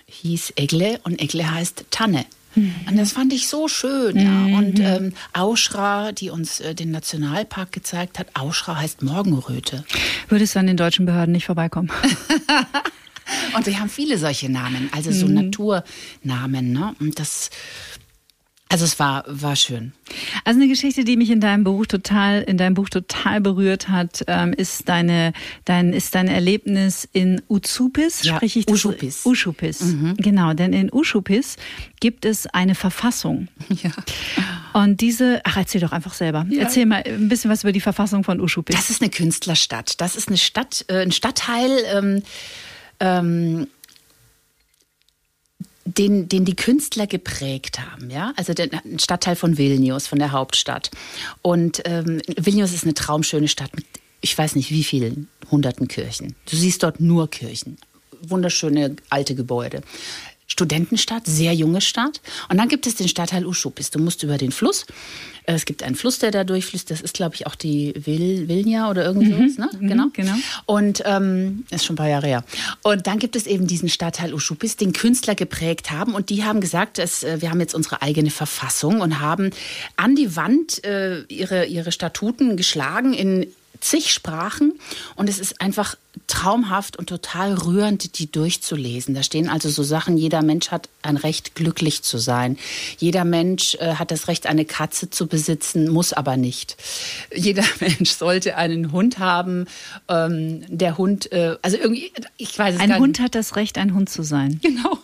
hieß 0.08 0.54
Egle 0.56 1.00
und 1.04 1.22
Egle 1.22 1.50
heißt 1.50 1.86
Tanne. 1.92 2.26
Mhm. 2.56 2.76
Und 2.90 2.98
das 2.98 3.12
fand 3.14 3.34
ich 3.34 3.48
so 3.48 3.68
schön. 3.68 4.18
Ja. 4.18 4.30
Mhm. 4.30 4.54
Und 4.54 4.80
ähm, 4.80 5.14
Auschra, 5.34 6.12
die 6.12 6.30
uns 6.30 6.60
äh, 6.60 6.76
den 6.76 6.92
Nationalpark 6.92 7.72
gezeigt 7.72 8.20
hat, 8.20 8.28
Auschra 8.34 8.78
heißt 8.78 9.02
Morgenröte. 9.02 9.86
Würdest 10.28 10.56
du 10.56 10.60
an 10.60 10.68
den 10.68 10.78
deutschen 10.78 11.06
Behörden 11.06 11.32
nicht 11.32 11.46
vorbeikommen? 11.46 11.92
und 13.56 13.66
wir 13.66 13.80
haben 13.80 13.90
viele 13.90 14.18
solche 14.18 14.50
Namen, 14.50 14.90
also 14.94 15.12
so 15.12 15.28
mhm. 15.28 15.34
Naturnamen. 15.36 16.72
Ne? 16.72 16.96
Und 17.00 17.20
das 17.20 17.50
also 18.70 18.84
es 18.86 19.00
war, 19.00 19.24
war 19.28 19.56
schön. 19.56 19.94
Also 20.44 20.60
eine 20.60 20.68
Geschichte, 20.68 21.04
die 21.04 21.16
mich 21.16 21.30
in 21.30 21.40
deinem 21.40 21.64
Buch 21.64 21.86
total, 21.86 22.42
in 22.42 22.58
deinem 22.58 22.74
Buch 22.74 22.90
total 22.90 23.40
berührt 23.40 23.88
hat, 23.88 24.24
ähm, 24.28 24.54
ist 24.54 24.90
deine, 24.90 25.34
dein, 25.66 25.94
ist 25.94 26.16
dein 26.16 26.28
Erlebnis 26.28 27.08
in 27.14 27.42
Uzupis, 27.48 28.24
ja, 28.24 28.36
spreche 28.36 28.60
ich 28.60 28.66
das? 28.66 28.74
Uschupis. 28.76 29.26
Uschupis. 29.26 29.82
Mhm. 29.82 30.16
Genau, 30.18 30.54
denn 30.54 30.74
in 30.74 30.92
Uschupis 30.92 31.56
gibt 32.00 32.26
es 32.26 32.48
eine 32.48 32.76
Verfassung. 32.76 33.48
Ja. 33.84 33.92
Und 34.74 35.02
diese, 35.02 35.42
ach, 35.44 35.58
erzähl 35.58 35.82
doch 35.82 35.92
einfach 35.92 36.14
selber. 36.14 36.46
Ja. 36.50 36.64
Erzähl 36.64 36.86
mal 36.86 37.04
ein 37.06 37.30
bisschen 37.30 37.52
was 37.52 37.64
über 37.64 37.72
die 37.72 37.82
Verfassung 37.82 38.24
von 38.24 38.40
Uschupis. 38.40 38.76
Das 38.76 38.90
ist 38.90 39.02
eine 39.02 39.12
Künstlerstadt. 39.12 40.02
Das 40.02 40.16
ist 40.16 40.30
eine 40.30 40.38
Stadt, 40.38 40.86
äh, 40.88 41.02
ein 41.02 41.12
Stadtteil, 41.12 41.70
ähm, 41.94 42.24
ähm, 43.00 43.68
den, 45.88 46.28
den 46.28 46.46
die 46.46 46.56
Künstler 46.56 47.08
geprägt 47.08 47.80
haben, 47.80 48.10
ja, 48.10 48.34
also 48.36 48.54
der 48.54 48.70
Stadtteil 48.98 49.36
von 49.36 49.58
Vilnius, 49.58 50.08
von 50.08 50.20
der 50.20 50.32
Hauptstadt. 50.32 50.92
Und 51.42 51.82
ähm, 51.86 52.22
Vilnius 52.38 52.74
ist 52.74 52.84
eine 52.84 52.94
traumschöne 52.94 53.48
Stadt 53.48 53.76
mit, 53.76 53.86
ich 54.22 54.38
weiß 54.38 54.56
nicht 54.56 54.72
wie 54.72 54.84
vielen 54.84 55.30
hunderten 55.50 55.88
Kirchen. 55.88 56.36
Du 56.50 56.56
siehst 56.56 56.84
dort 56.84 57.00
nur 57.00 57.30
Kirchen, 57.30 57.78
wunderschöne 58.22 58.96
alte 59.10 59.36
Gebäude. 59.36 59.82
Studentenstadt, 60.48 61.26
sehr 61.26 61.54
junge 61.54 61.82
Stadt. 61.82 62.22
Und 62.50 62.58
dann 62.58 62.70
gibt 62.70 62.88
es 62.88 62.96
den 62.96 63.10
Stadtteil 63.10 63.46
Uschupis. 63.46 63.92
Du 63.92 64.00
musst 64.00 64.24
über 64.24 64.38
den 64.38 64.52
Fluss. 64.52 64.86
Äh, 65.44 65.54
es 65.54 65.66
gibt 65.66 65.84
einen 65.84 65.96
Fluss, 65.96 66.20
der 66.20 66.32
da 66.32 66.46
durchfließt. 66.46 66.90
Das 66.90 67.02
ist, 67.02 67.14
glaube 67.14 67.36
ich, 67.36 67.46
auch 67.48 67.56
die 67.56 67.94
Vil 67.98 68.48
Vilnia 68.48 68.90
oder 68.90 69.06
irgendwie 69.06 69.34
mhm. 69.34 69.50
sowas. 69.50 69.58
Ne? 69.58 69.80
Mhm, 69.80 69.88
genau. 69.88 70.06
genau. 70.14 70.34
Und 70.66 71.04
ähm, 71.06 71.66
ist 71.70 71.86
schon 71.86 71.96
ein 71.96 71.98
paar 71.98 72.08
Jahre 72.08 72.28
her. 72.28 72.44
Und 72.82 73.08
dann 73.08 73.20
gibt 73.20 73.36
es 73.36 73.46
eben 73.46 73.68
diesen 73.68 73.90
Stadtteil 73.90 74.34
Uschupis, 74.34 74.78
den 74.78 74.94
Künstler 74.94 75.36
geprägt 75.36 75.92
haben. 75.92 76.16
Und 76.16 76.30
die 76.30 76.46
haben 76.46 76.62
gesagt, 76.62 76.98
dass, 76.98 77.24
äh, 77.24 77.42
wir 77.42 77.52
haben 77.52 77.60
jetzt 77.60 77.76
unsere 77.76 78.02
eigene 78.02 78.30
Verfassung 78.30 79.02
und 79.02 79.20
haben 79.20 79.50
an 79.98 80.16
die 80.16 80.38
Wand 80.38 80.84
äh, 80.86 81.24
ihre, 81.24 81.66
ihre 81.66 81.92
Statuten 81.92 82.56
geschlagen 82.56 83.14
in 83.14 83.48
zig 83.80 84.12
Sprachen 84.12 84.74
und 85.16 85.30
es 85.30 85.40
ist 85.40 85.62
einfach 85.62 85.96
traumhaft 86.26 86.98
und 86.98 87.08
total 87.08 87.54
rührend, 87.54 88.18
die 88.18 88.32
durchzulesen. 88.32 89.14
Da 89.14 89.24
stehen 89.24 89.50
also 89.50 89.70
so 89.70 89.84
Sachen, 89.84 90.18
jeder 90.18 90.42
Mensch 90.42 90.72
hat 90.72 90.90
ein 91.02 91.18
Recht, 91.18 91.56
glücklich 91.56 92.02
zu 92.02 92.18
sein. 92.18 92.58
Jeder 92.98 93.24
Mensch 93.24 93.76
äh, 93.76 93.96
hat 93.96 94.12
das 94.12 94.28
Recht, 94.28 94.48
eine 94.48 94.66
Katze 94.66 95.10
zu 95.10 95.28
besitzen, 95.28 95.90
muss 95.90 96.14
aber 96.14 96.38
nicht. 96.38 96.78
Jeder 97.34 97.64
Mensch 97.80 98.12
sollte 98.12 98.58
einen 98.58 98.92
Hund 98.92 99.20
haben. 99.20 99.66
Ähm, 100.08 100.64
der 100.68 100.98
Hund, 100.98 101.32
äh, 101.32 101.58
also 101.62 101.78
irgendwie, 101.78 102.12
ich 102.38 102.58
weiß 102.58 102.76
es 102.76 102.82
ein 102.82 102.90
gar 102.90 102.96
nicht. 102.96 102.96
Ein 102.96 103.02
Hund 103.02 103.20
hat 103.20 103.36
das 103.36 103.56
Recht, 103.56 103.78
ein 103.78 103.94
Hund 103.94 104.10
zu 104.10 104.24
sein. 104.24 104.60
Genau. 104.62 104.98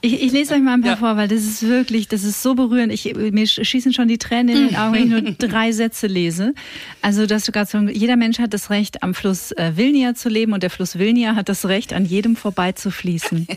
Ich, 0.00 0.22
ich, 0.22 0.32
lese 0.32 0.54
euch 0.54 0.60
mal 0.60 0.74
ein 0.74 0.82
paar 0.82 0.92
ja. 0.92 0.96
vor, 0.96 1.16
weil 1.16 1.28
das 1.28 1.44
ist 1.44 1.62
wirklich, 1.62 2.08
das 2.08 2.24
ist 2.24 2.42
so 2.42 2.54
berührend. 2.54 2.92
Ich, 2.92 3.14
mir 3.14 3.46
schießen 3.46 3.92
schon 3.92 4.08
die 4.08 4.18
Tränen 4.18 4.56
in 4.56 4.68
den 4.68 4.76
Augen, 4.76 4.94
wenn 4.94 5.02
ich 5.04 5.10
nur 5.10 5.22
drei 5.48 5.72
Sätze 5.72 6.06
lese. 6.06 6.54
Also, 7.02 7.26
dass 7.26 7.44
du 7.44 7.52
gerade 7.52 7.70
so, 7.70 7.78
jeder 7.78 8.16
Mensch 8.16 8.38
hat 8.38 8.52
das 8.52 8.70
Recht, 8.70 9.02
am 9.02 9.14
Fluss 9.14 9.52
äh, 9.52 9.76
Vilnia 9.76 10.14
zu 10.14 10.28
leben 10.28 10.52
und 10.52 10.62
der 10.62 10.70
Fluss 10.70 10.98
Vilnia 10.98 11.34
hat 11.34 11.48
das 11.48 11.66
Recht, 11.66 11.92
an 11.92 12.04
jedem 12.04 12.36
vorbei 12.36 12.72
zu 12.72 12.90
fließen. 12.90 13.46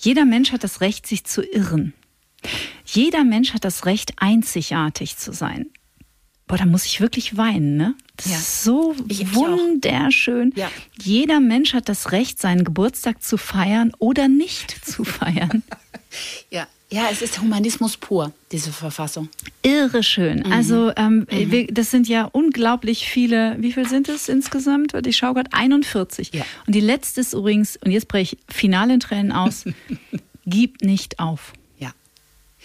Jeder 0.00 0.24
Mensch 0.24 0.52
hat 0.52 0.64
das 0.64 0.80
Recht, 0.80 1.06
sich 1.06 1.24
zu 1.24 1.42
irren. 1.42 1.92
Jeder 2.86 3.22
Mensch 3.22 3.52
hat 3.52 3.64
das 3.64 3.84
Recht, 3.84 4.14
einzigartig 4.16 5.18
zu 5.18 5.32
sein. 5.32 5.66
Boah, 6.50 6.58
da 6.58 6.66
muss 6.66 6.84
ich 6.84 7.00
wirklich 7.00 7.36
weinen, 7.36 7.76
ne? 7.76 7.94
Das 8.16 8.26
ja. 8.26 8.36
ist 8.36 8.64
so 8.64 8.96
ich, 9.06 9.36
wunderschön. 9.36 10.52
Ja. 10.56 10.68
Jeder 11.00 11.38
Mensch 11.38 11.74
hat 11.74 11.88
das 11.88 12.10
Recht, 12.10 12.40
seinen 12.40 12.64
Geburtstag 12.64 13.22
zu 13.22 13.36
feiern 13.36 13.92
oder 14.00 14.26
nicht 14.26 14.72
zu 14.84 15.04
feiern. 15.04 15.62
ja. 16.50 16.66
Ja, 16.92 17.04
es 17.08 17.22
ist 17.22 17.40
Humanismus 17.40 17.96
pur, 17.96 18.32
diese 18.50 18.72
Verfassung. 18.72 19.28
Irre 19.62 20.02
schön. 20.02 20.40
Mhm. 20.40 20.52
Also 20.52 20.92
ähm, 20.96 21.24
mhm. 21.30 21.52
wir, 21.52 21.66
das 21.68 21.92
sind 21.92 22.08
ja 22.08 22.24
unglaublich 22.24 23.06
viele, 23.06 23.54
wie 23.60 23.72
viel 23.72 23.88
sind 23.88 24.08
es 24.08 24.28
insgesamt? 24.28 24.92
Ich 25.06 25.16
schaue 25.16 25.34
gerade, 25.34 25.52
41. 25.52 26.32
Ja. 26.34 26.44
Und 26.66 26.74
die 26.74 26.80
letzte 26.80 27.20
ist 27.20 27.32
übrigens, 27.32 27.76
und 27.76 27.92
jetzt 27.92 28.08
breche 28.08 28.34
ich 28.34 28.52
final 28.52 28.90
in 28.90 28.98
Tränen 28.98 29.30
aus, 29.30 29.66
gib 30.46 30.82
nicht 30.82 31.20
auf. 31.20 31.52
Ja. 31.78 31.92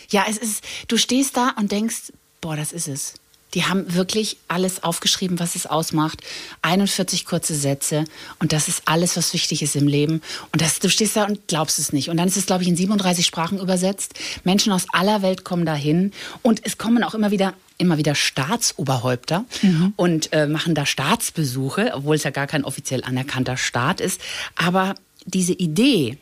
Ja, 0.09 0.25
es 0.27 0.39
ist, 0.39 0.63
du 0.87 0.97
stehst 0.97 1.37
da 1.37 1.49
und 1.49 1.71
denkst, 1.71 2.11
boah, 2.41 2.55
das 2.55 2.73
ist 2.73 2.87
es. 2.87 3.13
Die 3.55 3.65
haben 3.65 3.95
wirklich 3.95 4.37
alles 4.47 4.83
aufgeschrieben, 4.83 5.39
was 5.39 5.55
es 5.55 5.65
ausmacht. 5.65 6.21
41 6.61 7.25
kurze 7.25 7.55
Sätze. 7.55 8.05
Und 8.39 8.53
das 8.53 8.67
ist 8.67 8.83
alles, 8.85 9.17
was 9.17 9.33
wichtig 9.33 9.63
ist 9.63 9.75
im 9.75 9.87
Leben. 9.87 10.21
Und 10.51 10.61
das, 10.61 10.79
du 10.79 10.89
stehst 10.89 11.15
da 11.15 11.23
und 11.23 11.47
glaubst 11.47 11.79
es 11.79 11.91
nicht. 11.91 12.09
Und 12.09 12.17
dann 12.17 12.27
ist 12.27 12.37
es, 12.37 12.45
glaube 12.45 12.63
ich, 12.63 12.69
in 12.69 12.75
37 12.75 13.25
Sprachen 13.25 13.59
übersetzt. 13.59 14.13
Menschen 14.43 14.71
aus 14.71 14.85
aller 14.91 15.21
Welt 15.21 15.43
kommen 15.43 15.65
dahin. 15.65 16.11
Und 16.41 16.61
es 16.63 16.77
kommen 16.77 17.03
auch 17.03 17.15
immer 17.15 17.31
wieder 17.31 17.53
immer 17.77 17.97
wieder 17.97 18.15
Staatsoberhäupter 18.15 19.43
mhm. 19.61 19.93
und 19.97 20.31
äh, 20.31 20.47
machen 20.47 20.75
da 20.75 20.85
Staatsbesuche, 20.85 21.91
obwohl 21.93 22.15
es 22.15 22.23
ja 22.23 22.29
gar 22.29 22.47
kein 22.47 22.63
offiziell 22.63 23.03
anerkannter 23.03 23.57
Staat 23.57 23.99
ist. 23.99 24.21
Aber 24.55 24.95
diese 25.25 25.51
Idee, 25.51 26.17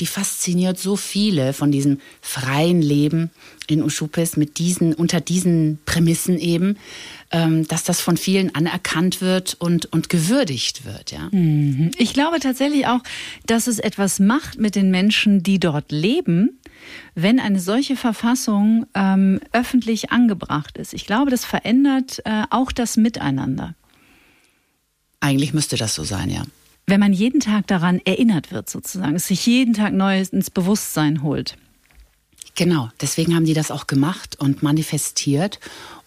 die 0.00 0.06
fasziniert 0.06 0.78
so 0.78 0.96
viele 0.96 1.52
von 1.52 1.70
diesem 1.70 1.98
freien 2.20 2.82
Leben 2.82 3.30
in 3.66 3.82
Uschupis 3.82 4.36
mit 4.36 4.58
diesen, 4.58 4.94
unter 4.94 5.20
diesen 5.20 5.78
Prämissen 5.84 6.38
eben, 6.38 6.76
ähm, 7.30 7.66
dass 7.68 7.84
das 7.84 8.00
von 8.00 8.16
vielen 8.16 8.54
anerkannt 8.54 9.20
wird 9.20 9.56
und, 9.58 9.86
und 9.86 10.08
gewürdigt 10.08 10.84
wird. 10.84 11.12
Ja. 11.12 11.28
Mhm. 11.30 11.90
Ich 11.98 12.12
glaube 12.12 12.40
tatsächlich 12.40 12.86
auch, 12.86 13.00
dass 13.46 13.66
es 13.66 13.78
etwas 13.78 14.18
macht 14.18 14.58
mit 14.58 14.74
den 14.74 14.90
Menschen, 14.90 15.42
die 15.42 15.60
dort 15.60 15.92
leben, 15.92 16.58
wenn 17.14 17.38
eine 17.38 17.60
solche 17.60 17.96
Verfassung 17.96 18.86
ähm, 18.94 19.40
öffentlich 19.52 20.10
angebracht 20.10 20.78
ist. 20.78 20.94
Ich 20.94 21.06
glaube, 21.06 21.30
das 21.30 21.44
verändert 21.44 22.20
äh, 22.24 22.44
auch 22.50 22.72
das 22.72 22.96
Miteinander. 22.96 23.74
Eigentlich 25.20 25.54
müsste 25.54 25.76
das 25.76 25.94
so 25.94 26.02
sein, 26.02 26.30
ja 26.30 26.42
wenn 26.92 27.00
man 27.00 27.14
jeden 27.14 27.40
Tag 27.40 27.66
daran 27.68 28.02
erinnert 28.04 28.52
wird, 28.52 28.68
sozusagen, 28.68 29.14
es 29.14 29.28
sich 29.28 29.46
jeden 29.46 29.72
Tag 29.72 29.94
neu 29.94 30.20
ins 30.20 30.50
Bewusstsein 30.50 31.22
holt. 31.22 31.56
Genau, 32.54 32.90
deswegen 33.00 33.34
haben 33.34 33.46
die 33.46 33.54
das 33.54 33.70
auch 33.70 33.86
gemacht 33.86 34.38
und 34.38 34.62
manifestiert. 34.62 35.58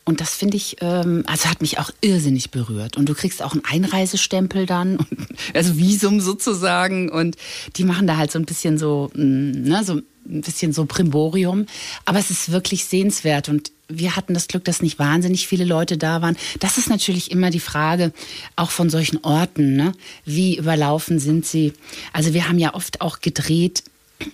Und 0.08 0.22
das 0.22 0.36
finde 0.36 0.56
ich, 0.56 0.78
ähm, 0.82 1.24
also 1.26 1.50
hat 1.50 1.62
mich 1.62 1.80
auch 1.80 1.90
irrsinnig 2.02 2.52
berührt. 2.52 2.96
Und 2.96 3.10
du 3.10 3.16
kriegst 3.16 3.42
auch 3.42 3.54
einen 3.54 3.66
Einreisestempel 3.66 4.68
dann, 4.68 5.00
also 5.56 5.78
Visum 5.78 6.22
sozusagen. 6.22 7.10
Und 7.10 7.38
die 7.76 7.84
machen 7.84 8.06
da 8.06 8.16
halt 8.16 8.32
so 8.32 8.38
ein 8.38 8.46
bisschen 8.46 8.78
so, 8.78 9.10
mm, 9.16 9.64
ne, 9.64 9.84
so 9.84 9.96
ein 9.96 10.42
bisschen 10.42 10.74
so 10.74 10.86
Primborium. 10.86 11.66
Aber 12.06 12.20
es 12.20 12.30
ist 12.30 12.52
wirklich 12.52 12.86
sehenswert. 12.86 13.50
Und 13.50 13.72
wir 13.88 14.16
hatten 14.16 14.36
das 14.36 14.48
Glück, 14.48 14.64
dass 14.64 14.84
nicht 14.84 15.00
wahnsinnig 15.00 15.48
viele 15.48 15.66
Leute 15.66 15.98
da 15.98 16.22
waren. 16.22 16.38
Das 16.60 16.78
ist 16.78 16.90
natürlich 16.90 17.32
immer 17.32 17.50
die 17.50 17.60
Frage 17.60 18.14
auch 18.56 18.70
von 18.70 18.92
solchen 18.92 19.24
Orten. 19.24 19.76
Ne? 19.76 19.94
Wie 20.24 20.58
überlaufen 20.58 21.18
sind 21.18 21.48
sie? 21.48 21.74
Also 22.14 22.36
wir 22.36 22.48
haben 22.48 22.60
ja 22.60 22.76
oft 22.76 23.02
auch 23.02 23.22
gedreht 23.22 23.84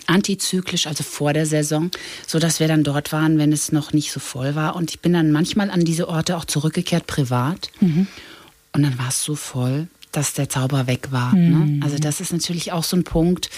antizyklisch, 0.07 0.87
also 0.87 1.03
vor 1.03 1.33
der 1.33 1.45
Saison, 1.45 1.91
so 2.27 2.39
dass 2.39 2.59
wir 2.59 2.67
dann 2.67 2.83
dort 2.83 3.11
waren, 3.11 3.37
wenn 3.37 3.51
es 3.51 3.71
noch 3.71 3.93
nicht 3.93 4.11
so 4.11 4.19
voll 4.19 4.55
war. 4.55 4.75
Und 4.75 4.91
ich 4.91 4.99
bin 4.99 5.13
dann 5.13 5.31
manchmal 5.31 5.71
an 5.71 5.83
diese 5.83 6.07
Orte 6.07 6.37
auch 6.37 6.45
zurückgekehrt 6.45 7.07
privat. 7.07 7.69
Mhm. 7.79 8.07
Und 8.73 8.83
dann 8.83 8.97
war 8.97 9.09
es 9.09 9.23
so 9.23 9.35
voll, 9.35 9.87
dass 10.11 10.33
der 10.33 10.49
Zauber 10.49 10.87
weg 10.87 11.11
war. 11.11 11.33
Ne? 11.33 11.55
Mhm. 11.57 11.79
Ne? 11.79 11.85
Also 11.85 11.97
das 11.97 12.21
ist 12.21 12.31
natürlich 12.31 12.71
auch 12.71 12.83
so 12.83 12.97
ein 12.97 13.03
Punkt. 13.03 13.49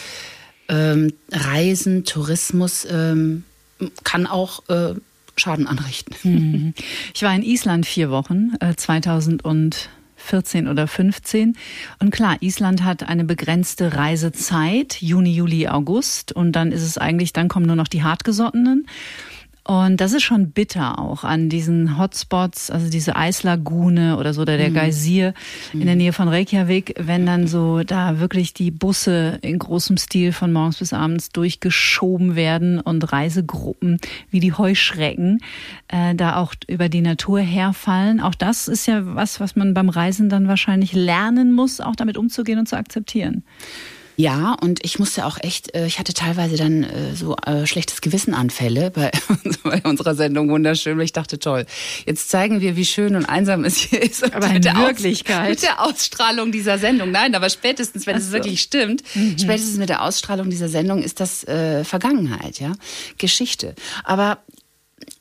Ähm, 0.69 1.13
Reisen, 1.31 2.05
Tourismus 2.05 2.87
ähm, 2.89 3.43
kann 4.03 4.27
auch 4.27 4.67
äh, 4.69 4.93
Schaden 5.35 5.67
anrichten. 5.67 6.15
Mhm. 6.23 6.73
Ich 7.13 7.23
war 7.23 7.35
in 7.35 7.43
Island 7.43 7.85
vier 7.85 8.09
Wochen, 8.11 8.53
äh, 8.59 8.75
2014 10.23 10.67
oder 10.67 10.87
15. 10.87 11.57
Und 11.99 12.11
klar, 12.11 12.37
Island 12.41 12.83
hat 12.83 13.03
eine 13.03 13.23
begrenzte 13.23 13.95
Reisezeit, 13.95 15.01
Juni, 15.01 15.33
Juli, 15.33 15.67
August. 15.67 16.31
Und 16.31 16.53
dann 16.53 16.71
ist 16.71 16.83
es 16.83 16.97
eigentlich, 16.97 17.33
dann 17.33 17.49
kommen 17.49 17.65
nur 17.65 17.75
noch 17.75 17.87
die 17.87 18.03
Hartgesottenen. 18.03 18.87
Und 19.65 20.01
das 20.01 20.11
ist 20.11 20.23
schon 20.23 20.51
bitter 20.51 20.99
auch 20.99 21.23
an 21.23 21.47
diesen 21.47 21.97
Hotspots, 21.97 22.69
also 22.69 22.89
diese 22.89 23.15
Eislagune 23.15 24.17
oder 24.17 24.33
so, 24.33 24.41
oder 24.41 24.57
der 24.57 24.71
mhm. 24.71 24.73
Geysir 24.73 25.33
mhm. 25.71 25.81
in 25.81 25.87
der 25.87 25.95
Nähe 25.95 26.11
von 26.11 26.27
Reykjavik, 26.27 26.95
wenn 26.99 27.25
dann 27.25 27.47
so 27.47 27.83
da 27.83 28.19
wirklich 28.19 28.53
die 28.53 28.71
Busse 28.71 29.39
in 29.41 29.59
großem 29.59 29.95
Stil 29.95 30.33
von 30.33 30.51
morgens 30.51 30.79
bis 30.79 30.91
abends 30.91 31.29
durchgeschoben 31.29 32.35
werden 32.35 32.81
und 32.81 33.11
Reisegruppen 33.13 33.99
wie 34.29 34.41
die 34.41 34.51
Heuschrecken 34.51 35.39
äh, 35.87 36.13
da 36.13 36.35
auch 36.35 36.53
über 36.67 36.89
die 36.89 37.01
Natur 37.01 37.39
herfallen. 37.39 38.19
Auch 38.19 38.35
das 38.35 38.67
ist 38.67 38.85
ja 38.85 39.15
was, 39.15 39.39
was 39.39 39.55
man 39.55 39.73
beim 39.73 39.87
Reisen 39.87 40.27
dann 40.27 40.49
wahrscheinlich 40.49 40.91
lernen 40.91 41.53
muss, 41.53 41.79
auch 41.79 41.95
damit 41.95 42.17
umzugehen 42.17 42.59
und 42.59 42.67
zu 42.67 42.75
akzeptieren. 42.75 43.43
Ja, 44.15 44.55
und 44.61 44.83
ich 44.85 44.99
musste 44.99 45.25
auch 45.25 45.37
echt, 45.41 45.73
äh, 45.75 45.87
ich 45.87 45.99
hatte 45.99 46.13
teilweise 46.13 46.55
dann 46.55 46.83
äh, 46.83 47.15
so 47.15 47.35
äh, 47.37 47.65
schlechtes 47.65 48.01
Gewissenanfälle 48.01 48.91
bei, 48.93 49.11
bei 49.63 49.81
unserer 49.83 50.15
Sendung 50.15 50.49
wunderschön, 50.49 50.97
weil 50.97 51.05
ich 51.05 51.13
dachte, 51.13 51.39
toll, 51.39 51.65
jetzt 52.05 52.29
zeigen 52.29 52.61
wir, 52.61 52.75
wie 52.75 52.85
schön 52.85 53.15
und 53.15 53.25
einsam 53.25 53.65
es 53.65 53.77
hier 53.77 54.01
ist. 54.01 54.23
Aber 54.33 54.47
in 54.47 54.63
Wirklichkeit. 54.63 55.49
mit 55.49 55.63
der 55.63 55.81
Ausstrahlung 55.81 56.51
dieser 56.51 56.77
Sendung. 56.77 57.11
Nein, 57.11 57.35
aber 57.35 57.49
spätestens, 57.49 58.05
wenn 58.05 58.19
so. 58.19 58.27
es 58.27 58.31
wirklich 58.31 58.61
stimmt, 58.61 59.03
mhm. 59.15 59.37
spätestens 59.37 59.77
mit 59.77 59.89
der 59.89 60.03
Ausstrahlung 60.03 60.49
dieser 60.49 60.69
Sendung 60.69 61.01
ist 61.01 61.19
das 61.19 61.43
äh, 61.45 61.83
Vergangenheit, 61.83 62.59
ja, 62.59 62.73
Geschichte. 63.17 63.75
Aber 64.03 64.39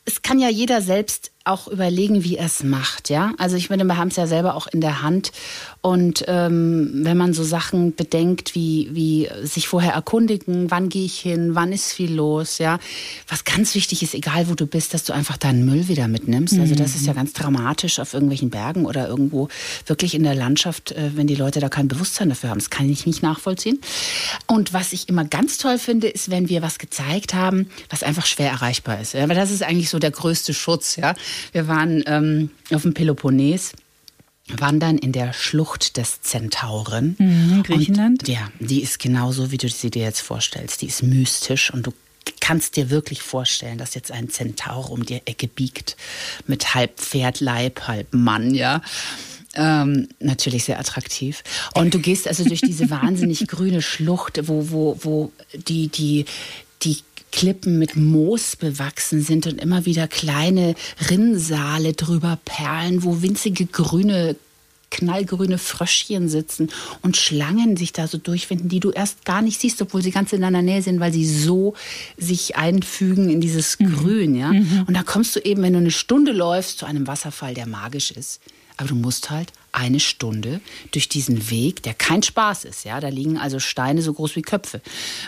es 0.05 0.23
kann 0.23 0.39
ja 0.39 0.49
jeder 0.49 0.83
selbst 0.83 1.32
auch 1.45 1.67
überlegen, 1.67 2.25
wie 2.25 2.37
er 2.37 2.47
es 2.47 2.63
macht, 2.63 3.11
ja. 3.11 3.33
Also 3.39 3.57
ich 3.57 3.71
meine, 3.71 3.85
wir 3.85 3.97
haben 3.97 4.09
es 4.09 4.17
ja 4.17 4.27
selber 4.27 4.55
auch 4.55 4.67
in 4.69 4.81
der 4.81 5.03
Hand. 5.03 5.33
Und 5.81 6.25
ähm, 6.29 6.91
wenn 7.03 7.17
man 7.17 7.35
so 7.35 7.43
Sachen 7.43 7.95
bedenkt, 7.95 8.55
wie, 8.55 8.89
wie 8.93 9.29
sich 9.43 9.67
vorher 9.67 9.93
erkundigen, 9.93 10.71
wann 10.71 10.89
gehe 10.89 11.05
ich 11.05 11.19
hin, 11.19 11.55
wann 11.55 11.73
ist 11.73 11.93
viel 11.93 12.13
los, 12.13 12.59
ja. 12.59 12.79
Was 13.27 13.45
ganz 13.45 13.75
wichtig 13.75 14.03
ist, 14.03 14.15
egal 14.15 14.49
wo 14.49 14.55
du 14.55 14.67
bist, 14.67 14.95
dass 14.95 15.03
du 15.05 15.13
einfach 15.13 15.37
deinen 15.37 15.65
Müll 15.65 15.89
wieder 15.89 16.07
mitnimmst. 16.07 16.59
Also 16.59 16.77
das 16.77 16.95
ist 16.95 17.07
ja 17.07 17.13
mhm. 17.13 17.17
ganz 17.17 17.33
dramatisch 17.33 17.99
auf 17.99 18.15
irgendwelchen 18.15 18.51
Bergen 18.51 18.87
oder 18.87 19.09
irgendwo 19.09 19.49
wirklich 19.87 20.15
in 20.15 20.23
der 20.23 20.37
Landschaft, 20.37 20.93
äh, 20.93 21.17
wenn 21.17 21.27
die 21.27 21.35
Leute 21.35 21.59
da 21.59 21.69
kein 21.69 21.89
Bewusstsein 21.89 22.29
dafür 22.29 22.51
haben. 22.51 22.59
Das 22.59 22.71
kann 22.71 22.89
ich 22.89 23.07
nicht 23.07 23.23
nachvollziehen. 23.23 23.81
Und 24.47 24.73
was 24.73 24.93
ich 24.93 25.09
immer 25.09 25.25
ganz 25.25 25.59
toll 25.59 25.79
finde, 25.79 26.09
ist, 26.09 26.31
wenn 26.31 26.49
wir 26.49 26.63
was 26.63 26.79
gezeigt 26.79 27.35
haben, 27.35 27.69
was 27.91 28.05
einfach 28.05 28.27
schwer 28.27 28.51
erreichbar 28.51 29.01
ist. 29.01 29.15
Ja? 29.15 29.29
Weil 29.29 29.37
das 29.37 29.51
ist 29.51 29.63
eigentlich 29.63 29.91
so 29.91 29.99
der 29.99 30.13
größte 30.13 30.55
Schutz, 30.55 30.97
ja. 30.97 31.15
Wir 31.53 31.69
waren 31.69 32.03
ähm, 32.07 32.51
auf 32.71 32.83
dem 32.83 32.95
Peloponnes 32.95 33.73
wandern 34.49 34.99
in 34.99 35.13
der 35.13 35.33
Schlucht 35.33 35.97
des 35.97 36.21
Zentauren. 36.23 37.17
Mhm, 37.19 37.63
Griechenland? 37.63 38.23
Und, 38.23 38.29
ja, 38.29 38.51
die 38.59 38.83
ist 38.83 38.99
genauso, 38.99 39.51
wie 39.51 39.57
du 39.57 39.69
sie 39.69 39.91
dir 39.91 40.03
jetzt 40.03 40.21
vorstellst. 40.21 40.83
Die 40.83 40.87
ist 40.87 41.03
mystisch 41.03 41.73
und 41.73 41.87
du 41.87 41.93
kannst 42.41 42.77
dir 42.77 42.91
wirklich 42.91 43.23
vorstellen, 43.23 43.79
dass 43.79 43.95
jetzt 43.95 44.11
ein 44.11 44.29
Zentaur 44.29 44.91
um 44.91 45.05
die 45.07 45.21
Ecke 45.27 45.49
biegt 45.49 45.97
mit 46.47 46.75
halb 46.75 46.99
Pferd, 46.99 47.41
Leib, 47.41 47.87
halb 47.87 48.13
Mann, 48.13 48.55
ja. 48.55 48.83
Ähm, 49.55 50.09
natürlich 50.19 50.65
sehr 50.65 50.81
attraktiv. 50.81 51.45
Und 51.75 51.93
du 51.93 51.99
gehst 51.99 52.27
also 52.27 52.45
durch 52.45 52.63
diese 52.63 52.91
wahnsinnig 52.91 53.47
grüne 53.47 53.83
Schlucht, 53.83 54.49
wo, 54.49 54.71
wo, 54.71 54.99
wo 55.03 55.33
die, 55.69 55.89
die, 55.89 56.25
die 56.83 56.99
Klippen 57.33 57.79
mit 57.79 57.97
Moos 57.97 58.57
bewachsen 58.57 59.23
sind 59.23 59.47
und 59.47 59.61
immer 59.61 59.85
wieder 59.87 60.07
kleine 60.07 60.75
Rinnsale 61.11 61.95
drüber 61.95 62.39
perlen, 62.45 63.03
wo 63.03 63.23
winzige 63.23 63.67
grüne 63.67 64.37
knallgrüne 64.93 65.57
Fröschchen 65.59 66.29
sitzen 66.29 66.69
und 67.01 67.17
Schlangen 67.17 67.77
sich 67.77 67.93
da 67.93 68.07
so 68.07 68.19
durchfinden, 68.19 68.69
die 68.69 68.79
du 68.79 68.91
erst 68.91 69.25
gar 69.25 69.41
nicht 69.41 69.59
siehst, 69.59 69.81
obwohl 69.81 70.03
sie 70.03 70.11
ganz 70.11 70.33
in 70.35 70.43
deiner 70.43 70.63
Nähe 70.63 70.83
sind, 70.83 71.01
weil 71.01 71.13
sie 71.13 71.27
so 71.27 71.75
sich 72.19 72.57
einfügen 72.57 73.31
in 73.31 73.41
dieses 73.41 73.79
mhm. 73.79 73.97
Grün, 73.97 74.35
ja. 74.35 74.53
Mhm. 74.53 74.85
Und 74.87 74.95
da 74.95 75.03
kommst 75.03 75.35
du 75.35 75.41
eben, 75.41 75.63
wenn 75.63 75.73
du 75.73 75.79
eine 75.79 75.91
Stunde 75.91 76.33
läufst, 76.33 76.79
zu 76.79 76.87
einem 76.87 77.07
Wasserfall, 77.07 77.55
der 77.55 77.67
magisch 77.67 78.11
ist. 78.11 78.41
Aber 78.77 78.89
du 78.89 78.95
musst 78.95 79.31
halt 79.31 79.53
eine 79.73 80.01
Stunde 80.01 80.61
durch 80.93 81.09
diesen 81.09 81.51
Weg, 81.51 81.83
der 81.83 81.95
kein 81.95 82.23
Spaß 82.23 82.65
ist. 82.65 82.85
Ja, 82.85 83.01
da 83.01 83.09
liegen 83.09 83.39
also 83.39 83.59
Steine 83.59 84.03
so 84.03 84.13
groß 84.13 84.37
wie 84.37 84.43
Köpfe. 84.43 84.83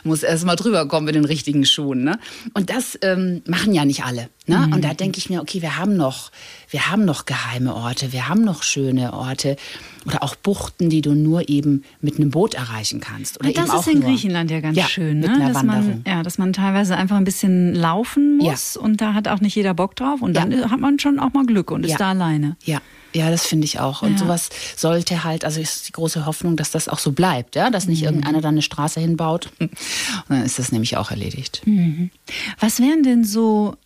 Muss 0.05 0.23
erst 0.23 0.45
mal 0.45 0.57
drüber 0.57 0.87
kommen 0.87 1.07
mit 1.07 1.15
den 1.15 1.25
richtigen 1.25 1.65
Schuhen. 1.65 2.05
Ne? 2.05 2.19
Und 2.53 2.69
das 2.69 2.99
ähm, 3.03 3.43
machen 3.47 3.73
ja 3.73 3.87
nicht 3.87 4.05
alle. 4.05 4.29
Ne? 4.47 4.59
Mhm. 4.59 4.75
Und 4.75 4.85
da 4.85 4.93
denke 4.93 5.17
ich 5.19 5.31
mir, 5.31 5.41
okay, 5.41 5.63
wir 5.63 5.79
haben 5.79 5.97
noch, 5.97 6.31
wir 6.69 6.91
haben 6.91 7.07
noch 7.07 7.25
geheime 7.25 7.75
Orte, 7.75 8.13
wir 8.13 8.29
haben 8.29 8.45
noch 8.45 8.63
schöne 8.63 9.15
Orte 9.15 9.57
oder 10.05 10.23
auch 10.23 10.35
Buchten, 10.37 10.91
die 10.91 11.01
du 11.01 11.15
nur 11.15 11.49
eben 11.49 11.83
mit 12.03 12.17
einem 12.17 12.31
Boot 12.31 12.53
erreichen 12.53 13.01
kannst. 13.01 13.41
Oder 13.41 13.49
Und 13.49 13.57
das 13.57 13.73
ist 13.73 13.89
in 13.89 14.03
Griechenland 14.03 14.51
ja 14.51 14.61
ganz 14.61 14.77
ja, 14.77 14.87
schön, 14.87 15.21
ne? 15.21 15.39
dass 15.39 15.63
man, 15.63 16.05
ja, 16.07 16.23
dass 16.23 16.37
man 16.37 16.53
teilweise 16.53 16.97
einfach 16.97 17.17
ein 17.17 17.25
bisschen 17.25 17.75
laufen 17.75 18.37
muss 18.37 18.75
ja. 18.75 18.83
und 18.83 19.01
da 19.01 19.15
hat 19.15 19.29
auch 19.29 19.41
nicht 19.41 19.55
jeder 19.55 19.73
Bock 19.73 19.97
drauf 19.97 20.21
und 20.21 20.35
dann 20.35 20.53
ja. 20.53 20.71
hat 20.71 20.81
man 20.81 20.99
schon 20.99 21.19
auch 21.19 21.33
mal 21.33 21.47
Glück 21.47 21.71
und 21.71 21.87
ist 21.87 21.99
da 21.99 22.11
alleine. 22.11 22.57
Ja, 22.65 22.83
ja, 23.15 23.31
das 23.31 23.47
finde 23.47 23.65
ich 23.65 23.81
auch. 23.81 24.03
Und 24.03 24.13
ja. 24.13 24.19
sowas 24.19 24.51
sollte 24.77 25.25
halt, 25.25 25.45
also 25.45 25.61
ist 25.61 25.89
die 25.89 25.93
große 25.93 26.27
Hoffnung, 26.27 26.57
dass 26.57 26.71
das 26.71 26.89
auch 26.89 26.99
so 26.99 27.13
bleibt, 27.13 27.55
ja, 27.55 27.71
dass 27.71 27.87
nicht 27.87 28.01
mhm. 28.01 28.07
irgendeiner 28.07 28.41
da 28.41 28.49
eine 28.49 28.63
Straße 28.63 29.01
hinbaut. 29.01 29.51
Und 29.59 29.71
dann 30.29 30.45
ist 30.45 30.59
das 30.59 30.73
nämlich 30.73 30.97
auch 30.97 31.11
erledigt. 31.11 31.63
Mhm. 31.65 32.11
Was 32.59 32.81
wären 32.81 33.03
denn 33.03 33.25
so 33.25 33.77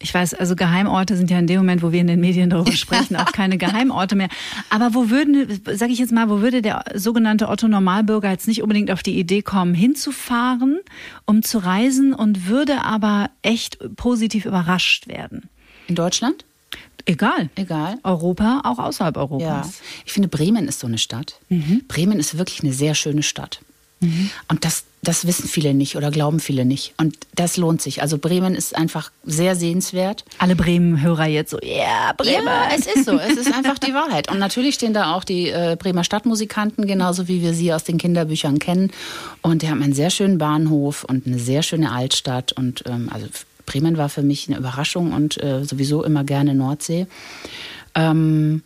ich 0.00 0.12
weiß, 0.12 0.34
also 0.34 0.54
Geheimorte 0.54 1.16
sind 1.16 1.30
ja 1.30 1.38
in 1.38 1.46
dem 1.46 1.58
Moment, 1.58 1.82
wo 1.82 1.90
wir 1.90 2.00
in 2.00 2.06
den 2.06 2.20
Medien 2.20 2.50
darüber 2.50 2.72
sprechen, 2.76 3.16
auch 3.16 3.32
keine 3.32 3.56
Geheimorte 3.56 4.16
mehr. 4.16 4.28
Aber 4.68 4.92
wo 4.92 5.08
würden, 5.08 5.60
sage 5.72 5.92
ich 5.92 5.98
jetzt 5.98 6.12
mal, 6.12 6.28
wo 6.28 6.40
würde 6.40 6.60
der 6.60 6.84
sogenannte 6.94 7.48
Otto 7.48 7.68
Normalbürger 7.68 8.30
jetzt 8.30 8.46
nicht 8.46 8.62
unbedingt 8.62 8.90
auf 8.90 9.02
die 9.02 9.18
Idee 9.18 9.40
kommen, 9.40 9.72
hinzufahren, 9.72 10.80
um 11.24 11.42
zu 11.42 11.58
reisen 11.58 12.12
und 12.12 12.48
würde 12.48 12.82
aber 12.82 13.30
echt 13.40 13.78
positiv 13.96 14.44
überrascht 14.44 15.08
werden? 15.08 15.48
In 15.86 15.94
Deutschland? 15.94 16.44
Egal. 17.06 17.50
Egal. 17.54 17.98
Europa, 18.02 18.62
auch 18.64 18.78
außerhalb 18.78 19.16
Europas. 19.16 19.66
Ja. 19.66 19.72
Ich 20.06 20.12
finde, 20.12 20.28
Bremen 20.28 20.66
ist 20.68 20.80
so 20.80 20.86
eine 20.86 20.98
Stadt. 20.98 21.38
Mhm. 21.48 21.82
Bremen 21.86 22.18
ist 22.18 22.38
wirklich 22.38 22.62
eine 22.62 22.72
sehr 22.72 22.94
schöne 22.94 23.22
Stadt. 23.22 23.60
Mhm. 24.00 24.30
Und 24.48 24.64
das, 24.64 24.84
das 25.02 25.26
wissen 25.26 25.46
viele 25.48 25.74
nicht 25.74 25.96
oder 25.96 26.10
glauben 26.10 26.40
viele 26.40 26.64
nicht. 26.64 26.94
Und 26.96 27.16
das 27.34 27.56
lohnt 27.58 27.82
sich. 27.82 28.00
Also 28.00 28.16
Bremen 28.16 28.54
ist 28.54 28.74
einfach 28.74 29.10
sehr 29.24 29.54
sehenswert. 29.54 30.24
Alle 30.38 30.56
Bremen-Hörer 30.56 31.26
jetzt 31.26 31.50
so, 31.50 31.58
ja, 31.60 31.76
yeah, 31.76 32.12
Bremen. 32.12 32.46
Ja, 32.46 32.68
es 32.74 32.86
ist 32.86 33.04
so. 33.04 33.18
Es 33.18 33.36
ist 33.36 33.52
einfach 33.52 33.78
die 33.78 33.92
Wahrheit. 33.92 34.30
Und 34.30 34.38
natürlich 34.38 34.74
stehen 34.74 34.94
da 34.94 35.14
auch 35.14 35.24
die 35.24 35.48
äh, 35.48 35.76
Bremer 35.78 36.04
Stadtmusikanten, 36.04 36.86
genauso 36.86 37.28
wie 37.28 37.42
wir 37.42 37.52
sie 37.52 37.72
aus 37.72 37.84
den 37.84 37.98
Kinderbüchern 37.98 38.58
kennen. 38.58 38.90
Und 39.42 39.62
die 39.62 39.68
haben 39.68 39.82
einen 39.82 39.94
sehr 39.94 40.10
schönen 40.10 40.38
Bahnhof 40.38 41.04
und 41.04 41.26
eine 41.26 41.38
sehr 41.38 41.62
schöne 41.62 41.92
Altstadt. 41.92 42.52
Und 42.52 42.84
ähm, 42.86 43.10
also 43.12 43.26
Bremen 43.66 43.96
war 43.96 44.08
für 44.08 44.22
mich 44.22 44.48
eine 44.48 44.58
Überraschung 44.58 45.12
und 45.12 45.42
äh, 45.42 45.64
sowieso 45.64 46.04
immer 46.04 46.24
gerne 46.24 46.54
Nordsee. 46.54 47.06
Ähm, 47.94 48.62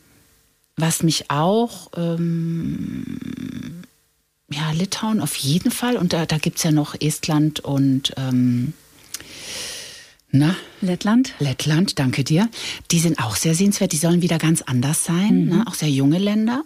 was 0.76 1.02
mich 1.02 1.30
auch, 1.30 1.90
ähm, 1.96 3.82
ja, 4.50 4.70
Litauen 4.72 5.20
auf 5.20 5.34
jeden 5.36 5.70
Fall. 5.70 5.96
Und 5.96 6.12
da, 6.12 6.24
da 6.24 6.38
gibt 6.38 6.58
es 6.58 6.62
ja 6.62 6.70
noch 6.70 6.94
Estland 7.00 7.60
und 7.60 8.14
ähm, 8.16 8.72
Na? 10.30 10.54
Lettland? 10.82 11.32
Lettland, 11.38 11.98
danke 11.98 12.22
dir. 12.22 12.50
Die 12.90 12.98
sind 12.98 13.18
auch 13.18 13.34
sehr 13.34 13.54
sehenswert. 13.54 13.92
Die 13.92 13.96
sollen 13.96 14.20
wieder 14.20 14.36
ganz 14.36 14.60
anders 14.60 15.02
sein. 15.02 15.44
Mhm. 15.44 15.48
Ne? 15.48 15.64
Auch 15.66 15.72
sehr 15.72 15.88
junge 15.88 16.18
Länder. 16.18 16.64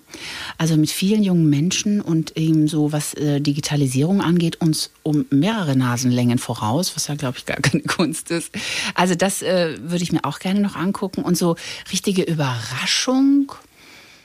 Also 0.59 0.77
mit 0.77 0.91
vielen 0.91 1.23
jungen 1.23 1.49
Menschen 1.49 2.01
und 2.01 2.37
eben 2.37 2.67
so, 2.67 2.91
was 2.91 3.15
äh, 3.15 3.41
Digitalisierung 3.41 4.21
angeht, 4.21 4.61
uns 4.61 4.91
um 5.05 5.27
mehrere 5.31 5.77
Nasenlängen 5.77 6.39
voraus, 6.39 6.97
was 6.97 7.07
ja, 7.07 7.15
glaube 7.15 7.39
ich, 7.39 7.47
gar 7.47 7.57
keine 7.63 7.85
Kunst 7.85 8.33
ist. 8.33 8.51
Also 8.95 9.15
das 9.15 9.43
äh, 9.43 9.79
würde 9.81 10.03
ich 10.03 10.11
mir 10.11 10.25
auch 10.25 10.41
gerne 10.41 10.61
noch 10.61 10.75
angucken. 10.75 11.23
Und 11.23 11.39
so 11.39 11.55
richtige 11.93 12.23
Überraschung. 12.23 13.53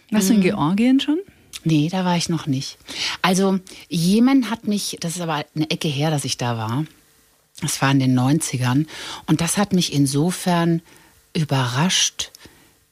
Warst 0.10 0.30
du 0.30 0.34
in 0.34 0.42
hm. 0.42 0.50
Georgien 0.50 1.00
schon? 1.00 1.20
Nee, 1.64 1.90
da 1.92 2.06
war 2.06 2.18
ich 2.18 2.30
noch 2.30 2.48
nicht. 2.48 2.78
Also 3.22 3.60
Jemen 3.88 4.50
hat 4.50 4.68
mich, 4.68 4.98
das 5.00 5.16
ist 5.16 5.22
aber 5.22 5.46
eine 5.56 5.70
Ecke 5.70 5.90
her, 5.90 6.10
dass 6.10 6.26
ich 6.26 6.38
da 6.38 6.58
war. 6.58 6.86
Das 7.62 7.82
war 7.82 7.92
in 7.92 8.00
den 8.00 8.18
90ern. 8.18 8.86
Und 9.26 9.42
das 9.42 9.58
hat 9.58 9.74
mich 9.74 9.94
insofern 9.94 10.82
überrascht, 11.34 12.32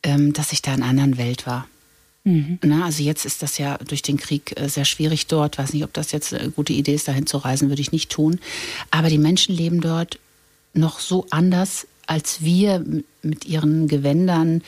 ähm, 0.03 0.33
dass 0.33 0.51
ich 0.51 0.61
da 0.61 0.73
in 0.73 0.81
einer 0.81 0.89
anderen 0.89 1.17
Welt 1.17 1.45
war. 1.45 1.67
Mhm. 2.23 2.57
Na, 2.63 2.85
also 2.85 3.03
jetzt 3.03 3.25
ist 3.25 3.43
das 3.43 3.59
ja 3.59 3.77
durch 3.77 4.01
den 4.01 4.17
Krieg 4.17 4.59
äh, 4.59 4.67
sehr 4.67 4.85
schwierig 4.85 5.27
dort. 5.27 5.57
Weiß 5.57 5.73
nicht, 5.73 5.83
ob 5.83 5.93
das 5.93 6.11
jetzt 6.11 6.33
eine 6.33 6.49
gute 6.49 6.73
Idee 6.73 6.95
ist, 6.95 7.07
dahin 7.07 7.27
zu 7.27 7.37
reisen, 7.37 7.69
würde 7.69 7.81
ich 7.81 7.91
nicht 7.91 8.11
tun. 8.11 8.39
Aber 8.89 9.09
die 9.09 9.19
Menschen 9.19 9.55
leben 9.55 9.81
dort 9.81 10.19
noch 10.73 10.99
so 10.99 11.27
anders 11.29 11.87
als 12.07 12.43
wir 12.43 12.83
mit 13.21 13.45
ihren 13.45 13.87
Gewändern. 13.87 14.63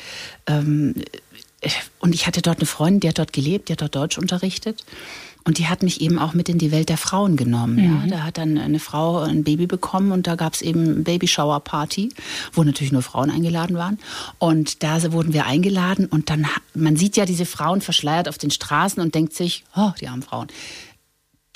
Ähm, 0.48 0.96
und 2.00 2.14
ich 2.14 2.28
hatte 2.28 2.42
dort 2.42 2.60
eine 2.60 2.66
Freundin, 2.66 3.00
die 3.02 3.10
hat 3.10 3.20
dort 3.20 3.34
gelebt, 3.34 3.70
die 3.70 3.74
hat 3.74 3.82
dort 3.82 3.96
Deutsch 3.96 4.18
unterrichtet. 4.18 4.86
Und 5.48 5.60
die 5.60 5.68
hat 5.68 5.82
mich 5.82 6.02
eben 6.02 6.20
auch 6.20 6.34
mit 6.34 6.50
in 6.50 6.58
die 6.58 6.74
Welt 6.74 6.90
der 6.90 6.98
Frauen 6.98 7.38
genommen. 7.38 7.76
Mhm. 7.76 8.10
Ja. 8.10 8.18
Da 8.18 8.24
hat 8.26 8.38
dann 8.38 8.58
eine 8.58 8.80
Frau 8.80 9.20
ein 9.20 9.46
Baby 9.46 9.66
bekommen 9.66 10.12
und 10.12 10.28
da 10.28 10.36
gab 10.36 10.54
es 10.54 10.62
eben 10.62 11.06
Babyshower-Party, 11.06 12.10
wo 12.52 12.66
natürlich 12.66 12.92
nur 12.92 13.02
Frauen 13.02 13.32
eingeladen 13.32 13.78
waren. 13.78 13.98
Und 14.40 14.84
da 14.84 15.02
wurden 15.14 15.32
wir 15.32 15.46
eingeladen 15.46 16.08
und 16.08 16.30
dann, 16.30 16.48
man 16.74 16.98
sieht 16.98 17.16
ja 17.16 17.26
diese 17.26 17.46
Frauen 17.46 17.80
verschleiert 17.80 18.28
auf 18.28 18.38
den 18.38 18.52
Straßen 18.52 19.02
und 19.02 19.16
denkt 19.16 19.34
sich, 19.34 19.64
oh, 19.74 19.92
die 20.02 20.10
armen 20.10 20.22
Frauen 20.22 20.48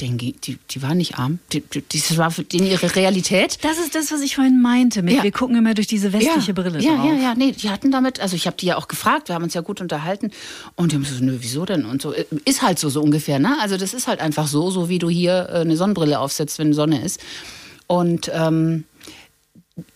denen, 0.02 0.18
die, 0.18 0.34
die 0.34 0.82
waren 0.82 0.97
nicht 0.97 1.18
arm. 1.18 1.39
Die, 1.54 1.62
die, 1.62 1.84
das 1.89 2.18
war 2.18 2.32
für 2.32 2.43
denen 2.43 2.68
ihre 2.68 2.95
Realität. 2.95 3.60
Das 3.62 3.78
ist 3.78 3.95
das, 3.95 4.12
was 4.12 4.22
ich 4.22 4.36
vorhin 4.36 4.62
meinte. 4.62 5.02
Mit, 5.02 5.16
ja. 5.16 5.24
Wir 5.24 5.32
gucken 5.32 5.56
immer 5.56 5.74
durch 5.74 5.88
diese 5.88 6.12
westliche 6.12 6.47
ja. 6.47 6.54
Brille 6.54 6.80
ja, 6.80 6.95
drauf. 6.95 7.06
Ja, 7.06 7.14
ja, 7.14 7.36
nee, 7.36 7.52
die 7.52 7.70
hatten 7.70 7.91
damit, 7.91 8.20
also 8.20 8.36
ich 8.36 8.47
habe 8.47 8.58
die 8.58 8.66
ja 8.68 8.78
auch 8.78 8.88
gefragt, 8.88 9.30
wir 9.30 9.36
haben 9.36 9.43
uns 9.43 9.54
ja 9.54 9.62
gut 9.62 9.82
unterhalten. 9.82 10.32
Und 10.76 10.91
die 10.91 10.95
haben 10.95 11.06
so, 11.06 11.24
nö, 11.24 11.38
wieso 11.39 11.66
denn? 11.66 11.86
Und 11.86 12.02
so, 12.02 12.14
ist 12.45 12.62
halt 12.62 12.80
so, 12.80 12.89
so 12.89 13.02
ungefähr, 13.02 13.39
ne? 13.39 13.58
Also 13.62 13.78
das 13.78 13.93
ist 13.93 14.08
halt 14.08 14.20
einfach 14.20 14.47
so, 14.47 14.72
so 14.72 14.89
wie 14.89 14.99
du 14.99 15.10
hier 15.10 15.49
äh, 15.49 15.60
eine 15.60 15.78
Sonnenbrille 15.78 16.20
aufsetzt, 16.20 16.60
wenn 16.60 16.74
Sonne 16.74 17.04
ist. 17.04 17.20
Und 17.88 18.32
ähm, 18.34 18.86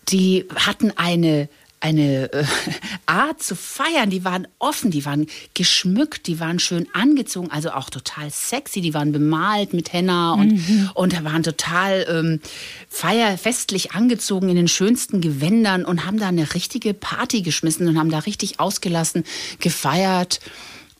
die 0.08 0.46
hatten 0.54 0.92
eine 0.96 1.48
eine 1.80 2.32
äh, 2.32 2.44
Art 3.06 3.42
zu 3.42 3.54
feiern. 3.54 4.10
Die 4.10 4.24
waren 4.24 4.48
offen, 4.58 4.90
die 4.90 5.04
waren 5.04 5.26
geschmückt, 5.54 6.26
die 6.26 6.40
waren 6.40 6.58
schön 6.58 6.86
angezogen, 6.92 7.50
also 7.50 7.70
auch 7.70 7.90
total 7.90 8.30
sexy. 8.30 8.80
Die 8.80 8.94
waren 8.94 9.12
bemalt 9.12 9.72
mit 9.72 9.92
Henna 9.92 10.32
und, 10.34 10.52
mhm. 10.52 10.90
und 10.94 11.24
waren 11.24 11.42
total 11.42 12.06
ähm, 12.08 12.40
feierfestlich 12.88 13.92
angezogen 13.92 14.48
in 14.48 14.56
den 14.56 14.68
schönsten 14.68 15.20
Gewändern 15.20 15.84
und 15.84 16.06
haben 16.06 16.18
da 16.18 16.28
eine 16.28 16.54
richtige 16.54 16.94
Party 16.94 17.42
geschmissen 17.42 17.88
und 17.88 17.98
haben 17.98 18.10
da 18.10 18.20
richtig 18.20 18.60
ausgelassen 18.60 19.24
gefeiert. 19.60 20.40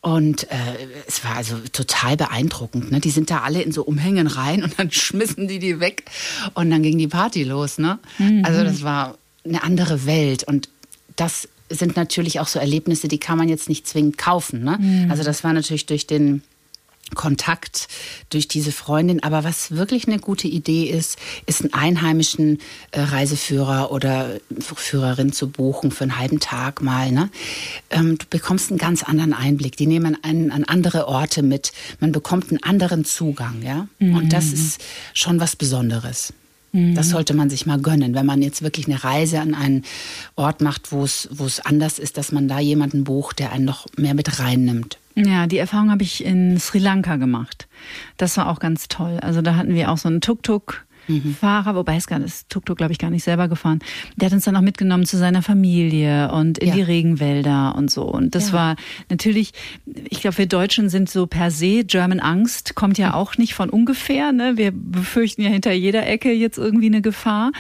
Und 0.07 0.45
äh, 0.53 0.57
es 1.09 1.24
war 1.24 1.35
also 1.35 1.57
total 1.72 2.16
beeindruckend. 2.16 2.93
Ne? 2.93 3.01
Die 3.01 3.11
sind 3.11 3.29
da 3.29 3.41
alle 3.41 3.62
in 3.62 3.72
so 3.72 3.83
Umhängen 3.83 4.29
rein 4.29 4.62
und 4.62 4.79
dann 4.79 4.91
schmissen 4.93 5.49
die 5.49 5.59
die 5.59 5.81
weg 5.81 6.05
und 6.55 6.70
dann 6.70 6.85
ging 6.85 6.97
die 6.97 7.09
Party 7.09 7.43
los. 7.43 7.79
Ne? 7.79 7.99
Mhm. 8.18 8.45
Also 8.45 8.62
das 8.62 8.85
war 8.85 9.18
eine 9.49 9.62
andere 9.62 10.07
Welt. 10.07 10.44
Und 10.44 10.68
das 11.16 11.49
sind 11.70 11.97
natürlich 11.97 12.40
auch 12.40 12.49
so 12.49 12.59
Erlebnisse, 12.59 13.09
die 13.09 13.18
kann 13.18 13.38
man 13.38 13.49
jetzt 13.49 13.68
nicht 13.68 13.86
zwingend 13.86 14.18
kaufen. 14.18 14.62
Ne? 14.62 14.78
Mhm. 14.78 15.11
Also 15.11 15.22
das 15.22 15.44
war 15.44 15.53
natürlich 15.53 15.86
durch 15.86 16.07
den 16.07 16.42
Kontakt 17.14 17.86
durch 18.30 18.49
diese 18.49 18.72
Freundin. 18.72 19.22
Aber 19.22 19.44
was 19.44 19.70
wirklich 19.70 20.09
eine 20.09 20.18
gute 20.18 20.49
Idee 20.49 20.84
ist, 20.84 21.18
ist 21.47 21.62
einen 21.62 21.72
einheimischen 21.72 22.59
äh, 22.90 23.01
Reiseführer 23.01 23.92
oder 23.92 24.40
Führerin 24.61 25.32
zu 25.32 25.49
buchen 25.49 25.92
für 25.92 26.03
einen 26.03 26.18
halben 26.18 26.40
Tag 26.40 26.82
mal. 26.82 27.12
Ne? 27.12 27.30
Ähm, 27.90 28.18
du 28.18 28.26
bekommst 28.28 28.70
einen 28.70 28.78
ganz 28.78 29.05
anderen 29.05 29.34
Einblick. 29.34 29.76
Die 29.76 29.86
nehmen 29.86 30.18
einen 30.22 30.51
an 30.51 30.64
andere 30.64 31.07
Orte 31.07 31.42
mit. 31.42 31.72
Man 32.01 32.11
bekommt 32.11 32.51
einen 32.51 32.62
anderen 32.62 33.05
Zugang. 33.05 33.62
Ja? 33.62 33.86
Mhm. 34.01 34.16
Und 34.16 34.32
das 34.32 34.47
ist 34.47 34.80
schon 35.14 35.38
was 35.38 35.55
Besonderes. 35.55 36.32
Das 36.95 37.11
sollte 37.11 37.35
man 37.35 37.51
sich 37.51 37.66
mal 37.66 37.81
gönnen, 37.81 38.14
wenn 38.14 38.27
man 38.27 38.43
jetzt 38.43 38.62
wirklich 38.62 38.87
eine 38.87 39.03
Reise 39.03 39.41
an 39.41 39.55
einen 39.55 39.85
Ort 40.35 40.61
macht, 40.61 40.93
wo 40.93 41.05
es, 41.05 41.29
wo 41.33 41.45
es 41.45 41.61
anders 41.61 41.99
ist, 41.99 42.16
dass 42.18 42.33
man 42.33 42.49
da 42.49 42.59
jemanden 42.59 43.05
bucht, 43.05 43.39
der 43.39 43.53
einen 43.53 43.64
noch 43.64 43.87
mehr 43.97 44.14
mit 44.14 44.39
reinnimmt. 44.39 44.99
Ja, 45.14 45.47
die 45.47 45.57
Erfahrung 45.57 45.91
habe 45.91 46.03
ich 46.03 46.22
in 46.22 46.59
Sri 46.61 46.79
Lanka 46.79 47.16
gemacht. 47.16 47.66
Das 48.18 48.37
war 48.37 48.49
auch 48.49 48.59
ganz 48.59 48.89
toll. 48.89 49.18
Also 49.22 49.41
da 49.41 49.57
hatten 49.57 49.74
wir 49.74 49.91
auch 49.91 49.97
so 49.97 50.09
einen 50.09 50.20
Tuk-Tuk 50.20 50.86
mhm. 51.09 51.34
Fahrer, 51.34 51.74
wobei 51.74 51.96
es 51.96 52.07
gar 52.07 52.18
nicht, 52.18 52.48
Tuk-Tuk, 52.48 52.76
glaube 52.76 52.92
ich, 52.92 52.98
gar 52.98 53.11
nicht 53.11 53.24
selber 53.24 53.48
gefahren. 53.48 53.80
Der 54.16 54.26
hat 54.26 54.32
uns 54.32 54.44
dann 54.44 54.57
auch 54.57 54.62
mitgenommen 54.62 55.07
zu 55.07 55.16
seiner 55.16 55.42
Familie 55.42 56.30
und 56.32 56.59
in 56.59 56.68
ja. 56.68 56.74
die 56.74 56.82
Regenwälder 56.82 57.74
und 57.76 57.90
so. 57.90 58.04
Und 58.04 58.34
das 58.34 58.48
ja. 58.48 58.54
war 58.54 58.76
natürlich, 59.11 59.52
ich 60.09 60.20
glaube, 60.20 60.38
wir 60.38 60.46
Deutschen 60.46 60.88
sind 60.88 61.09
so 61.11 61.26
per 61.26 61.50
se, 61.50 61.84
German 61.84 62.20
Angst 62.20 62.74
kommt 62.74 62.98
ja 62.98 63.14
auch 63.14 63.36
nicht 63.36 63.54
von 63.54 63.70
ungefähr. 63.70 64.32
Ne? 64.32 64.57
Wir 64.57 64.72
befürchten 64.72 65.42
ja 65.42 65.50
hinter 65.50 65.72
jeder 65.72 66.07
Ecke 66.07 66.32
jetzt 66.32 66.59
irgendwie 66.59 66.86
eine 66.86 67.02
Gefahr. 67.02 67.52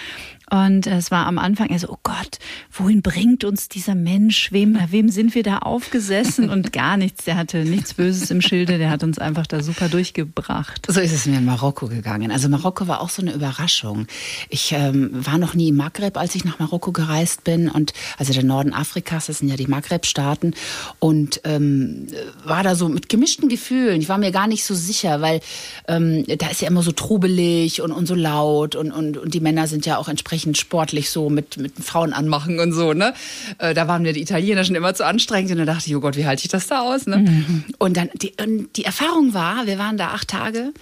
Und 0.48 0.86
es 0.86 1.10
war 1.10 1.26
am 1.26 1.38
Anfang 1.38 1.70
er 1.70 1.78
so, 1.80 1.88
oh 1.88 1.98
Gott, 2.04 2.38
wohin 2.70 3.02
bringt 3.02 3.42
uns 3.42 3.68
dieser 3.68 3.96
Mensch? 3.96 4.52
Wem, 4.52 4.78
wem 4.90 5.08
sind 5.08 5.34
wir 5.34 5.42
da 5.42 5.58
aufgesessen? 5.58 6.50
Und 6.50 6.72
gar 6.72 6.96
nichts. 6.96 7.24
Der 7.24 7.36
hatte 7.36 7.64
nichts 7.64 7.94
Böses 7.94 8.30
im 8.30 8.40
Schilde. 8.40 8.78
Der 8.78 8.90
hat 8.90 9.02
uns 9.02 9.18
einfach 9.18 9.46
da 9.46 9.60
super 9.62 9.88
durchgebracht. 9.88 10.86
So 10.88 11.00
ist 11.00 11.12
es 11.12 11.26
mir 11.26 11.38
in 11.38 11.44
Marokko 11.44 11.88
gegangen. 11.88 12.30
Also 12.30 12.48
Marokko 12.48 12.86
war 12.86 13.00
auch 13.00 13.08
so 13.08 13.22
eine 13.22 13.32
Überraschung. 13.32 14.06
Ich 14.48 14.70
ähm, 14.70 15.10
war 15.12 15.38
noch 15.38 15.54
nie 15.54 15.68
im 15.68 15.76
Maghreb, 15.76 16.16
als 16.16 16.36
ich 16.36 16.44
nach 16.44 16.60
Marokko 16.60 16.92
gereist 16.92 17.42
bin. 17.42 17.68
Und 17.68 17.92
also 18.16 18.32
der 18.32 18.44
Norden 18.44 18.72
Afrikas, 18.72 19.26
das 19.26 19.38
sind 19.40 19.48
ja 19.48 19.56
die 19.56 19.66
Maghreb-Staaten. 19.66 20.54
Und 21.00 21.40
ähm, 21.42 22.06
war 22.44 22.62
da 22.62 22.76
so 22.76 22.88
mit 22.88 23.08
gemischten 23.08 23.48
Gefühlen. 23.48 24.00
Ich 24.00 24.08
war 24.08 24.18
mir 24.18 24.30
gar 24.30 24.46
nicht 24.46 24.64
so 24.64 24.74
sicher, 24.74 25.20
weil 25.20 25.40
ähm, 25.88 26.24
da 26.38 26.46
ist 26.48 26.60
ja 26.60 26.68
immer 26.68 26.82
so 26.82 26.92
trubelig 26.92 27.82
und, 27.82 27.90
und 27.90 28.06
so 28.06 28.14
laut 28.14 28.76
und, 28.76 28.92
und, 28.92 29.16
und 29.16 29.34
die 29.34 29.40
Männer 29.40 29.66
sind 29.66 29.86
ja 29.86 29.96
auch 29.96 30.08
entsprechend 30.08 30.35
entsprechend 30.36 30.58
sportlich 30.58 31.10
so 31.10 31.30
mit, 31.30 31.56
mit 31.56 31.72
Frauen 31.82 32.12
anmachen 32.12 32.60
und 32.60 32.72
so, 32.72 32.92
ne? 32.92 33.14
Äh, 33.58 33.72
da 33.72 33.88
waren 33.88 34.02
mir 34.02 34.12
die 34.12 34.20
Italiener 34.20 34.64
schon 34.64 34.74
immer 34.74 34.94
zu 34.94 35.06
anstrengend 35.06 35.52
und 35.52 35.58
dann 35.58 35.66
dachte 35.66 35.88
ich, 35.88 35.96
oh 35.96 36.00
Gott, 36.00 36.16
wie 36.16 36.26
halte 36.26 36.42
ich 36.44 36.48
das 36.50 36.66
da 36.66 36.80
aus, 36.82 37.06
ne? 37.06 37.18
Mhm. 37.18 37.64
Und 37.78 37.96
dann, 37.96 38.10
die, 38.14 38.34
und 38.42 38.76
die 38.76 38.84
Erfahrung 38.84 39.32
war, 39.32 39.66
wir 39.66 39.78
waren 39.78 39.96
da 39.96 40.08
acht 40.08 40.28
Tage. 40.28 40.72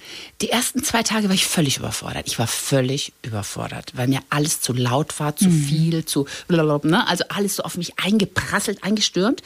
Die 0.41 0.49
ersten 0.49 0.83
zwei 0.83 1.03
Tage 1.03 1.27
war 1.27 1.35
ich 1.35 1.45
völlig 1.45 1.77
überfordert. 1.77 2.27
Ich 2.27 2.39
war 2.39 2.47
völlig 2.47 3.13
überfordert, 3.21 3.93
weil 3.95 4.07
mir 4.07 4.19
alles 4.29 4.61
zu 4.61 4.73
laut 4.73 5.19
war, 5.19 5.35
zu 5.35 5.45
mhm. 5.45 5.63
viel, 5.63 6.05
zu, 6.05 6.25
ne? 6.49 7.07
Also 7.07 7.23
alles 7.29 7.55
so 7.55 7.63
auf 7.63 7.77
mich 7.77 7.97
eingeprasselt, 7.99 8.83
eingestürmt. 8.83 9.41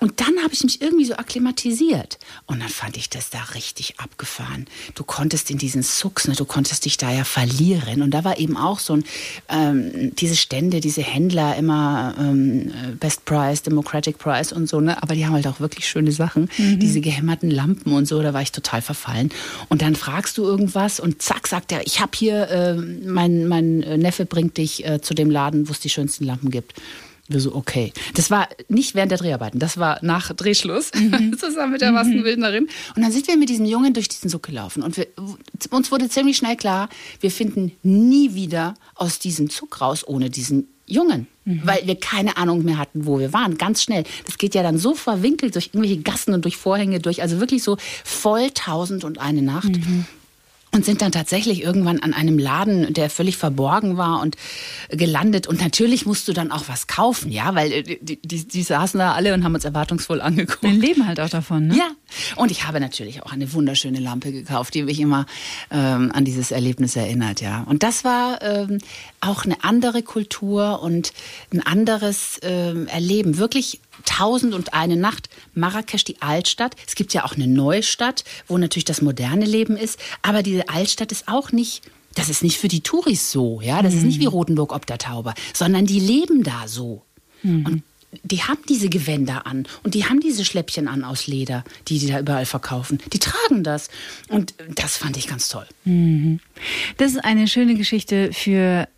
Und 0.00 0.20
dann 0.20 0.42
habe 0.42 0.52
ich 0.52 0.64
mich 0.64 0.82
irgendwie 0.82 1.04
so 1.04 1.14
akklimatisiert. 1.14 2.18
Und 2.46 2.60
dann 2.60 2.68
fand 2.68 2.96
ich 2.96 3.10
das 3.10 3.30
da 3.30 3.40
richtig 3.54 4.00
abgefahren. 4.00 4.66
Du 4.94 5.04
konntest 5.04 5.50
in 5.50 5.58
diesen 5.58 5.82
Sucks, 5.82 6.26
ne, 6.26 6.34
du 6.34 6.44
konntest 6.44 6.84
dich 6.84 6.96
da 6.96 7.12
ja 7.12 7.24
verlieren. 7.24 8.02
Und 8.02 8.10
da 8.10 8.24
war 8.24 8.38
eben 8.38 8.56
auch 8.56 8.80
so 8.80 8.94
ein, 8.94 9.04
ähm, 9.48 10.14
diese 10.16 10.36
Stände, 10.36 10.80
diese 10.80 11.02
Händler 11.02 11.56
immer 11.56 12.14
ähm, 12.18 12.72
Best 12.98 13.24
Price, 13.24 13.62
Democratic 13.62 14.18
Price 14.18 14.52
und 14.52 14.68
so, 14.68 14.80
ne? 14.80 15.00
Aber 15.02 15.14
die 15.14 15.24
haben 15.24 15.32
halt 15.34 15.46
auch 15.46 15.60
wirklich 15.60 15.88
schöne 15.88 16.12
Sachen. 16.12 16.48
Mhm. 16.58 16.80
Diese 16.80 17.00
gehämmerten 17.00 17.50
Lampen 17.50 17.92
und 17.92 18.06
so, 18.06 18.20
da 18.20 18.34
war 18.34 18.42
ich 18.42 18.52
total 18.52 18.82
verfallen. 18.82 19.30
Und 19.68 19.80
dann 19.80 19.94
fragst 19.94 20.38
du 20.38 20.42
irgendwas 20.42 20.98
und 20.98 21.22
zack, 21.22 21.46
sagt 21.46 21.70
er, 21.70 21.86
ich 21.86 22.00
habe 22.00 22.12
hier, 22.16 22.48
äh, 22.48 22.74
mein, 22.74 23.46
mein 23.46 23.78
Neffe 23.78 24.26
bringt 24.26 24.56
dich 24.56 24.84
äh, 24.84 25.00
zu 25.00 25.14
dem 25.14 25.30
Laden, 25.30 25.68
wo 25.68 25.72
es 25.72 25.80
die 25.80 25.90
schönsten 25.90 26.24
Lampen 26.24 26.50
gibt. 26.50 26.74
Wir 27.26 27.40
so, 27.40 27.54
okay. 27.54 27.92
Das 28.14 28.30
war 28.30 28.48
nicht 28.68 28.94
während 28.94 29.10
der 29.10 29.18
Dreharbeiten, 29.18 29.58
das 29.58 29.78
war 29.78 29.98
nach 30.02 30.32
Drehschluss, 30.34 30.90
mhm. 30.94 31.38
zusammen 31.38 31.72
mit 31.72 31.80
der 31.80 31.88
mhm. 31.88 31.94
Maskenbildnerin. 31.96 32.68
Und 32.94 33.02
dann 33.02 33.12
sind 33.12 33.26
wir 33.26 33.36
mit 33.38 33.48
diesem 33.48 33.64
Jungen 33.64 33.94
durch 33.94 34.08
diesen 34.08 34.28
Suck 34.28 34.42
gelaufen. 34.42 34.82
Und 34.82 34.96
wir, 34.98 35.06
uns 35.70 35.90
wurde 35.90 36.08
ziemlich 36.08 36.36
schnell 36.36 36.56
klar, 36.56 36.90
wir 37.20 37.30
finden 37.30 37.72
nie 37.82 38.34
wieder 38.34 38.74
aus 38.94 39.18
diesem 39.18 39.48
Zug 39.48 39.80
raus 39.80 40.06
ohne 40.06 40.28
diesen 40.28 40.68
Jungen. 40.86 41.26
Mhm. 41.46 41.62
Weil 41.64 41.86
wir 41.86 41.98
keine 41.98 42.36
Ahnung 42.36 42.62
mehr 42.62 42.76
hatten, 42.76 43.06
wo 43.06 43.18
wir 43.18 43.32
waren. 43.32 43.56
Ganz 43.56 43.82
schnell. 43.82 44.04
Das 44.26 44.36
geht 44.36 44.54
ja 44.54 44.62
dann 44.62 44.78
so 44.78 44.94
verwinkelt 44.94 45.54
durch 45.54 45.70
irgendwelche 45.72 46.02
Gassen 46.02 46.34
und 46.34 46.44
durch 46.44 46.58
Vorhänge 46.58 47.00
durch. 47.00 47.22
Also 47.22 47.40
wirklich 47.40 47.62
so 47.62 47.78
voll 48.04 48.50
tausend 48.50 49.04
und 49.04 49.18
eine 49.18 49.40
Nacht. 49.40 49.70
Mhm. 49.70 50.04
Und 50.74 50.84
sind 50.84 51.02
dann 51.02 51.12
tatsächlich 51.12 51.62
irgendwann 51.62 52.00
an 52.00 52.12
einem 52.12 52.38
Laden, 52.38 52.92
der 52.92 53.08
völlig 53.08 53.36
verborgen 53.36 53.96
war 53.96 54.20
und 54.20 54.36
gelandet. 54.90 55.46
Und 55.46 55.60
natürlich 55.60 56.04
musst 56.04 56.26
du 56.26 56.32
dann 56.32 56.50
auch 56.50 56.64
was 56.66 56.88
kaufen, 56.88 57.30
ja, 57.30 57.54
weil 57.54 57.72
äh, 57.72 57.82
die, 57.82 58.20
die, 58.20 58.46
die 58.46 58.62
saßen 58.62 58.98
da 58.98 59.12
alle 59.12 59.34
und 59.34 59.44
haben 59.44 59.54
uns 59.54 59.64
erwartungsvoll 59.64 60.20
angeguckt. 60.20 60.62
Wir 60.62 60.70
leben 60.70 61.06
halt 61.06 61.20
auch 61.20 61.30
davon, 61.30 61.68
ne? 61.68 61.76
Ja. 61.76 61.90
Und 62.36 62.50
ich 62.50 62.66
habe 62.66 62.80
natürlich 62.80 63.22
auch 63.22 63.32
eine 63.32 63.52
wunderschöne 63.52 64.00
Lampe 64.00 64.32
gekauft, 64.32 64.74
die 64.74 64.82
mich 64.82 65.00
immer 65.00 65.26
ähm, 65.70 66.10
an 66.12 66.24
dieses 66.24 66.50
Erlebnis 66.50 66.96
erinnert, 66.96 67.40
ja. 67.40 67.62
Und 67.62 67.82
das 67.82 68.04
war 68.04 68.42
ähm, 68.42 68.78
auch 69.20 69.44
eine 69.44 69.62
andere 69.62 70.02
Kultur 70.02 70.82
und 70.82 71.12
ein 71.52 71.64
anderes 71.64 72.40
ähm, 72.42 72.86
Erleben. 72.88 73.38
Wirklich 73.38 73.80
Tausend 74.04 74.54
und 74.54 74.74
eine 74.74 74.96
Nacht, 74.96 75.28
Marrakesch, 75.54 76.04
die 76.04 76.20
Altstadt. 76.20 76.76
Es 76.86 76.94
gibt 76.94 77.14
ja 77.14 77.24
auch 77.24 77.34
eine 77.34 77.46
Neustadt, 77.46 78.24
wo 78.46 78.58
natürlich 78.58 78.84
das 78.84 79.02
moderne 79.02 79.44
Leben 79.44 79.76
ist. 79.76 79.98
Aber 80.22 80.42
diese 80.42 80.68
Altstadt 80.68 81.12
ist 81.12 81.28
auch 81.28 81.52
nicht, 81.52 81.82
das 82.14 82.28
ist 82.28 82.42
nicht 82.42 82.58
für 82.58 82.68
die 82.68 82.80
Touris 82.80 83.30
so, 83.30 83.60
ja. 83.60 83.82
Das 83.82 83.92
mhm. 83.92 83.98
ist 83.98 84.04
nicht 84.04 84.20
wie 84.20 84.26
Rotenburg 84.26 84.72
ob 84.72 84.86
der 84.86 84.98
Tauber, 84.98 85.34
sondern 85.52 85.86
die 85.86 86.00
leben 86.00 86.42
da 86.42 86.68
so. 86.68 87.02
Mhm. 87.42 87.66
Und 87.66 87.82
die 88.22 88.42
haben 88.42 88.60
diese 88.68 88.88
Gewänder 88.88 89.46
an 89.46 89.66
und 89.82 89.94
die 89.94 90.04
haben 90.04 90.20
diese 90.20 90.44
Schläppchen 90.44 90.88
an 90.88 91.04
aus 91.04 91.26
Leder, 91.26 91.64
die 91.88 91.98
die 91.98 92.06
da 92.06 92.20
überall 92.20 92.46
verkaufen. 92.46 92.98
Die 93.12 93.18
tragen 93.18 93.64
das. 93.64 93.88
Und 94.28 94.54
das 94.74 94.96
fand 94.96 95.16
ich 95.16 95.26
ganz 95.26 95.48
toll. 95.48 95.66
Mhm. 95.84 96.40
Das 96.96 97.12
ist 97.12 97.24
eine 97.24 97.48
schöne 97.48 97.74
Geschichte 97.74 98.32
für 98.32 98.88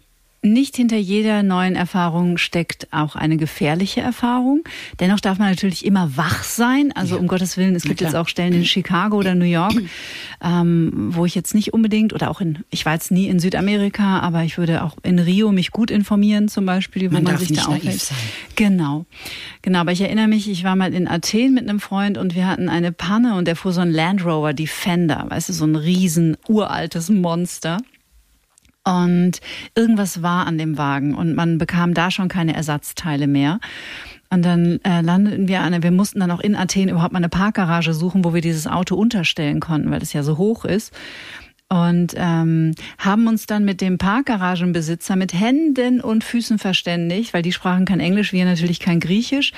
nicht 0.46 0.76
hinter 0.76 0.96
jeder 0.96 1.42
neuen 1.42 1.76
Erfahrung 1.76 2.38
steckt 2.38 2.88
auch 2.92 3.16
eine 3.16 3.36
gefährliche 3.36 4.00
Erfahrung. 4.00 4.64
Dennoch 5.00 5.20
darf 5.20 5.38
man 5.38 5.50
natürlich 5.50 5.84
immer 5.84 6.16
wach 6.16 6.42
sein. 6.42 6.92
Also 6.94 7.16
ja. 7.16 7.20
um 7.20 7.26
Gottes 7.26 7.56
Willen, 7.56 7.74
es 7.74 7.82
gibt 7.84 8.00
jetzt 8.00 8.14
auch 8.14 8.28
Stellen 8.28 8.52
in 8.54 8.64
Chicago 8.64 9.18
oder 9.18 9.34
New 9.34 9.44
York, 9.44 9.74
ähm, 10.42 11.10
wo 11.14 11.24
ich 11.26 11.34
jetzt 11.34 11.54
nicht 11.54 11.74
unbedingt 11.74 12.12
oder 12.12 12.30
auch 12.30 12.40
in, 12.40 12.64
ich 12.70 12.86
war 12.86 12.94
jetzt 12.94 13.10
nie 13.10 13.26
in 13.26 13.40
Südamerika, 13.40 14.20
aber 14.20 14.42
ich 14.44 14.58
würde 14.58 14.82
auch 14.82 14.96
in 15.02 15.18
Rio 15.18 15.52
mich 15.52 15.70
gut 15.70 15.90
informieren, 15.90 16.48
zum 16.48 16.66
Beispiel, 16.66 17.10
wo 17.10 17.14
man, 17.14 17.24
man 17.24 17.38
sich 17.38 17.52
da 17.52 17.66
aufhält. 17.66 18.10
Genau, 18.54 19.04
genau. 19.62 19.80
Aber 19.80 19.92
ich 19.92 20.00
erinnere 20.00 20.28
mich, 20.28 20.48
ich 20.48 20.64
war 20.64 20.76
mal 20.76 20.94
in 20.94 21.08
Athen 21.08 21.54
mit 21.54 21.68
einem 21.68 21.80
Freund 21.80 22.18
und 22.18 22.34
wir 22.34 22.46
hatten 22.46 22.68
eine 22.68 22.92
Panne 22.92 23.34
und 23.34 23.46
der 23.46 23.56
fuhr 23.56 23.72
so 23.72 23.80
ein 23.80 23.90
Land 23.90 24.24
Rover 24.24 24.54
Defender, 24.54 25.26
weißt 25.28 25.48
du, 25.48 25.52
so 25.52 25.66
ein 25.66 25.76
riesen 25.76 26.36
uraltes 26.48 27.10
Monster. 27.10 27.78
Und 28.86 29.40
irgendwas 29.74 30.22
war 30.22 30.46
an 30.46 30.58
dem 30.58 30.78
Wagen 30.78 31.16
und 31.16 31.34
man 31.34 31.58
bekam 31.58 31.92
da 31.92 32.12
schon 32.12 32.28
keine 32.28 32.54
Ersatzteile 32.54 33.26
mehr. 33.26 33.58
Und 34.30 34.44
dann 34.44 34.80
äh, 34.84 35.00
landeten 35.00 35.48
wir 35.48 35.60
an, 35.60 35.82
wir 35.82 35.90
mussten 35.90 36.20
dann 36.20 36.30
auch 36.30 36.40
in 36.40 36.54
Athen 36.54 36.88
überhaupt 36.88 37.12
mal 37.12 37.18
eine 37.18 37.28
Parkgarage 37.28 37.94
suchen, 37.94 38.24
wo 38.24 38.32
wir 38.32 38.40
dieses 38.40 38.68
Auto 38.68 38.94
unterstellen 38.94 39.58
konnten, 39.58 39.90
weil 39.90 40.02
es 40.02 40.12
ja 40.12 40.22
so 40.22 40.38
hoch 40.38 40.64
ist. 40.64 40.94
Und 41.68 42.14
ähm, 42.16 42.74
haben 42.98 43.26
uns 43.26 43.46
dann 43.46 43.64
mit 43.64 43.80
dem 43.80 43.98
Parkgaragenbesitzer 43.98 45.16
mit 45.16 45.32
Händen 45.34 46.00
und 46.00 46.22
Füßen 46.22 46.60
verständigt, 46.60 47.34
weil 47.34 47.42
die 47.42 47.52
sprachen 47.52 47.86
kein 47.86 47.98
Englisch, 47.98 48.32
wir 48.32 48.44
natürlich 48.44 48.78
kein 48.78 49.00
Griechisch 49.00 49.52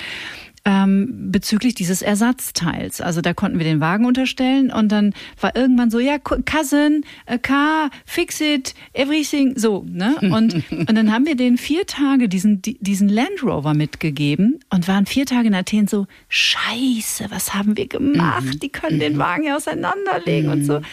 ähm, 0.65 1.31
bezüglich 1.31 1.75
dieses 1.75 2.01
Ersatzteils. 2.01 3.01
Also 3.01 3.21
da 3.21 3.33
konnten 3.33 3.57
wir 3.57 3.65
den 3.65 3.79
Wagen 3.79 4.05
unterstellen 4.05 4.71
und 4.71 4.91
dann 4.91 5.13
war 5.39 5.55
irgendwann 5.55 5.89
so, 5.89 5.99
ja, 5.99 6.17
Cousin, 6.19 7.03
a 7.25 7.37
car, 7.37 7.89
fix 8.05 8.41
it, 8.41 8.73
everything, 8.93 9.57
so, 9.57 9.85
ne? 9.87 10.15
Und, 10.21 10.53
und 10.71 10.93
dann 10.93 11.11
haben 11.11 11.25
wir 11.25 11.35
den 11.35 11.57
vier 11.57 11.85
Tage 11.85 12.29
diesen, 12.29 12.61
diesen 12.61 13.09
Land 13.09 13.43
Rover 13.43 13.73
mitgegeben 13.73 14.59
und 14.69 14.87
waren 14.87 15.05
vier 15.05 15.25
Tage 15.25 15.47
in 15.47 15.55
Athen 15.55 15.87
so, 15.87 16.07
scheiße, 16.27 17.25
was 17.29 17.53
haben 17.53 17.77
wir 17.77 17.87
gemacht? 17.87 18.45
Mhm. 18.45 18.59
Die 18.59 18.69
können 18.69 18.99
den 18.99 19.13
mhm. 19.13 19.19
Wagen 19.19 19.43
ja 19.43 19.55
auseinanderlegen 19.55 20.51
und 20.51 20.65
so. 20.65 20.79
Mhm. 20.79 20.85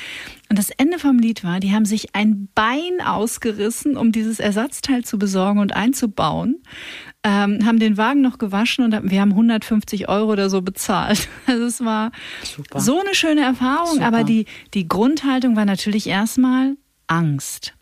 Und 0.49 0.61
das 0.61 0.71
Ende 0.71 1.01
vom 1.01 1.19
Lied 1.19 1.43
war, 1.43 1.59
die 1.59 1.73
haben 1.73 1.85
sich 1.85 2.15
ein 2.15 2.49
Bein 2.55 3.01
ausgerissen, 3.05 3.97
um 3.97 4.13
dieses 4.13 4.39
Ersatzteil 4.39 5.05
zu 5.05 5.19
besorgen 5.19 5.59
und 5.59 5.75
einzubauen 5.75 6.63
ähm, 7.27 7.67
haben 7.67 7.81
den 7.81 7.97
Wagen 7.97 8.23
noch 8.23 8.39
gewaschen 8.39 8.85
und 8.85 9.11
wir 9.11 9.21
haben 9.21 9.33
150 9.33 10.09
Euro 10.09 10.31
oder 10.31 10.49
so 10.49 10.63
bezahlt. 10.63 11.29
Also 11.47 11.65
es 11.65 11.85
war 11.85 12.11
Super. 12.43 12.81
so 12.81 13.01
eine 13.01 13.15
schöne 13.15 13.43
Erfahrung, 13.43 13.95
Super. 13.95 14.07
aber 14.07 14.25
die, 14.25 14.47
die 14.75 14.89
Grundhaltung 14.89 15.57
war 15.57 15.65
natürlich 15.65 16.07
erstmal 16.07 16.77
Angst. 17.07 17.73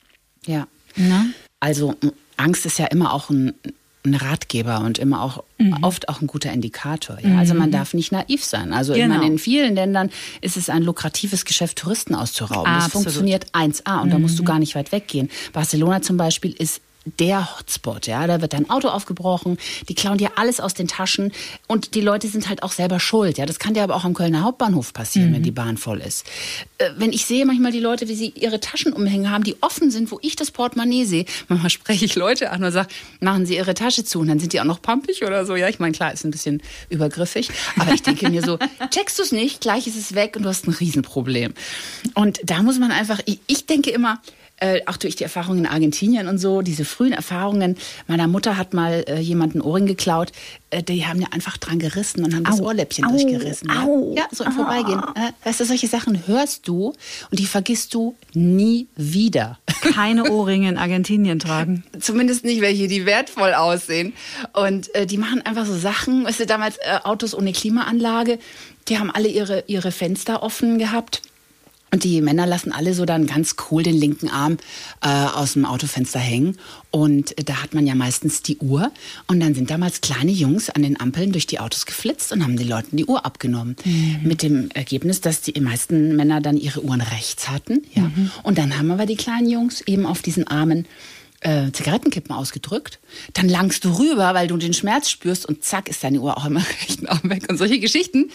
Ja. 0.46 0.66
Na? 0.96 1.26
Also 1.60 1.94
Angst 2.36 2.66
ist 2.66 2.78
ja 2.78 2.86
immer 2.86 3.12
auch 3.12 3.30
ein, 3.30 3.54
ein 4.04 4.14
Ratgeber 4.14 4.80
und 4.80 4.98
immer 4.98 5.22
auch 5.22 5.44
mhm. 5.58 5.78
oft 5.82 6.08
auch 6.08 6.20
ein 6.20 6.26
guter 6.26 6.52
Indikator. 6.52 7.18
Ja? 7.20 7.30
Mhm. 7.30 7.38
Also 7.38 7.54
man 7.54 7.70
darf 7.70 7.94
nicht 7.94 8.12
naiv 8.12 8.44
sein. 8.44 8.72
Also 8.72 8.92
genau. 8.92 9.14
meine, 9.14 9.26
in 9.26 9.38
vielen 9.38 9.74
Ländern 9.74 10.10
ist 10.40 10.56
es 10.56 10.68
ein 10.68 10.82
lukratives 10.82 11.44
Geschäft, 11.44 11.78
Touristen 11.78 12.14
auszurauben. 12.14 12.70
Absolut. 12.70 12.84
Das 12.84 12.92
funktioniert 12.92 13.46
1A 13.52 14.02
und 14.02 14.08
mhm. 14.08 14.12
da 14.12 14.18
musst 14.18 14.38
du 14.38 14.42
mhm. 14.42 14.46
gar 14.46 14.58
nicht 14.58 14.74
weit 14.74 14.92
weggehen. 14.92 15.30
Barcelona 15.52 16.02
zum 16.02 16.16
Beispiel 16.16 16.52
ist 16.52 16.80
der 17.04 17.58
Hotspot, 17.58 18.06
ja. 18.06 18.26
Da 18.26 18.40
wird 18.40 18.52
dein 18.52 18.70
Auto 18.70 18.88
aufgebrochen, 18.88 19.58
die 19.88 19.94
klauen 19.94 20.18
dir 20.18 20.32
alles 20.36 20.60
aus 20.60 20.74
den 20.74 20.88
Taschen 20.88 21.32
und 21.66 21.94
die 21.94 22.00
Leute 22.00 22.28
sind 22.28 22.48
halt 22.48 22.62
auch 22.62 22.72
selber 22.72 23.00
schuld, 23.00 23.38
ja. 23.38 23.46
Das 23.46 23.58
kann 23.58 23.74
dir 23.74 23.82
aber 23.82 23.96
auch 23.96 24.04
am 24.04 24.14
Kölner 24.14 24.42
Hauptbahnhof 24.42 24.92
passieren, 24.92 25.30
mhm. 25.30 25.34
wenn 25.34 25.42
die 25.42 25.50
Bahn 25.50 25.76
voll 25.76 26.00
ist. 26.00 26.26
Äh, 26.78 26.90
wenn 26.96 27.12
ich 27.12 27.26
sehe 27.26 27.44
manchmal 27.46 27.72
die 27.72 27.80
Leute, 27.80 28.08
wie 28.08 28.14
sie 28.14 28.28
ihre 28.30 28.60
Taschenumhänge 28.60 29.30
haben, 29.30 29.44
die 29.44 29.56
offen 29.60 29.90
sind, 29.90 30.10
wo 30.10 30.18
ich 30.22 30.36
das 30.36 30.50
Portemonnaie 30.50 31.04
sehe, 31.04 31.24
manchmal 31.48 31.70
spreche 31.70 32.04
ich 32.04 32.14
Leute 32.14 32.50
an 32.50 32.64
und 32.64 32.72
sage, 32.72 32.88
machen 33.20 33.46
Sie 33.46 33.56
Ihre 33.56 33.74
Tasche 33.74 34.04
zu 34.04 34.20
und 34.20 34.28
dann 34.28 34.38
sind 34.38 34.52
die 34.52 34.60
auch 34.60 34.64
noch 34.64 34.80
pampig 34.82 35.24
oder 35.24 35.46
so. 35.46 35.56
Ja, 35.56 35.68
ich 35.68 35.78
meine, 35.78 35.92
klar, 35.92 36.12
ist 36.12 36.24
ein 36.24 36.30
bisschen 36.30 36.62
übergriffig, 36.88 37.50
aber 37.78 37.92
ich 37.92 38.02
denke 38.02 38.28
mir 38.30 38.42
so, 38.42 38.58
checkst 38.90 39.18
du 39.18 39.22
es 39.22 39.32
nicht, 39.32 39.60
gleich 39.60 39.86
ist 39.86 39.96
es 39.96 40.14
weg 40.14 40.36
und 40.36 40.42
du 40.42 40.48
hast 40.48 40.66
ein 40.66 40.72
Riesenproblem. 40.72 41.54
Und 42.14 42.40
da 42.44 42.62
muss 42.62 42.78
man 42.78 42.90
einfach, 42.90 43.20
ich, 43.26 43.40
ich 43.46 43.66
denke 43.66 43.90
immer, 43.90 44.20
äh, 44.58 44.80
auch 44.86 44.96
durch 44.96 45.16
die 45.16 45.24
Erfahrungen 45.24 45.60
in 45.60 45.66
Argentinien 45.66 46.28
und 46.28 46.38
so, 46.38 46.62
diese 46.62 46.84
frühen 46.84 47.12
Erfahrungen. 47.12 47.76
Meiner 48.06 48.28
Mutter 48.28 48.56
hat 48.56 48.72
mal 48.72 49.04
äh, 49.08 49.18
jemanden 49.18 49.60
Ohrring 49.60 49.86
geklaut. 49.86 50.32
Äh, 50.70 50.82
die 50.82 51.06
haben 51.06 51.20
ja 51.20 51.28
einfach 51.32 51.56
dran 51.58 51.78
gerissen 51.78 52.24
und 52.24 52.34
haben 52.34 52.46
au, 52.46 52.50
das 52.50 52.60
Ohrläppchen 52.60 53.04
au, 53.04 53.10
durchgerissen. 53.10 53.70
Au, 53.70 54.14
ja? 54.14 54.22
ja, 54.22 54.28
so 54.30 54.44
im 54.44 54.52
Vorbeigehen. 54.52 55.00
Äh, 55.16 55.32
weißt 55.46 55.60
du, 55.60 55.64
solche 55.64 55.88
Sachen 55.88 56.26
hörst 56.26 56.68
du 56.68 56.94
und 57.30 57.38
die 57.38 57.46
vergisst 57.46 57.94
du 57.94 58.14
nie 58.32 58.86
wieder. 58.96 59.58
Keine 59.80 60.30
Ohrringe 60.30 60.68
in 60.68 60.78
Argentinien 60.78 61.38
tragen. 61.38 61.84
Zumindest 61.98 62.44
nicht 62.44 62.60
welche, 62.60 62.86
die 62.86 63.06
wertvoll 63.06 63.54
aussehen. 63.54 64.12
Und 64.52 64.94
äh, 64.94 65.06
die 65.06 65.18
machen 65.18 65.42
einfach 65.42 65.66
so 65.66 65.76
Sachen. 65.76 66.24
Weißt 66.24 66.40
du, 66.40 66.46
damals 66.46 66.76
äh, 66.78 66.98
Autos 67.02 67.34
ohne 67.34 67.52
Klimaanlage, 67.52 68.38
die 68.88 68.98
haben 68.98 69.10
alle 69.10 69.28
ihre, 69.28 69.64
ihre 69.66 69.90
Fenster 69.90 70.42
offen 70.42 70.78
gehabt 70.78 71.22
und 71.94 72.02
die 72.02 72.20
Männer 72.22 72.44
lassen 72.44 72.72
alle 72.72 72.92
so 72.92 73.04
dann 73.04 73.28
ganz 73.28 73.54
cool 73.70 73.84
den 73.84 73.94
linken 73.94 74.28
Arm 74.28 74.56
äh, 75.00 75.06
aus 75.06 75.52
dem 75.52 75.64
Autofenster 75.64 76.18
hängen. 76.18 76.58
Und 76.90 77.36
da 77.48 77.62
hat 77.62 77.72
man 77.72 77.86
ja 77.86 77.94
meistens 77.94 78.42
die 78.42 78.58
Uhr. 78.58 78.90
Und 79.28 79.38
dann 79.38 79.54
sind 79.54 79.70
damals 79.70 80.00
kleine 80.00 80.32
Jungs 80.32 80.70
an 80.70 80.82
den 80.82 80.98
Ampeln 80.98 81.30
durch 81.30 81.46
die 81.46 81.60
Autos 81.60 81.86
geflitzt 81.86 82.32
und 82.32 82.42
haben 82.42 82.56
den 82.56 82.66
Leuten 82.66 82.96
die 82.96 83.04
Uhr 83.04 83.24
abgenommen. 83.24 83.76
Mhm. 83.84 84.18
Mit 84.24 84.42
dem 84.42 84.70
Ergebnis, 84.70 85.20
dass 85.20 85.40
die 85.42 85.60
meisten 85.60 86.16
Männer 86.16 86.40
dann 86.40 86.56
ihre 86.56 86.82
Uhren 86.82 87.00
rechts 87.00 87.48
hatten. 87.48 87.84
Ja. 87.94 88.02
Mhm. 88.02 88.32
Und 88.42 88.58
dann 88.58 88.76
haben 88.76 88.90
aber 88.90 89.06
die 89.06 89.14
kleinen 89.14 89.48
Jungs 89.48 89.80
eben 89.82 90.04
auf 90.04 90.20
diesen 90.20 90.48
Armen 90.48 90.86
äh, 91.44 91.70
Zigarettenkippen 91.72 92.34
ausgedrückt. 92.34 92.98
Dann 93.34 93.48
langst 93.48 93.84
du 93.84 93.98
rüber, 93.98 94.34
weil 94.34 94.48
du 94.48 94.56
den 94.56 94.72
Schmerz 94.72 95.10
spürst 95.10 95.46
und 95.46 95.62
zack 95.62 95.88
ist 95.88 96.02
deine 96.02 96.20
Uhr 96.20 96.36
auch 96.36 96.46
immer 96.46 96.64
rechten 96.82 97.06
Arm 97.06 97.30
weg. 97.30 97.44
Und 97.48 97.58
solche 97.58 97.78
Geschichten, 97.78 98.30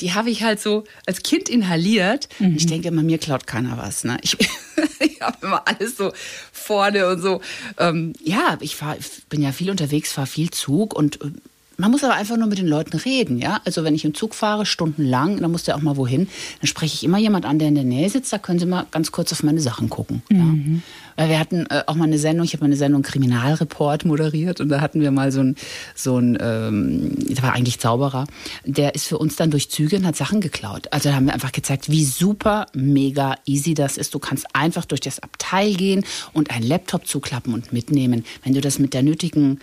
die 0.00 0.14
habe 0.14 0.30
ich 0.30 0.42
halt 0.42 0.60
so 0.60 0.84
als 1.06 1.22
Kind 1.22 1.48
inhaliert. 1.48 2.28
Mhm. 2.38 2.56
Ich 2.56 2.66
denke 2.66 2.88
immer, 2.88 3.02
mir 3.02 3.18
klaut 3.18 3.46
keiner 3.46 3.76
was. 3.76 4.04
Ne? 4.04 4.16
Ich, 4.22 4.36
ich 5.00 5.20
habe 5.20 5.36
immer 5.42 5.62
alles 5.68 5.96
so 5.96 6.12
vorne 6.52 7.08
und 7.08 7.20
so. 7.20 7.40
Ähm, 7.78 8.14
ja, 8.22 8.56
ich 8.60 8.76
fahr, 8.76 8.96
bin 9.28 9.42
ja 9.42 9.52
viel 9.52 9.70
unterwegs, 9.70 10.12
fahre 10.12 10.26
viel 10.26 10.50
Zug 10.50 10.94
und 10.94 11.20
äh, 11.20 11.30
man 11.76 11.90
muss 11.90 12.04
aber 12.04 12.14
einfach 12.14 12.36
nur 12.36 12.46
mit 12.46 12.58
den 12.58 12.68
Leuten 12.68 12.96
reden, 12.96 13.38
ja. 13.38 13.60
Also 13.64 13.84
wenn 13.84 13.94
ich 13.94 14.04
im 14.04 14.14
Zug 14.14 14.34
fahre, 14.34 14.66
stundenlang, 14.66 15.40
dann 15.40 15.50
muss 15.50 15.64
der 15.64 15.76
auch 15.76 15.82
mal 15.82 15.96
wohin, 15.96 16.28
dann 16.60 16.66
spreche 16.66 16.94
ich 16.94 17.04
immer 17.04 17.18
jemand 17.18 17.46
an, 17.46 17.58
der 17.58 17.68
in 17.68 17.74
der 17.74 17.84
Nähe 17.84 18.08
sitzt, 18.08 18.32
da 18.32 18.38
können 18.38 18.58
Sie 18.58 18.66
mal 18.66 18.86
ganz 18.90 19.12
kurz 19.12 19.32
auf 19.32 19.42
meine 19.42 19.60
Sachen 19.60 19.88
gucken. 19.88 20.22
Mhm. 20.30 20.82
Ja. 21.16 21.28
Wir 21.28 21.38
hatten 21.38 21.66
äh, 21.70 21.84
auch 21.86 21.94
mal 21.94 22.04
eine 22.04 22.18
Sendung, 22.18 22.44
ich 22.44 22.54
habe 22.54 22.64
mal 22.64 22.66
eine 22.66 22.76
Sendung 22.76 23.02
Kriminalreport 23.02 24.04
moderiert 24.04 24.60
und 24.60 24.68
da 24.68 24.80
hatten 24.80 25.00
wir 25.00 25.10
mal 25.10 25.30
so 25.30 25.40
ein, 25.40 25.56
so 25.94 26.18
ein 26.18 26.36
ähm, 26.40 27.14
der 27.16 27.42
war 27.42 27.52
eigentlich 27.52 27.78
Zauberer, 27.78 28.26
der 28.64 28.94
ist 28.94 29.06
für 29.06 29.18
uns 29.18 29.36
dann 29.36 29.50
durch 29.50 29.70
Züge 29.70 29.96
und 29.96 30.06
hat 30.06 30.16
Sachen 30.16 30.40
geklaut. 30.40 30.88
Also 30.90 31.10
da 31.10 31.16
haben 31.16 31.26
wir 31.26 31.34
einfach 31.34 31.52
gezeigt, 31.52 31.90
wie 31.90 32.04
super, 32.04 32.66
mega 32.74 33.36
easy 33.46 33.74
das 33.74 33.96
ist. 33.96 34.14
Du 34.14 34.18
kannst 34.18 34.46
einfach 34.54 34.84
durch 34.84 35.00
das 35.00 35.20
Abteil 35.20 35.74
gehen 35.74 36.04
und 36.32 36.50
einen 36.50 36.66
Laptop 36.66 37.06
zuklappen 37.06 37.54
und 37.54 37.72
mitnehmen. 37.72 38.24
Wenn 38.42 38.54
du 38.54 38.60
das 38.60 38.78
mit 38.78 38.94
der 38.94 39.02
nötigen 39.02 39.60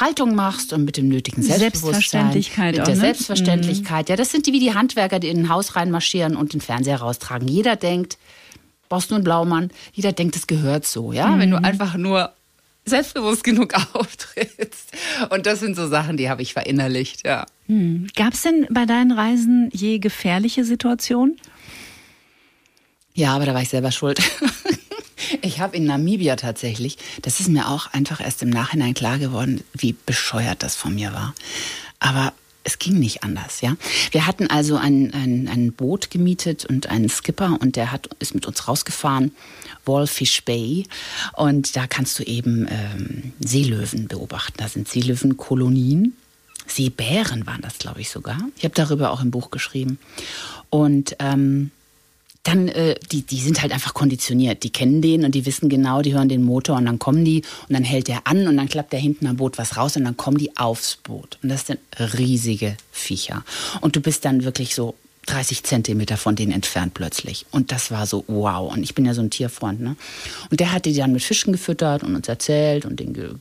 Haltung 0.00 0.34
machst 0.34 0.72
und 0.72 0.84
mit 0.84 0.96
dem 0.96 1.08
nötigen 1.08 1.42
Selbstbewusstsein, 1.42 2.32
Selbstverständlichkeit 2.32 2.66
mit 2.66 2.76
der 2.76 2.84
auch, 2.84 2.88
ne? 2.88 2.96
Selbstverständlichkeit. 2.96 4.08
Ja, 4.08 4.16
das 4.16 4.30
sind 4.30 4.46
die 4.46 4.52
wie 4.52 4.60
die 4.60 4.74
Handwerker, 4.74 5.18
die 5.18 5.28
in 5.28 5.40
ein 5.40 5.48
Haus 5.48 5.76
reinmarschieren 5.76 6.36
und 6.36 6.52
den 6.52 6.60
Fernseher 6.60 6.96
raustragen. 6.96 7.48
Jeder 7.48 7.76
denkt, 7.76 8.18
brauchst 8.88 9.10
nur 9.10 9.16
einen 9.16 9.24
Blaumann. 9.24 9.70
Jeder 9.92 10.12
denkt, 10.12 10.36
es 10.36 10.46
gehört 10.46 10.86
so. 10.86 11.12
Ja, 11.12 11.28
mhm. 11.28 11.40
wenn 11.40 11.50
du 11.50 11.62
einfach 11.62 11.96
nur 11.96 12.32
selbstbewusst 12.84 13.44
genug 13.44 13.74
auftrittst. 13.94 14.92
Und 15.30 15.46
das 15.46 15.60
sind 15.60 15.76
so 15.76 15.88
Sachen, 15.88 16.16
die 16.16 16.28
habe 16.28 16.42
ich 16.42 16.52
verinnerlicht. 16.52 17.26
Ja. 17.26 17.46
Mhm. 17.66 18.08
Gab 18.14 18.34
es 18.34 18.42
denn 18.42 18.66
bei 18.70 18.86
deinen 18.86 19.12
Reisen 19.12 19.70
je 19.72 19.98
gefährliche 19.98 20.64
Situationen? 20.64 21.36
Ja, 23.14 23.34
aber 23.34 23.46
da 23.46 23.54
war 23.54 23.62
ich 23.62 23.68
selber 23.68 23.92
schuld. 23.92 24.20
Ich 25.42 25.60
habe 25.60 25.76
in 25.76 25.84
Namibia 25.84 26.36
tatsächlich, 26.36 26.98
das 27.22 27.40
ist 27.40 27.48
mir 27.48 27.68
auch 27.68 27.86
einfach 27.92 28.20
erst 28.20 28.42
im 28.42 28.50
Nachhinein 28.50 28.94
klar 28.94 29.18
geworden, 29.18 29.62
wie 29.72 29.94
bescheuert 30.06 30.62
das 30.62 30.74
von 30.74 30.94
mir 30.94 31.12
war. 31.12 31.34
Aber 31.98 32.32
es 32.64 32.78
ging 32.78 32.98
nicht 32.98 33.22
anders, 33.22 33.60
ja. 33.60 33.76
Wir 34.10 34.26
hatten 34.26 34.48
also 34.48 34.76
ein, 34.76 35.12
ein, 35.12 35.48
ein 35.48 35.72
Boot 35.72 36.10
gemietet 36.10 36.64
und 36.64 36.88
einen 36.88 37.10
Skipper 37.10 37.58
und 37.60 37.76
der 37.76 37.92
hat, 37.92 38.08
ist 38.18 38.34
mit 38.34 38.46
uns 38.46 38.66
rausgefahren, 38.66 39.32
Wallfish 39.84 40.42
Bay. 40.44 40.86
Und 41.34 41.76
da 41.76 41.86
kannst 41.86 42.18
du 42.18 42.22
eben 42.22 42.66
ähm, 42.70 43.32
Seelöwen 43.38 44.08
beobachten. 44.08 44.54
Da 44.56 44.68
sind 44.68 44.88
Seelöwenkolonien. 44.88 46.16
Seebären 46.66 47.46
waren 47.46 47.60
das, 47.60 47.78
glaube 47.78 48.00
ich, 48.00 48.08
sogar. 48.08 48.38
Ich 48.56 48.64
habe 48.64 48.74
darüber 48.74 49.10
auch 49.10 49.20
im 49.20 49.30
Buch 49.30 49.50
geschrieben. 49.50 49.98
Und 50.70 51.16
ähm, 51.18 51.70
dann, 52.44 52.68
äh, 52.68 52.94
die, 53.10 53.22
die 53.22 53.40
sind 53.40 53.62
halt 53.62 53.72
einfach 53.72 53.94
konditioniert. 53.94 54.62
Die 54.62 54.70
kennen 54.70 55.02
den 55.02 55.24
und 55.24 55.34
die 55.34 55.46
wissen 55.46 55.68
genau, 55.68 56.02
die 56.02 56.14
hören 56.14 56.28
den 56.28 56.44
Motor 56.44 56.76
und 56.76 56.84
dann 56.84 56.98
kommen 56.98 57.24
die 57.24 57.42
und 57.68 57.72
dann 57.72 57.84
hält 57.84 58.08
der 58.08 58.26
an 58.26 58.46
und 58.46 58.56
dann 58.56 58.68
klappt 58.68 58.92
der 58.92 59.00
hinten 59.00 59.26
am 59.26 59.36
Boot 59.36 59.58
was 59.58 59.76
raus 59.76 59.96
und 59.96 60.04
dann 60.04 60.16
kommen 60.16 60.38
die 60.38 60.56
aufs 60.56 60.96
Boot. 60.96 61.38
Und 61.42 61.48
das 61.48 61.66
sind 61.66 61.80
riesige 61.98 62.76
Viecher. 62.92 63.44
Und 63.80 63.96
du 63.96 64.00
bist 64.00 64.24
dann 64.24 64.44
wirklich 64.44 64.74
so 64.74 64.94
30 65.26 65.62
Zentimeter 65.62 66.18
von 66.18 66.36
denen 66.36 66.52
entfernt 66.52 66.92
plötzlich. 66.92 67.46
Und 67.50 67.72
das 67.72 67.90
war 67.90 68.06
so 68.06 68.24
wow. 68.26 68.70
Und 68.70 68.82
ich 68.82 68.94
bin 68.94 69.06
ja 69.06 69.14
so 69.14 69.22
ein 69.22 69.30
Tierfreund, 69.30 69.80
ne? 69.80 69.96
Und 70.50 70.60
der 70.60 70.72
hat 70.72 70.84
die 70.84 70.94
dann 70.94 71.12
mit 71.12 71.22
Fischen 71.22 71.52
gefüttert 71.52 72.02
und 72.02 72.14
uns 72.14 72.28
erzählt 72.28 72.84
und 72.84 73.00
den 73.00 73.40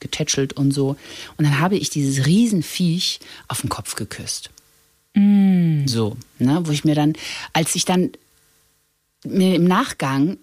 getätschelt 0.00 0.52
und 0.54 0.72
so. 0.72 0.96
Und 1.36 1.44
dann 1.44 1.60
habe 1.60 1.76
ich 1.76 1.90
dieses 1.90 2.26
Riesenviech 2.26 3.20
auf 3.46 3.60
den 3.60 3.70
Kopf 3.70 3.94
geküsst. 3.94 4.50
Mm. 5.14 5.86
So, 5.86 6.16
ne? 6.40 6.60
Wo 6.64 6.72
ich 6.72 6.84
mir 6.84 6.96
dann, 6.96 7.12
als 7.52 7.76
ich 7.76 7.84
dann 7.84 8.10
mir 9.24 9.54
im 9.54 9.64
Nachgang 9.64 10.38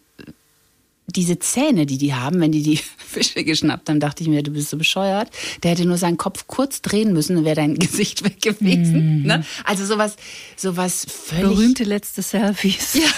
diese 1.12 1.40
Zähne, 1.40 1.86
die 1.86 1.98
die 1.98 2.14
haben, 2.14 2.40
wenn 2.40 2.52
die 2.52 2.64
die 2.64 2.78
Fische 2.98 3.44
geschnappt 3.44 3.90
haben, 3.90 4.00
dachte 4.00 4.24
ich 4.24 4.30
mir, 4.30 4.44
du 4.44 4.52
bist 4.52 4.70
so 4.70 4.78
bescheuert. 4.78 5.30
Der 5.64 5.72
hätte 5.72 5.86
nur 5.86 5.98
seinen 5.98 6.18
Kopf 6.18 6.46
kurz 6.48 6.82
drehen 6.82 7.14
müssen, 7.14 7.36
dann 7.36 7.46
wäre 7.46 7.56
dein 7.56 7.76
Gesicht 7.80 8.24
weg 8.24 8.42
gewesen. 8.42 9.24
Mm. 9.24 9.26
Ne? 9.26 9.46
Also 9.64 9.86
sowas, 9.86 10.16
sowas 10.56 11.06
völlig... 11.10 11.44
Berühmte 11.44 11.84
letzte 11.84 12.22
Selfies. 12.22 12.98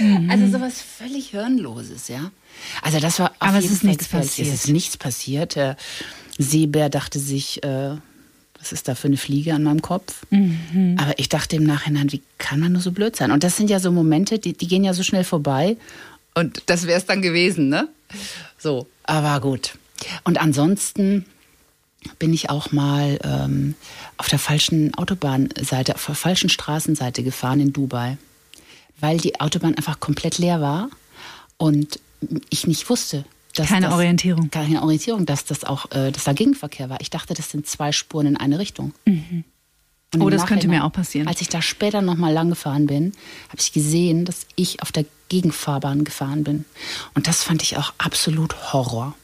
Ja. 0.00 0.22
Also 0.30 0.46
sowas 0.50 0.80
völlig 0.80 1.32
Hirnloses, 1.32 2.08
ja. 2.08 2.30
Also 2.80 2.98
das 2.98 3.18
war 3.18 3.30
Aber 3.40 3.58
es 3.58 3.70
ist 3.70 3.84
nichts 3.84 4.08
passiert. 4.08 4.48
Es 4.48 4.54
ist 4.54 4.68
nichts 4.68 4.96
passiert. 4.96 5.54
Der 5.54 5.76
Seebär 6.38 6.88
dachte 6.88 7.18
sich... 7.18 7.62
Äh, 7.62 7.96
was 8.62 8.70
ist 8.70 8.86
da 8.86 8.94
für 8.94 9.08
eine 9.08 9.16
Fliege 9.16 9.54
an 9.54 9.64
meinem 9.64 9.82
Kopf? 9.82 10.24
Mhm. 10.30 10.96
Aber 10.96 11.18
ich 11.18 11.28
dachte 11.28 11.56
im 11.56 11.64
Nachhinein, 11.64 12.12
wie 12.12 12.22
kann 12.38 12.60
man 12.60 12.70
nur 12.70 12.80
so 12.80 12.92
blöd 12.92 13.16
sein? 13.16 13.32
Und 13.32 13.42
das 13.42 13.56
sind 13.56 13.68
ja 13.68 13.80
so 13.80 13.90
Momente, 13.90 14.38
die, 14.38 14.52
die 14.52 14.68
gehen 14.68 14.84
ja 14.84 14.94
so 14.94 15.02
schnell 15.02 15.24
vorbei. 15.24 15.76
Und 16.34 16.62
das 16.66 16.86
wäre 16.86 16.98
es 16.98 17.04
dann 17.04 17.22
gewesen, 17.22 17.68
ne? 17.68 17.88
So, 18.58 18.86
aber 19.02 19.40
gut. 19.40 19.76
Und 20.22 20.40
ansonsten 20.40 21.26
bin 22.20 22.32
ich 22.32 22.50
auch 22.50 22.70
mal 22.70 23.18
ähm, 23.24 23.74
auf 24.16 24.28
der 24.28 24.38
falschen 24.38 24.94
Autobahnseite, 24.94 25.96
auf 25.96 26.06
der 26.06 26.14
falschen 26.14 26.48
Straßenseite 26.48 27.24
gefahren 27.24 27.58
in 27.58 27.72
Dubai, 27.72 28.16
weil 29.00 29.18
die 29.18 29.40
Autobahn 29.40 29.74
einfach 29.74 29.98
komplett 29.98 30.38
leer 30.38 30.60
war 30.60 30.88
und 31.56 31.98
ich 32.48 32.68
nicht 32.68 32.88
wusste, 32.88 33.24
keine 33.54 33.86
das, 33.86 33.94
Orientierung. 33.94 34.50
Keine 34.50 34.82
Orientierung, 34.82 35.26
dass 35.26 35.44
das 35.44 35.64
auch, 35.64 35.90
äh, 35.92 36.10
dass 36.10 36.24
da 36.24 36.32
Gegenverkehr 36.32 36.90
war. 36.90 37.00
Ich 37.00 37.10
dachte, 37.10 37.34
das 37.34 37.50
sind 37.50 37.66
zwei 37.66 37.92
Spuren 37.92 38.26
in 38.26 38.36
eine 38.36 38.58
Richtung. 38.58 38.94
Mhm. 39.04 39.44
Oh, 40.20 40.28
das 40.28 40.46
könnte 40.46 40.68
mir 40.68 40.84
auch 40.84 40.92
passieren. 40.92 41.26
Als 41.26 41.40
ich 41.40 41.48
da 41.48 41.62
später 41.62 42.02
nochmal 42.02 42.32
lang 42.32 42.50
gefahren 42.50 42.86
bin, 42.86 43.12
habe 43.48 43.58
ich 43.58 43.72
gesehen, 43.72 44.26
dass 44.26 44.46
ich 44.56 44.82
auf 44.82 44.92
der 44.92 45.06
Gegenfahrbahn 45.30 46.04
gefahren 46.04 46.44
bin. 46.44 46.66
Und 47.14 47.28
das 47.28 47.42
fand 47.42 47.62
ich 47.62 47.78
auch 47.78 47.94
absolut 47.96 48.72
Horror. 48.72 49.14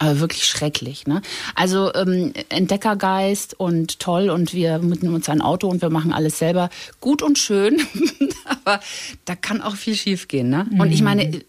Aber 0.00 0.20
wirklich 0.20 0.44
schrecklich. 0.44 1.08
Ne? 1.08 1.22
Also 1.56 1.92
ähm, 1.92 2.32
Entdeckergeist 2.50 3.58
und 3.58 3.98
toll 3.98 4.30
und 4.30 4.54
wir 4.54 4.78
mitnehmen 4.78 5.16
uns 5.16 5.28
ein 5.28 5.40
Auto 5.40 5.66
und 5.66 5.82
wir 5.82 5.90
machen 5.90 6.12
alles 6.12 6.38
selber. 6.38 6.70
Gut 7.00 7.20
und 7.20 7.36
schön, 7.36 7.82
aber 8.44 8.78
da 9.24 9.34
kann 9.34 9.60
auch 9.60 9.74
viel 9.74 9.96
schief 9.96 10.28
gehen. 10.28 10.50
Ne? 10.50 10.68
Mhm. 10.70 10.80
Und 10.80 10.92
ich 10.92 11.02
meine, 11.02 11.40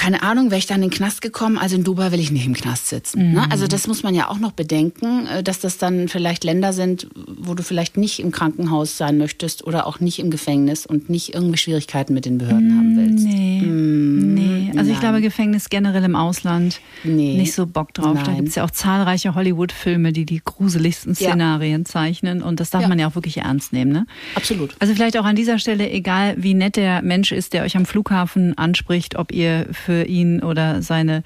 keine 0.00 0.22
Ahnung, 0.22 0.50
wäre 0.50 0.58
ich 0.58 0.66
dann 0.66 0.82
in 0.82 0.88
den 0.88 0.96
Knast 0.96 1.20
gekommen. 1.20 1.58
Also 1.58 1.76
in 1.76 1.84
Dubai 1.84 2.10
will 2.10 2.20
ich 2.20 2.30
nicht 2.30 2.46
im 2.46 2.54
Knast 2.54 2.88
sitzen. 2.88 3.28
Mhm. 3.28 3.34
Ne? 3.34 3.50
Also 3.50 3.66
das 3.66 3.86
muss 3.86 4.02
man 4.02 4.14
ja 4.14 4.30
auch 4.30 4.38
noch 4.38 4.52
bedenken, 4.52 5.26
äh, 5.26 5.42
dass 5.42 5.60
das 5.60 5.76
dann 5.76 6.08
vielleicht 6.08 6.42
Länder 6.42 6.72
sind, 6.72 7.06
wo 7.14 7.52
du 7.52 7.62
vielleicht 7.62 7.98
nicht 7.98 8.18
im 8.18 8.30
Krankenhaus 8.30 8.96
sein 8.96 9.18
möchtest 9.18 9.62
oder 9.62 9.86
auch 9.86 10.00
nicht 10.00 10.18
im 10.18 10.30
Gefängnis 10.30 10.86
und 10.86 11.10
nicht 11.10 11.34
irgendwie 11.34 11.58
Schwierigkeiten 11.58 12.14
mit 12.14 12.24
den 12.24 12.38
Behörden 12.38 12.68
mhm, 12.68 12.78
haben 12.78 12.96
willst. 12.96 13.26
Nee. 13.26 13.60
Mhm. 13.60 14.34
Nee. 14.34 14.68
Also 14.70 14.84
Nein. 14.84 14.90
ich 14.92 15.00
glaube, 15.00 15.20
Gefängnis 15.20 15.68
generell 15.68 16.04
im 16.04 16.16
Ausland 16.16 16.80
nee. 17.04 17.36
nicht 17.36 17.52
so 17.52 17.66
Bock 17.66 17.92
drauf. 17.92 18.14
Nein. 18.14 18.24
Da 18.24 18.32
gibt 18.32 18.48
es 18.48 18.54
ja 18.54 18.64
auch 18.64 18.70
zahlreiche 18.70 19.34
Hollywood-Filme, 19.34 20.14
die 20.14 20.24
die 20.24 20.40
gruseligsten 20.42 21.14
Szenarien 21.14 21.82
ja. 21.82 21.84
zeichnen. 21.84 22.42
Und 22.42 22.58
das 22.58 22.70
darf 22.70 22.82
ja. 22.82 22.88
man 22.88 22.98
ja 22.98 23.06
auch 23.06 23.16
wirklich 23.16 23.36
ernst 23.36 23.74
nehmen. 23.74 23.92
Ne? 23.92 24.06
Absolut. 24.34 24.74
Also 24.78 24.94
vielleicht 24.94 25.18
auch 25.18 25.26
an 25.26 25.36
dieser 25.36 25.58
Stelle, 25.58 25.90
egal 25.90 26.36
wie 26.38 26.54
nett 26.54 26.76
der 26.76 27.02
Mensch 27.02 27.32
ist, 27.32 27.52
der 27.52 27.64
euch 27.64 27.76
am 27.76 27.84
Flughafen 27.84 28.56
anspricht, 28.56 29.16
ob 29.16 29.30
ihr 29.30 29.66
für 29.72 29.89
für 29.90 30.04
ihn 30.04 30.40
oder 30.40 30.82
seine 30.82 31.24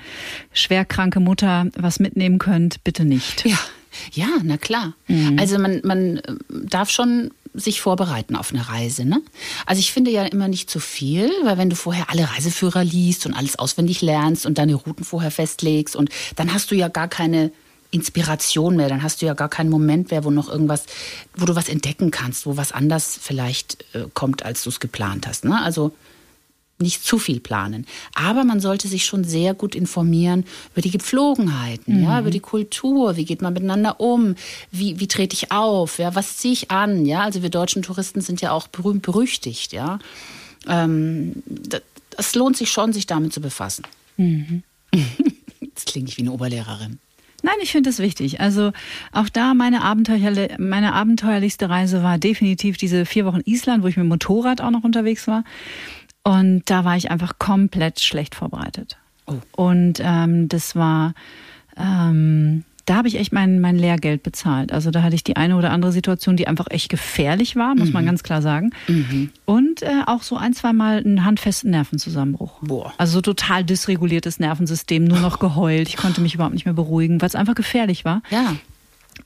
schwerkranke 0.54 1.20
Mutter 1.20 1.66
was 1.76 2.00
mitnehmen 2.00 2.38
könnt, 2.38 2.82
bitte 2.82 3.04
nicht. 3.04 3.44
Ja, 3.44 3.58
ja, 4.12 4.28
na 4.42 4.56
klar. 4.56 4.94
Mhm. 5.06 5.38
Also 5.38 5.58
man, 5.58 5.82
man 5.84 6.16
äh, 6.16 6.22
darf 6.48 6.88
schon 6.88 7.30
sich 7.52 7.82
vorbereiten 7.82 8.36
auf 8.36 8.52
eine 8.52 8.66
Reise. 8.66 9.04
Ne? 9.04 9.20
Also 9.66 9.80
ich 9.80 9.92
finde 9.92 10.10
ja 10.10 10.24
immer 10.24 10.48
nicht 10.48 10.70
zu 10.70 10.80
viel, 10.80 11.30
weil 11.44 11.58
wenn 11.58 11.68
du 11.68 11.76
vorher 11.76 12.08
alle 12.08 12.28
Reiseführer 12.30 12.82
liest 12.82 13.26
und 13.26 13.34
alles 13.34 13.58
auswendig 13.58 14.00
lernst 14.00 14.46
und 14.46 14.56
deine 14.56 14.74
Routen 14.74 15.04
vorher 15.04 15.30
festlegst 15.30 15.94
und 15.94 16.08
dann 16.36 16.54
hast 16.54 16.70
du 16.70 16.74
ja 16.74 16.88
gar 16.88 17.08
keine 17.08 17.52
Inspiration 17.90 18.76
mehr, 18.76 18.88
dann 18.88 19.02
hast 19.02 19.20
du 19.20 19.26
ja 19.26 19.34
gar 19.34 19.50
keinen 19.50 19.68
Moment 19.68 20.10
mehr, 20.10 20.24
wo 20.24 20.30
noch 20.30 20.48
irgendwas, 20.48 20.86
wo 21.36 21.44
du 21.44 21.54
was 21.54 21.68
entdecken 21.68 22.10
kannst, 22.10 22.46
wo 22.46 22.56
was 22.56 22.72
anders 22.72 23.18
vielleicht 23.20 23.84
äh, 23.92 24.06
kommt, 24.14 24.42
als 24.42 24.64
du 24.64 24.70
es 24.70 24.80
geplant 24.80 25.26
hast. 25.26 25.44
Ne? 25.44 25.62
Also 25.62 25.92
nicht 26.78 27.04
zu 27.04 27.18
viel 27.18 27.40
planen. 27.40 27.86
Aber 28.14 28.44
man 28.44 28.60
sollte 28.60 28.88
sich 28.88 29.04
schon 29.04 29.24
sehr 29.24 29.54
gut 29.54 29.74
informieren 29.74 30.44
über 30.72 30.82
die 30.82 30.90
Gepflogenheiten, 30.90 31.98
mhm. 31.98 32.04
ja, 32.04 32.20
über 32.20 32.30
die 32.30 32.40
Kultur, 32.40 33.16
wie 33.16 33.24
geht 33.24 33.42
man 33.42 33.52
miteinander 33.52 34.00
um, 34.00 34.34
wie, 34.70 34.98
wie 34.98 35.06
trete 35.06 35.34
ich 35.34 35.52
auf, 35.52 35.98
ja, 35.98 36.14
was 36.14 36.36
ziehe 36.36 36.52
ich 36.52 36.70
an, 36.70 37.06
ja. 37.06 37.20
Also 37.22 37.42
wir 37.42 37.50
deutschen 37.50 37.82
Touristen 37.82 38.20
sind 38.20 38.40
ja 38.40 38.52
auch 38.52 38.66
berühmt 38.68 39.02
berüchtigt, 39.02 39.72
ja. 39.72 39.98
Ähm, 40.66 41.42
das, 41.46 41.82
das, 42.10 42.34
lohnt 42.34 42.56
sich 42.56 42.70
schon, 42.70 42.92
sich 42.92 43.06
damit 43.06 43.32
zu 43.32 43.40
befassen. 43.40 43.84
Mhm. 44.16 44.62
Jetzt 45.60 45.86
klinge 45.86 46.08
ich 46.08 46.16
wie 46.16 46.22
eine 46.22 46.32
Oberlehrerin. 46.32 46.98
Nein, 47.44 47.56
ich 47.60 47.72
finde 47.72 47.90
das 47.90 47.98
wichtig. 47.98 48.40
Also 48.40 48.72
auch 49.12 49.28
da 49.28 49.52
meine, 49.52 49.82
Abenteuer, 49.82 50.48
meine 50.58 50.94
abenteuerlichste 50.94 51.68
Reise 51.68 52.02
war 52.02 52.16
definitiv 52.16 52.78
diese 52.78 53.04
vier 53.04 53.26
Wochen 53.26 53.42
Island, 53.44 53.84
wo 53.84 53.86
ich 53.86 53.98
mit 53.98 54.04
dem 54.04 54.08
Motorrad 54.08 54.62
auch 54.62 54.70
noch 54.70 54.82
unterwegs 54.82 55.26
war. 55.26 55.44
Und 56.24 56.62
da 56.66 56.84
war 56.84 56.96
ich 56.96 57.10
einfach 57.10 57.38
komplett 57.38 58.00
schlecht 58.00 58.34
vorbereitet. 58.34 58.96
Oh. 59.26 59.34
Und 59.56 60.00
ähm, 60.02 60.48
das 60.48 60.74
war, 60.74 61.14
ähm, 61.76 62.64
da 62.86 62.96
habe 62.96 63.08
ich 63.08 63.16
echt 63.16 63.32
mein, 63.32 63.60
mein 63.60 63.76
Lehrgeld 63.76 64.22
bezahlt. 64.22 64.72
Also 64.72 64.90
da 64.90 65.02
hatte 65.02 65.14
ich 65.14 65.24
die 65.24 65.36
eine 65.36 65.56
oder 65.56 65.70
andere 65.70 65.92
Situation, 65.92 66.36
die 66.36 66.48
einfach 66.48 66.66
echt 66.70 66.88
gefährlich 66.88 67.56
war, 67.56 67.74
muss 67.74 67.88
mhm. 67.88 67.94
man 67.94 68.06
ganz 68.06 68.22
klar 68.22 68.42
sagen. 68.42 68.70
Mhm. 68.88 69.30
Und 69.44 69.82
äh, 69.82 70.02
auch 70.06 70.22
so 70.22 70.36
ein, 70.36 70.54
zwei 70.54 70.72
Mal 70.72 70.98
einen 70.98 71.24
handfesten 71.24 71.70
Nervenzusammenbruch. 71.70 72.60
Boah. 72.62 72.92
Also 72.98 73.14
so 73.14 73.20
total 73.20 73.64
dysreguliertes 73.64 74.38
Nervensystem, 74.38 75.04
nur 75.04 75.20
noch 75.20 75.38
geheult. 75.38 75.88
Ich 75.88 75.96
konnte 75.96 76.20
mich 76.20 76.34
überhaupt 76.34 76.54
nicht 76.54 76.64
mehr 76.64 76.74
beruhigen, 76.74 77.20
weil 77.20 77.28
es 77.28 77.34
einfach 77.34 77.54
gefährlich 77.54 78.04
war. 78.04 78.22
Ja. 78.30 78.56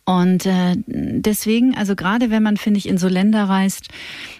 Und 0.08 0.46
äh, 0.46 0.74
deswegen, 0.86 1.74
also 1.74 1.94
gerade 1.94 2.30
wenn 2.30 2.42
man, 2.42 2.56
finde 2.56 2.78
ich, 2.78 2.88
in 2.88 2.96
so 2.96 3.08
Länder 3.08 3.44
reist, 3.44 3.88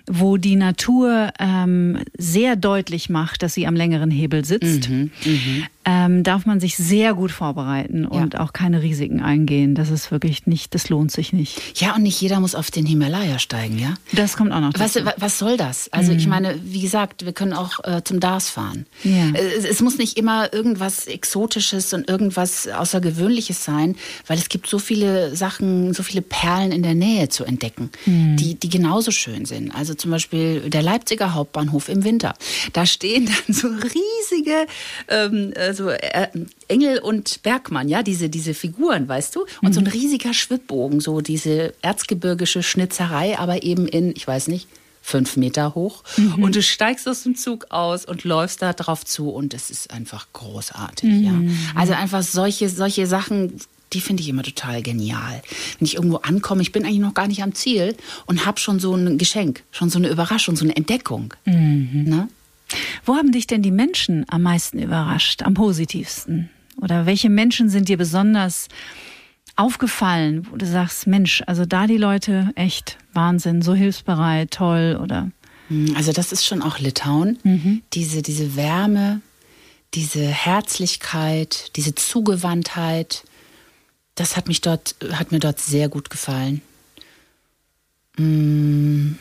wo 0.07 0.39
die 0.39 0.57
Natur 0.57 1.31
ähm, 1.39 1.99
sehr 2.17 2.57
deutlich 2.57 3.11
macht, 3.11 3.43
dass 3.43 3.53
sie 3.53 3.67
am 3.67 3.77
längeren 3.77 4.11
Hebel 4.11 4.47
sitzt, 4.47 4.89
mhm, 4.89 5.11
mhm 5.27 5.67
ähm, 5.89 6.23
darf 6.23 6.45
man 6.45 6.61
sich 6.61 6.77
sehr 6.77 7.15
gut 7.15 7.31
vorbereiten 7.31 8.05
und 8.05 8.35
ja. 8.35 8.41
auch 8.41 8.53
keine 8.53 8.83
Risiken 8.83 9.23
eingehen. 9.23 9.75
Das 9.75 9.89
ist 9.89 10.11
wirklich 10.11 10.47
nicht, 10.47 10.75
das 10.75 10.91
lohnt 10.91 11.11
sich 11.11 11.33
nicht. 11.33 11.81
Ja, 11.81 11.95
und 11.97 12.03
nicht 12.03 12.21
jeder 12.21 12.41
muss 12.41 12.55
auf 12.55 12.71
den 12.71 12.85
Himalaya 12.85 13.39
steigen, 13.39 13.79
ja? 13.79 13.95
Das 14.13 14.37
kommt 14.37 14.53
auch 14.53 14.61
noch 14.61 14.75
dazu. 14.75 15.07
Was, 15.07 15.15
was 15.17 15.39
soll 15.39 15.57
das? 15.57 15.91
Also 15.91 16.13
mhm. 16.13 16.19
ich 16.19 16.27
meine, 16.27 16.61
wie 16.63 16.83
gesagt, 16.83 17.25
wir 17.25 17.33
können 17.33 17.55
auch 17.55 17.83
äh, 17.85 18.03
zum 18.05 18.21
Dars 18.21 18.51
fahren. 18.51 18.85
Ja. 19.03 19.31
Es, 19.33 19.65
es, 19.65 19.81
muss 19.81 19.97
nicht 19.97 20.19
immer 20.19 20.53
irgendwas 20.53 21.07
Exotisches 21.07 21.95
und 21.95 22.07
irgendwas 22.07 22.69
Außergewöhnliches 22.69 23.65
sein, 23.65 23.97
weil 24.27 24.37
es 24.37 24.51
gibt 24.51 24.67
so 24.67 24.79
viele 24.79 25.35
Sachen, 25.37 25.95
so 25.95 26.03
viele 26.03 26.21
Perlen 26.21 26.71
in 26.71 26.83
der 26.83 26.95
Nähe 26.95 27.31
zu 27.31 27.45
entdecken, 27.45 27.91
mhm. 28.05 28.37
die, 28.37 28.57
die 28.57 28.69
genauso 28.69 29.11
schön 29.11 29.47
sind. 29.47 29.75
Also 29.75 29.95
zum 29.95 30.11
Beispiel 30.11 30.69
der 30.69 30.83
Leipziger 30.83 31.33
Hauptbahnhof 31.33 31.89
im 31.89 32.05
Winter. 32.05 32.35
Da 32.75 32.85
stehen 32.85 33.25
dann 33.47 33.55
so 33.55 33.69
riesige 33.69 34.67
ähm, 35.09 35.55
äh, 35.87 35.89
so 35.89 35.91
äh, 35.91 36.29
Engel 36.69 36.99
und 36.99 37.43
Bergmann, 37.43 37.89
ja, 37.89 38.03
diese, 38.03 38.29
diese 38.29 38.55
Figuren, 38.55 39.09
weißt 39.09 39.37
du? 39.37 39.41
Und 39.63 39.71
mhm. 39.71 39.73
so 39.73 39.81
ein 39.81 39.85
mhm. 39.85 39.93
riesiger 39.93 40.35
Schwibbogen, 40.35 41.01
so 41.01 41.21
diese 41.21 41.75
erzgebirgische 41.83 42.63
Schnitzerei, 42.63 43.39
aber 43.39 43.63
eben 43.63 43.87
in, 43.87 44.15
ich 44.17 44.27
weiß 44.27 44.49
nicht, 44.49 44.69
fünf 45.09 45.37
Meter 45.37 45.75
hoch. 45.75 46.03
Mhm. 46.17 46.43
Und 46.43 46.55
du 46.55 46.63
steigst 46.63 47.09
aus 47.09 47.23
dem 47.23 47.35
Zug 47.35 47.67
aus 47.71 48.05
und 48.05 48.25
läufst 48.25 48.61
da 48.63 48.73
drauf 48.73 49.05
zu 49.05 49.31
und 49.31 49.55
es 49.55 49.71
ist 49.71 49.91
einfach 49.91 50.27
großartig. 50.33 51.09
Mhm. 51.09 51.25
Ja. 51.49 51.55
Also 51.75 51.95
einfach 51.95 52.23
solche, 52.23 52.69
solche 52.69 53.07
Sachen, 53.07 53.55
die 53.95 54.01
finde 54.01 54.23
ich 54.23 54.29
immer 54.29 54.43
total 54.43 54.83
genial. 54.83 55.43
Wenn 55.79 55.87
ich 55.87 55.95
irgendwo 55.95 56.19
ankomme, 56.19 56.61
ich 56.61 56.73
bin 56.73 56.85
eigentlich 56.85 56.99
noch 56.99 57.15
gar 57.15 57.27
nicht 57.27 57.43
am 57.43 57.55
Ziel 57.55 57.97
und 58.27 58.45
habe 58.45 58.61
schon 58.61 58.81
so 58.81 58.95
ein 58.95 59.17
Geschenk, 59.17 59.63
schon 59.71 59.89
so 59.89 59.99
eine 59.99 60.09
Überraschung, 60.09 60.57
so 60.57 60.65
eine 60.65 60.77
Entdeckung. 60.77 61.33
Mhm. 61.47 62.05
Ne? 62.05 62.29
Wo 63.05 63.15
haben 63.17 63.33
dich 63.33 63.47
denn 63.47 63.63
die 63.63 63.71
Menschen 63.71 64.25
am 64.29 64.43
meisten 64.43 64.79
überrascht, 64.79 65.43
am 65.43 65.55
positivsten? 65.55 66.51
Oder 66.81 67.07
welche 67.07 67.31
Menschen 67.31 67.69
sind 67.69 67.89
dir 67.89 67.97
besonders 67.97 68.69
aufgefallen, 69.57 70.47
wo 70.51 70.57
du 70.57 70.67
sagst, 70.67 71.07
Mensch, 71.07 71.43
also 71.47 71.65
da 71.65 71.87
die 71.87 71.97
Leute 71.97 72.53
echt 72.55 72.99
Wahnsinn, 73.13 73.63
so 73.63 73.75
hilfsbereit, 73.75 74.53
toll 74.53 74.99
oder? 75.03 75.31
Hm, 75.69 75.95
also 75.97 76.13
das 76.13 76.33
ist 76.33 76.45
schon 76.45 76.63
auch 76.63 76.79
Litauen. 76.79 77.39
Mhm. 77.43 77.83
Diese, 77.93 78.23
diese 78.23 78.55
Wärme, 78.55 79.21
diese 79.95 80.23
Herzlichkeit, 80.27 81.77
diese 81.77 81.95
Zugewandtheit, 81.95 83.25
das 84.15 84.37
hat 84.37 84.47
mich 84.47 84.61
dort, 84.61 84.95
hat 85.13 85.33
mir 85.33 85.41
dort 85.41 85.61
sehr 85.61 85.89
gut 85.89 86.11
gefallen. 86.11 86.63
Mmh. 88.17 89.17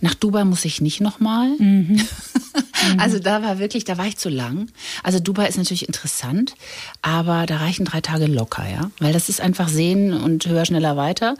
Nach 0.00 0.14
Dubai 0.14 0.44
muss 0.44 0.64
ich 0.64 0.80
nicht 0.80 1.00
nochmal. 1.00 1.48
Mhm. 1.58 2.00
also 2.98 3.18
da 3.18 3.42
war 3.42 3.58
wirklich, 3.58 3.84
da 3.84 3.98
war 3.98 4.06
ich 4.06 4.16
zu 4.16 4.28
lang. 4.28 4.70
Also 5.02 5.18
Dubai 5.20 5.46
ist 5.46 5.58
natürlich 5.58 5.88
interessant, 5.88 6.54
aber 7.02 7.46
da 7.46 7.58
reichen 7.58 7.84
drei 7.84 8.00
Tage 8.00 8.26
locker, 8.26 8.68
ja. 8.68 8.90
Weil 8.98 9.12
das 9.12 9.28
ist 9.28 9.40
einfach 9.40 9.68
sehen 9.68 10.12
und 10.12 10.46
höher, 10.46 10.64
schneller, 10.64 10.96
weiter. 10.96 11.36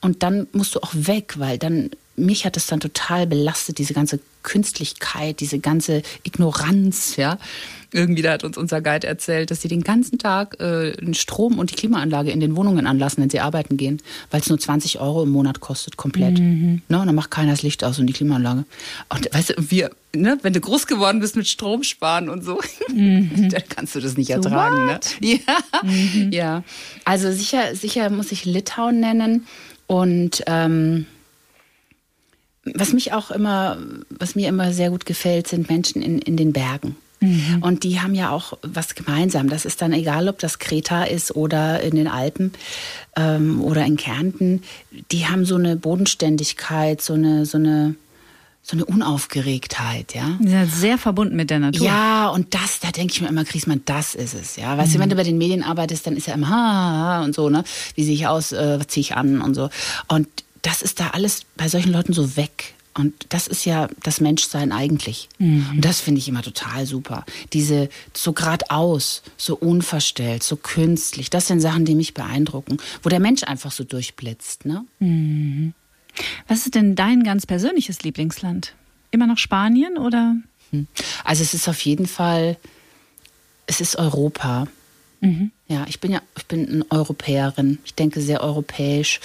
Und 0.00 0.22
dann 0.22 0.46
musst 0.52 0.74
du 0.74 0.80
auch 0.80 0.92
weg, 0.92 1.34
weil 1.38 1.58
dann, 1.58 1.90
mich 2.16 2.44
hat 2.44 2.56
das 2.56 2.66
dann 2.66 2.80
total 2.80 3.26
belastet, 3.26 3.78
diese 3.78 3.94
ganze 3.94 4.20
Künstlichkeit, 4.42 5.40
diese 5.40 5.58
ganze 5.58 6.02
Ignoranz, 6.22 7.16
ja. 7.16 7.38
Irgendwie, 7.92 8.22
da 8.22 8.32
hat 8.32 8.44
uns 8.44 8.56
unser 8.58 8.80
Guide 8.80 9.06
erzählt, 9.06 9.50
dass 9.50 9.62
sie 9.62 9.68
den 9.68 9.82
ganzen 9.82 10.18
Tag 10.18 10.60
äh, 10.60 10.92
den 10.92 11.14
Strom 11.14 11.58
und 11.58 11.70
die 11.70 11.74
Klimaanlage 11.74 12.30
in 12.30 12.40
den 12.40 12.54
Wohnungen 12.56 12.86
anlassen, 12.86 13.22
wenn 13.22 13.30
sie 13.30 13.40
arbeiten 13.40 13.76
gehen, 13.76 14.02
weil 14.30 14.40
es 14.40 14.48
nur 14.48 14.58
20 14.58 15.00
Euro 15.00 15.22
im 15.22 15.30
Monat 15.30 15.60
kostet, 15.60 15.96
komplett. 15.96 16.38
Mhm. 16.38 16.82
Ne, 16.88 17.00
und 17.00 17.06
dann 17.06 17.14
macht 17.14 17.30
keiner 17.30 17.52
das 17.52 17.62
Licht 17.62 17.84
aus 17.84 17.98
und 17.98 18.06
die 18.06 18.12
Klimaanlage. 18.12 18.64
Und 19.08 19.32
weißt 19.32 19.50
du, 19.50 19.70
wir, 19.70 19.90
ne, 20.14 20.38
wenn 20.42 20.52
du 20.52 20.60
groß 20.60 20.86
geworden 20.86 21.20
bist 21.20 21.36
mit 21.36 21.48
Strom 21.48 21.82
sparen 21.82 22.28
und 22.28 22.44
so, 22.44 22.60
mhm. 22.92 23.48
dann 23.50 23.62
kannst 23.68 23.94
du 23.94 24.00
das 24.00 24.16
nicht 24.16 24.30
ertragen. 24.30 24.86
Ne? 24.86 25.00
Ja, 25.20 25.38
mhm. 25.82 26.32
ja. 26.32 26.64
Also 27.04 27.32
sicher, 27.32 27.74
sicher 27.74 28.10
muss 28.10 28.30
ich 28.30 28.44
Litauen 28.44 29.00
nennen 29.00 29.46
und 29.86 30.42
ähm, 30.46 31.06
was 32.74 32.92
mich 32.92 33.12
auch 33.12 33.30
immer, 33.30 33.78
was 34.10 34.34
mir 34.34 34.48
immer 34.48 34.72
sehr 34.72 34.90
gut 34.90 35.06
gefällt, 35.06 35.48
sind 35.48 35.68
Menschen 35.68 36.02
in, 36.02 36.18
in 36.18 36.36
den 36.36 36.52
Bergen. 36.52 36.96
Mhm. 37.20 37.62
Und 37.62 37.84
die 37.84 38.00
haben 38.00 38.14
ja 38.14 38.30
auch 38.30 38.58
was 38.62 38.94
gemeinsam. 38.94 39.48
Das 39.48 39.64
ist 39.64 39.80
dann 39.80 39.92
egal, 39.92 40.28
ob 40.28 40.38
das 40.38 40.58
Kreta 40.58 41.04
ist 41.04 41.34
oder 41.34 41.80
in 41.80 41.96
den 41.96 42.08
Alpen 42.08 42.52
ähm, 43.16 43.62
oder 43.62 43.84
in 43.86 43.96
Kärnten. 43.96 44.62
Die 45.10 45.26
haben 45.26 45.44
so 45.46 45.56
eine 45.56 45.76
Bodenständigkeit, 45.76 47.00
so 47.00 47.14
eine, 47.14 47.46
so 47.46 47.56
eine, 47.56 47.94
so 48.62 48.76
eine 48.76 48.84
Unaufgeregtheit, 48.84 50.14
ja. 50.14 50.36
Die 50.40 50.48
sind 50.48 50.70
sehr 50.70 50.98
verbunden 50.98 51.36
mit 51.36 51.50
der 51.50 51.60
Natur. 51.60 51.86
Ja, 51.86 52.28
und 52.30 52.52
das, 52.52 52.80
da 52.80 52.90
denke 52.90 53.14
ich 53.14 53.20
mir 53.20 53.28
immer, 53.28 53.44
Griesmann, 53.44 53.82
das 53.84 54.14
ist 54.14 54.34
es, 54.34 54.56
ja. 54.56 54.76
Weißt 54.76 54.90
mhm. 54.90 54.94
du, 54.94 54.98
wenn 55.00 55.10
du 55.10 55.16
bei 55.16 55.22
den 55.22 55.38
Medien 55.38 55.62
arbeitest, 55.62 56.06
dann 56.06 56.16
ist 56.16 56.26
ja 56.26 56.34
immer, 56.34 56.48
ha, 56.48 56.54
ha, 56.54 57.24
und 57.24 57.34
so, 57.34 57.48
ne? 57.48 57.64
Wie 57.94 58.04
sehe 58.04 58.14
ich 58.14 58.26
aus, 58.26 58.52
äh, 58.52 58.80
was 58.80 58.88
ziehe 58.88 59.02
ich 59.02 59.16
an 59.16 59.40
und 59.40 59.54
so. 59.54 59.70
Und 60.08 60.26
das 60.66 60.82
ist 60.82 60.98
da 60.98 61.10
alles 61.10 61.42
bei 61.56 61.68
solchen 61.68 61.92
Leuten 61.92 62.12
so 62.12 62.36
weg. 62.36 62.74
Und 62.92 63.26
das 63.28 63.46
ist 63.46 63.64
ja 63.66 63.88
das 64.02 64.20
Menschsein 64.20 64.72
eigentlich. 64.72 65.28
Mhm. 65.38 65.66
Und 65.76 65.84
das 65.84 66.00
finde 66.00 66.18
ich 66.18 66.28
immer 66.28 66.42
total 66.42 66.86
super. 66.86 67.24
Diese 67.52 67.88
so 68.14 68.32
geradeaus, 68.32 69.22
so 69.36 69.54
unverstellt, 69.54 70.42
so 70.42 70.56
künstlich, 70.56 71.30
das 71.30 71.46
sind 71.46 71.60
Sachen, 71.60 71.84
die 71.84 71.94
mich 71.94 72.14
beeindrucken, 72.14 72.78
wo 73.02 73.10
der 73.10 73.20
Mensch 73.20 73.44
einfach 73.44 73.70
so 73.70 73.84
durchblitzt. 73.84 74.64
Ne? 74.64 74.84
Mhm. 74.98 75.72
Was 76.48 76.64
ist 76.64 76.74
denn 76.74 76.96
dein 76.96 77.22
ganz 77.22 77.46
persönliches 77.46 78.02
Lieblingsland? 78.02 78.72
Immer 79.12 79.28
noch 79.28 79.38
Spanien 79.38 79.98
oder? 79.98 80.36
Hm. 80.72 80.88
Also 81.22 81.44
es 81.44 81.54
ist 81.54 81.68
auf 81.68 81.80
jeden 81.82 82.06
Fall, 82.06 82.56
es 83.66 83.80
ist 83.80 83.96
Europa. 83.96 84.66
Mhm. 85.20 85.52
Ja, 85.68 85.84
ich 85.88 86.00
bin 86.00 86.12
ja, 86.12 86.22
ich 86.36 86.46
bin 86.46 86.68
eine 86.68 86.86
Europäerin. 86.90 87.78
Ich 87.84 87.94
denke 87.94 88.20
sehr 88.20 88.40
europäisch 88.40 89.20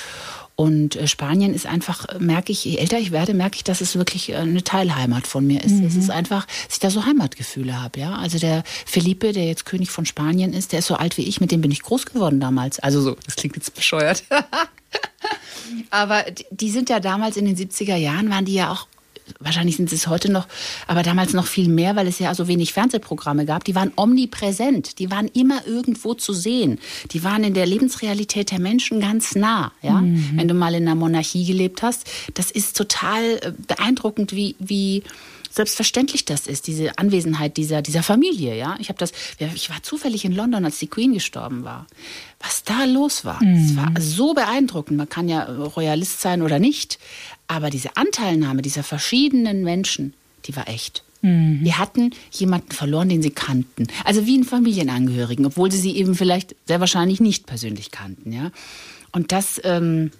und 0.62 0.95
äh, 0.95 1.07
Spanien 1.07 1.55
ist 1.55 1.66
einfach, 1.66 2.05
merke 2.20 2.51
ich, 2.51 2.64
je 2.66 2.78
älter 2.78 2.99
ich 2.99 3.12
werde, 3.12 3.34
merke 3.34 3.55
ich, 3.55 3.64
dass 3.64 3.82
es 3.82 3.95
wirklich 3.95 4.30
äh, 4.30 4.36
eine 4.36 4.64
Teilheimat 4.64 5.26
von 5.26 5.47
mir 5.47 5.64
ist. 5.64 5.78
Mhm. 5.78 5.88
Es 5.88 5.95
ist 5.95 6.12
einfach, 6.12 6.45
dass 6.45 6.76
ich 6.76 6.80
da 6.80 6.91
so 6.91 7.03
Heimatgefühle 7.03 7.82
habe, 7.82 7.99
ja. 7.99 8.14
Also 8.14 8.38
der 8.38 8.62
Felipe, 8.86 9.34
der 9.34 9.47
jetzt 9.47 9.66
König 9.66 9.89
von 9.89 10.05
Spanien 10.05 10.53
ist, 10.53 10.72
der 10.72 10.80
ist 10.80 10.86
so 10.86 10.93
alt 10.93 11.18
wie 11.18 11.24
ich, 11.24 11.41
mit 11.41 11.51
dem 11.51 11.62
bin 11.62 11.72
ich 11.72 11.82
groß 11.82 12.05
geworden 12.05 12.39
damals. 12.39 12.78
Also 12.78 13.01
so, 13.01 13.18
das 13.26 13.38
klingt 13.38 13.55
jetzt 13.55 13.74
bescheuert. 13.74 14.24
Aber 15.89 16.26
die 16.51 16.70
sind 16.70 16.91
ja 16.91 16.99
damals 16.99 17.38
in 17.38 17.45
den 17.45 17.57
70er 17.57 17.95
Jahren, 17.95 18.30
waren 18.30 18.45
die 18.45 18.53
ja 18.53 18.72
auch 18.72 18.88
wahrscheinlich 19.39 19.78
sind 19.78 19.89
sie 19.89 19.95
es 19.95 20.07
heute 20.07 20.32
noch, 20.32 20.47
aber 20.88 21.03
damals 21.03 21.34
noch 21.34 21.47
viel 21.47 21.67
mehr, 21.67 21.95
weil 21.95 22.07
es 22.07 22.19
ja 22.19 22.34
so 22.36 22.47
wenig 22.47 22.74
Fernsehprogramme 22.74 23.45
gab. 23.45 23.63
Die 23.63 23.76
waren 23.76 23.91
omnipräsent, 23.95 24.99
die 24.99 25.11
waren 25.11 25.28
immer 25.28 25.65
irgendwo 25.65 26.13
zu 26.13 26.34
sehen. 26.34 26.80
Die 27.11 27.24
waren 27.24 27.43
in 27.43 27.53
der 27.53 27.65
Lebensrealität 27.65 28.51
der 28.51 28.59
Menschen 28.59 28.99
ganz 28.99 29.36
nah. 29.36 29.72
Ja? 29.82 30.01
Mhm. 30.01 30.32
Wenn 30.36 30.47
du 30.47 30.53
mal 30.53 30.74
in 30.76 30.84
einer 30.84 30.95
Monarchie 30.95 31.45
gelebt 31.45 31.82
hast, 31.82 32.09
das 32.34 32.51
ist 32.51 32.78
total 32.78 33.39
äh, 33.41 33.51
beeindruckend, 33.67 34.36
wie, 34.36 34.55
wie 34.59 35.03
selbstverständlich 35.51 36.26
das 36.26 36.47
ist, 36.47 36.67
diese 36.67 36.97
Anwesenheit 36.97 37.57
dieser, 37.57 37.82
dieser 37.82 38.03
Familie. 38.03 38.55
Ja? 38.55 38.76
Ich, 38.80 38.88
das, 38.88 39.11
ich 39.53 39.69
war 39.69 39.84
zufällig 39.84 40.26
in 40.26 40.34
London, 40.34 40.65
als 40.65 40.80
die 40.80 40.88
Queen 40.88 41.13
gestorben 41.13 41.63
war. 41.63 41.86
Was 42.39 42.63
da 42.63 42.86
los 42.86 43.26
war, 43.26 43.43
mhm. 43.43 43.65
es 43.65 43.76
war 43.76 43.91
so 43.99 44.34
beeindruckend. 44.34 44.97
Man 44.97 45.09
kann 45.09 45.30
ja 45.30 45.43
Royalist 45.43 46.22
sein 46.22 46.41
oder 46.41 46.57
nicht, 46.57 46.99
aber 47.52 47.70
diese 47.70 47.97
Anteilnahme 47.97 48.62
dieser 48.62 48.82
verschiedenen 48.82 49.62
Menschen, 49.66 50.14
die 50.45 50.56
war 50.56 50.70
echt. 50.70 51.04
Mhm. 51.22 51.60
Wir 51.62 51.78
hatten 51.78 52.12
jemanden 52.32 52.72
verloren, 52.72 53.10
den 53.10 53.22
sie 53.22 53.32
kannten. 53.32 53.88
Also 54.06 54.26
wie 54.26 54.36
einen 54.36 54.45
Familienangehörigen, 54.45 55.45
obwohl 55.45 55.70
sie 55.70 55.78
sie 55.78 55.97
eben 55.97 56.16
vielleicht 56.16 56.56
sehr 56.66 56.80
wahrscheinlich 56.80 57.20
nicht 57.20 57.47
persönlich 57.47 57.91
kannten. 57.91 58.32
Ja? 58.32 58.52
Und 59.12 59.34
das, 59.34 59.60
ähm, 59.66 60.12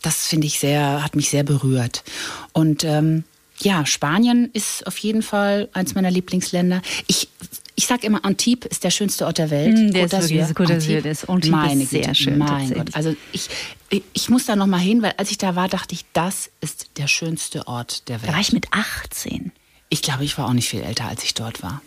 das 0.00 0.28
finde 0.28 0.46
ich 0.46 0.60
sehr, 0.60 1.02
hat 1.02 1.16
mich 1.16 1.28
sehr 1.28 1.42
berührt. 1.42 2.04
Und 2.52 2.84
ähm, 2.84 3.24
ja, 3.58 3.84
Spanien 3.84 4.48
ist 4.52 4.86
auf 4.86 4.96
jeden 4.98 5.22
Fall 5.22 5.68
eins 5.72 5.96
meiner 5.96 6.12
Lieblingsländer. 6.12 6.82
Ich 7.08 7.28
ich 7.76 7.86
sage 7.86 8.06
immer, 8.06 8.24
Antibes 8.24 8.70
ist 8.70 8.84
der 8.84 8.90
schönste 8.90 9.26
Ort 9.26 9.38
der 9.38 9.50
Welt. 9.50 9.76
Mm, 9.76 9.90
der, 9.92 10.04
ist 10.04 10.12
wirklich, 10.12 10.42
Antibes, 10.42 10.74
Antibes, 10.78 11.22
ist 11.22 11.28
Antibes 11.28 11.50
meine 11.50 11.86
sehr 11.86 12.00
Güte, 12.02 12.14
schön. 12.14 12.38
Mein 12.38 12.72
Gott. 12.72 12.94
Also 12.94 13.14
ich, 13.32 13.48
ich 14.12 14.28
muss 14.28 14.46
da 14.46 14.56
noch 14.56 14.66
mal 14.66 14.78
hin, 14.78 15.02
weil 15.02 15.14
als 15.16 15.30
ich 15.30 15.38
da 15.38 15.56
war, 15.56 15.68
dachte 15.68 15.94
ich, 15.94 16.04
das 16.12 16.50
ist 16.60 16.90
der 16.98 17.08
schönste 17.08 17.66
Ort 17.66 18.08
der 18.08 18.22
Welt. 18.22 18.28
Da 18.28 18.34
war 18.34 18.40
ich 18.40 18.52
mit 18.52 18.68
18. 18.70 19.52
Ich 19.88 20.02
glaube, 20.02 20.24
ich 20.24 20.38
war 20.38 20.48
auch 20.48 20.52
nicht 20.52 20.68
viel 20.68 20.82
älter, 20.82 21.06
als 21.06 21.24
ich 21.24 21.34
dort 21.34 21.62
war. 21.62 21.82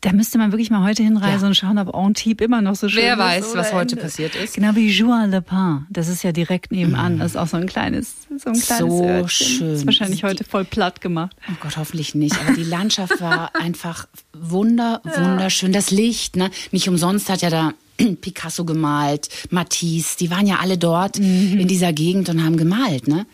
Da 0.00 0.12
müsste 0.12 0.38
man 0.38 0.52
wirklich 0.52 0.70
mal 0.70 0.84
heute 0.84 1.02
hinreisen 1.02 1.42
ja. 1.42 1.48
und 1.48 1.54
schauen, 1.56 1.76
ob 1.78 1.92
Antibes 1.92 2.44
immer 2.44 2.62
noch 2.62 2.76
so 2.76 2.88
schön 2.88 3.02
Wer 3.02 3.14
ist. 3.14 3.18
Wer 3.18 3.24
weiß, 3.24 3.54
was 3.56 3.72
heute 3.72 3.96
passiert 3.96 4.36
ist. 4.36 4.54
Genau 4.54 4.76
wie 4.76 4.88
Juan 4.88 5.32
Le 5.32 5.42
Pin. 5.42 5.86
Das 5.90 6.06
ist 6.06 6.22
ja 6.22 6.30
direkt 6.30 6.70
nebenan. 6.70 7.16
Mm. 7.16 7.18
Das 7.18 7.32
ist 7.32 7.36
auch 7.36 7.48
so 7.48 7.56
ein 7.56 7.66
kleines, 7.66 8.14
so 8.28 8.50
ein 8.50 8.60
kleines 8.60 8.78
So 8.78 9.04
Örtchen. 9.04 9.46
schön. 9.46 9.70
Das 9.70 9.80
ist 9.80 9.86
wahrscheinlich 9.86 10.22
heute 10.22 10.44
voll 10.44 10.64
platt 10.64 11.00
gemacht. 11.00 11.34
Oh 11.50 11.54
Gott, 11.60 11.76
hoffentlich 11.76 12.14
nicht. 12.14 12.40
Aber 12.40 12.54
die 12.54 12.62
Landschaft 12.62 13.20
war 13.20 13.56
einfach 13.60 14.06
wunder, 14.32 15.00
wunderschön. 15.02 15.72
Das 15.72 15.90
Licht, 15.90 16.36
ne? 16.36 16.50
Nicht 16.70 16.88
umsonst 16.88 17.28
hat 17.28 17.42
ja 17.42 17.50
da 17.50 17.72
Picasso 18.20 18.64
gemalt, 18.64 19.28
Matisse. 19.50 20.16
Die 20.18 20.30
waren 20.30 20.46
ja 20.46 20.58
alle 20.60 20.78
dort 20.78 21.18
mhm. 21.18 21.58
in 21.58 21.66
dieser 21.66 21.92
Gegend 21.92 22.28
und 22.28 22.44
haben 22.44 22.56
gemalt, 22.56 23.08
ne? 23.08 23.26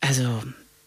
Also 0.00 0.24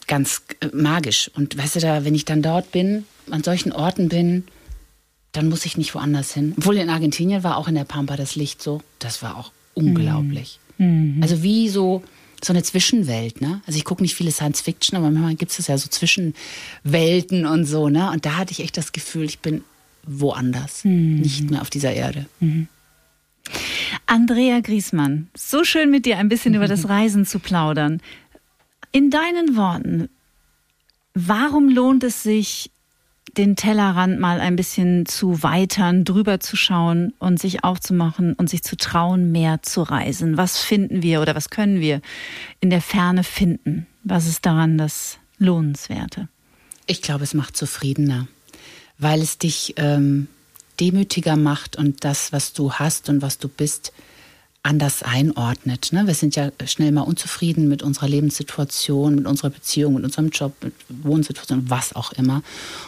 ganz 0.07 0.41
äh, 0.59 0.67
magisch. 0.73 1.31
Und 1.35 1.57
weißt 1.57 1.77
du, 1.77 1.79
da, 1.79 2.03
wenn 2.03 2.15
ich 2.15 2.25
dann 2.25 2.41
dort 2.41 2.73
bin, 2.73 3.05
an 3.31 3.43
solchen 3.43 3.71
Orten 3.71 4.09
bin, 4.09 4.43
dann 5.33 5.49
muss 5.49 5.65
ich 5.65 5.77
nicht 5.77 5.93
woanders 5.93 6.33
hin. 6.33 6.53
Obwohl 6.57 6.77
in 6.77 6.89
Argentinien 6.89 7.43
war 7.43 7.57
auch 7.57 7.67
in 7.67 7.75
der 7.75 7.83
Pampa 7.83 8.15
das 8.15 8.35
Licht 8.35 8.61
so. 8.61 8.81
Das 8.99 9.21
war 9.21 9.35
auch 9.35 9.51
unglaublich. 9.73 10.59
Mhm. 10.77 11.19
Also 11.21 11.43
wie 11.43 11.69
so, 11.69 12.03
so 12.41 12.53
eine 12.53 12.63
Zwischenwelt, 12.63 13.41
ne? 13.41 13.61
Also 13.65 13.77
ich 13.77 13.83
gucke 13.83 14.03
nicht 14.03 14.15
viele 14.15 14.31
Science 14.31 14.61
Fiction, 14.61 14.97
aber 14.97 15.09
manchmal 15.09 15.35
gibt 15.35 15.51
es 15.51 15.67
ja 15.67 15.77
so 15.77 15.89
Zwischenwelten 15.89 17.45
und 17.45 17.65
so, 17.65 17.89
ne? 17.89 18.11
Und 18.11 18.25
da 18.25 18.37
hatte 18.37 18.51
ich 18.51 18.59
echt 18.59 18.77
das 18.77 18.91
Gefühl, 18.91 19.25
ich 19.25 19.39
bin 19.39 19.63
woanders, 20.05 20.83
mhm. 20.85 21.15
nicht 21.15 21.49
mehr 21.49 21.61
auf 21.61 21.69
dieser 21.69 21.93
Erde. 21.93 22.27
Mhm. 22.39 22.67
Andrea 24.05 24.59
Griesmann, 24.59 25.29
so 25.35 25.63
schön 25.63 25.89
mit 25.89 26.05
dir 26.05 26.17
ein 26.17 26.29
bisschen 26.29 26.53
über 26.53 26.67
das 26.67 26.87
Reisen 26.89 27.25
zu 27.25 27.39
plaudern. 27.39 28.01
In 28.91 29.09
deinen 29.09 29.55
Worten, 29.55 30.09
warum 31.15 31.69
lohnt 31.69 32.03
es 32.03 32.21
sich, 32.21 32.69
den 33.37 33.55
Tellerrand 33.55 34.19
mal 34.19 34.39
ein 34.39 34.55
bisschen 34.55 35.05
zu 35.05 35.41
weitern, 35.41 36.05
drüber 36.05 36.39
zu 36.39 36.55
schauen 36.55 37.13
und 37.19 37.39
sich 37.39 37.63
aufzumachen 37.63 38.33
und 38.33 38.49
sich 38.49 38.63
zu 38.63 38.77
trauen, 38.77 39.31
mehr 39.31 39.61
zu 39.63 39.81
reisen. 39.81 40.37
Was 40.37 40.61
finden 40.61 41.01
wir 41.01 41.21
oder 41.21 41.35
was 41.35 41.49
können 41.49 41.79
wir 41.79 42.01
in 42.59 42.69
der 42.69 42.81
Ferne 42.81 43.23
finden? 43.23 43.87
Was 44.03 44.27
ist 44.27 44.45
daran 44.45 44.77
das 44.77 45.17
Lohnenswerte? 45.39 46.27
Ich 46.85 47.01
glaube, 47.01 47.23
es 47.23 47.33
macht 47.33 47.57
zufriedener, 47.57 48.27
weil 48.97 49.21
es 49.21 49.37
dich 49.37 49.73
ähm, 49.77 50.27
demütiger 50.79 51.35
macht 51.35 51.75
und 51.75 52.03
das, 52.03 52.31
was 52.31 52.53
du 52.53 52.73
hast 52.73 53.09
und 53.09 53.21
was 53.21 53.39
du 53.39 53.47
bist, 53.47 53.93
anders 54.65 55.03
einordnet. 55.03 55.89
Ne? 55.91 56.07
Wir 56.07 56.13
sind 56.13 56.37
ja 56.37 56.49
schnell 56.65 56.93
mal 56.93 57.01
unzufrieden 57.01 57.67
mit 57.67 57.83
unserer 57.83 58.07
Lebenssituation, 58.07 59.13
mit 59.13 59.27
unserer 59.27 59.49
Beziehung, 59.49 59.95
mit 59.95 60.05
unserem 60.05 60.29
Job, 60.29 60.53
mit 60.61 60.73
Wohnsituation, 60.87 61.69
was 61.69 61.93
auch 61.93 62.13
immer. 62.13 62.41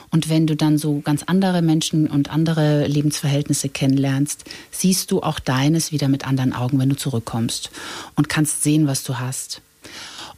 Und 0.10 0.30
wenn 0.30 0.48
du 0.48 0.56
dann 0.56 0.78
so 0.78 1.02
ganz 1.02 1.24
andere 1.24 1.62
Menschen 1.62 2.08
und 2.08 2.32
andere 2.32 2.88
Lebensverhältnisse 2.88 3.68
kennenlernst, 3.68 4.46
siehst 4.72 5.12
du 5.12 5.22
auch 5.22 5.40
deines 5.40 5.92
wieder 5.92 6.08
mit 6.08 6.26
anderen 6.26 6.54
Augen, 6.54 6.80
wenn 6.80 6.90
du 6.90 6.96
zurückkommst 6.96 7.70
und 8.16 8.30
kannst 8.30 8.64
sehen, 8.64 8.88
was 8.88 9.04
du 9.04 9.20
hast. 9.20 9.62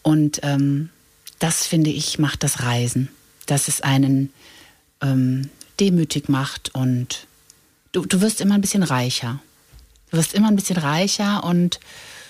Und 0.01 0.39
ähm, 0.41 0.89
das 1.37 1.67
finde 1.67 1.91
ich 1.91 2.17
macht 2.17 2.41
das 2.41 2.63
Reisen, 2.63 3.09
dass 3.45 3.67
es 3.67 3.81
einen 3.81 4.33
ähm, 5.01 5.51
demütig 5.79 6.29
macht 6.29 6.73
und 6.73 7.27
du, 7.91 8.07
du 8.07 8.21
wirst 8.21 8.41
immer 8.41 8.55
ein 8.55 8.61
bisschen 8.61 8.81
reicher. 8.81 9.39
Du 10.11 10.17
wirst 10.17 10.33
immer 10.33 10.47
ein 10.47 10.55
bisschen 10.55 10.77
reicher 10.77 11.43
und 11.43 11.79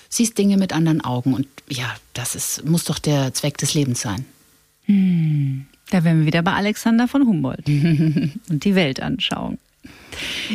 siehst 0.09 0.37
Dinge 0.37 0.57
mit 0.57 0.73
anderen 0.73 1.01
Augen. 1.01 1.33
Und 1.33 1.47
ja, 1.69 1.95
das 2.13 2.35
ist, 2.35 2.65
muss 2.65 2.85
doch 2.85 2.99
der 2.99 3.33
Zweck 3.33 3.57
des 3.57 3.73
Lebens 3.73 4.01
sein. 4.01 4.25
Hm. 4.85 5.67
Da 5.89 6.03
wären 6.03 6.19
wir 6.19 6.25
wieder 6.25 6.41
bei 6.41 6.53
Alexander 6.53 7.07
von 7.07 7.25
Humboldt 7.25 7.67
und 7.67 8.63
die 8.63 8.75
Weltanschauung. 8.75 9.57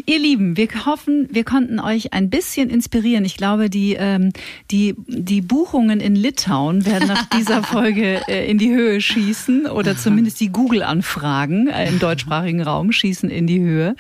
Ihr 0.07 0.19
Lieben, 0.19 0.57
wir 0.57 0.69
hoffen, 0.87 1.29
wir 1.31 1.45
konnten 1.45 1.79
euch 1.79 2.13
ein 2.13 2.31
bisschen 2.31 2.71
inspirieren. 2.71 3.25
Ich 3.25 3.37
glaube, 3.37 3.71
die, 3.71 3.95
ähm, 3.95 4.33
die, 4.71 4.95
die 5.07 5.41
Buchungen 5.41 6.01
in 6.01 6.17
Litauen 6.17 6.87
werden 6.87 7.09
nach 7.09 7.27
dieser 7.27 7.63
Folge 7.63 8.23
äh, 8.29 8.51
in 8.51 8.59
die 8.59 8.71
Höhe 8.71 9.01
schießen 9.01 9.67
oder 9.67 9.97
zumindest 9.97 10.41
die 10.41 10.49
Google-Anfragen 10.49 11.69
äh, 11.69 11.89
im 11.89 11.99
deutschsprachigen 12.01 12.63
Raum 12.63 12.93
schießen 12.93 13.31
in 13.31 13.47
die 13.47 13.61
Höhe. 13.61 13.95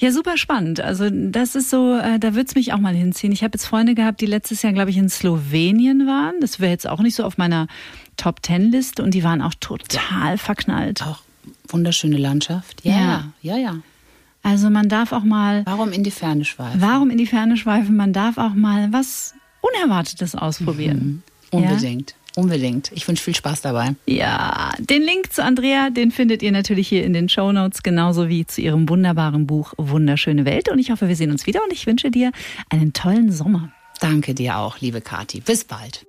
Ja, 0.00 0.10
super 0.10 0.36
spannend. 0.36 0.80
Also 0.80 1.08
das 1.10 1.54
ist 1.54 1.70
so, 1.70 1.96
äh, 1.96 2.18
da 2.18 2.34
wird's 2.34 2.54
mich 2.54 2.72
auch 2.72 2.78
mal 2.78 2.94
hinziehen. 2.94 3.32
Ich 3.32 3.42
habe 3.42 3.52
jetzt 3.54 3.66
Freunde 3.66 3.94
gehabt, 3.94 4.20
die 4.20 4.26
letztes 4.26 4.62
Jahr, 4.62 4.72
glaube 4.72 4.90
ich, 4.90 4.96
in 4.96 5.08
Slowenien 5.08 6.06
waren. 6.06 6.34
Das 6.40 6.60
wäre 6.60 6.72
jetzt 6.72 6.88
auch 6.88 7.00
nicht 7.00 7.14
so 7.14 7.24
auf 7.24 7.38
meiner 7.38 7.68
Top 8.16 8.42
Ten 8.42 8.70
Liste 8.70 9.02
und 9.02 9.12
die 9.12 9.22
waren 9.22 9.42
auch 9.42 9.54
total 9.60 10.38
verknallt. 10.38 11.02
Auch 11.02 11.20
wunderschöne 11.68 12.16
Landschaft. 12.16 12.84
Ja, 12.84 13.32
ja, 13.42 13.56
ja. 13.56 13.76
Also 14.46 14.70
man 14.70 14.88
darf 14.88 15.10
auch 15.10 15.24
mal. 15.24 15.64
Warum 15.66 15.90
in 15.90 16.04
die 16.04 16.12
Ferne 16.12 16.44
schweifen? 16.44 16.80
Warum 16.80 17.10
in 17.10 17.18
die 17.18 17.26
Ferne 17.26 17.56
schweifen? 17.56 17.96
Man 17.96 18.12
darf 18.12 18.38
auch 18.38 18.54
mal 18.54 18.92
was 18.92 19.34
Unerwartetes 19.60 20.36
ausprobieren. 20.36 21.22
Mhm. 21.50 21.58
Unbedingt. 21.58 22.12
Ja? 22.12 22.42
Unbedingt. 22.42 22.92
Ich 22.92 23.08
wünsche 23.08 23.24
viel 23.24 23.34
Spaß 23.34 23.62
dabei. 23.62 23.96
Ja, 24.06 24.72
den 24.78 25.02
Link 25.02 25.32
zu 25.32 25.42
Andrea, 25.42 25.90
den 25.90 26.12
findet 26.12 26.44
ihr 26.44 26.52
natürlich 26.52 26.86
hier 26.86 27.02
in 27.02 27.12
den 27.12 27.28
Show 27.28 27.50
Notes, 27.50 27.82
genauso 27.82 28.28
wie 28.28 28.46
zu 28.46 28.60
ihrem 28.60 28.88
wunderbaren 28.88 29.48
Buch 29.48 29.72
Wunderschöne 29.78 30.44
Welt. 30.44 30.70
Und 30.70 30.78
ich 30.78 30.92
hoffe, 30.92 31.08
wir 31.08 31.16
sehen 31.16 31.32
uns 31.32 31.48
wieder 31.48 31.64
und 31.64 31.72
ich 31.72 31.86
wünsche 31.88 32.12
dir 32.12 32.30
einen 32.70 32.92
tollen 32.92 33.32
Sommer. 33.32 33.72
Danke 34.00 34.32
dir 34.32 34.58
auch, 34.58 34.78
liebe 34.78 35.00
Kathi. 35.00 35.40
Bis 35.40 35.64
bald. 35.64 36.05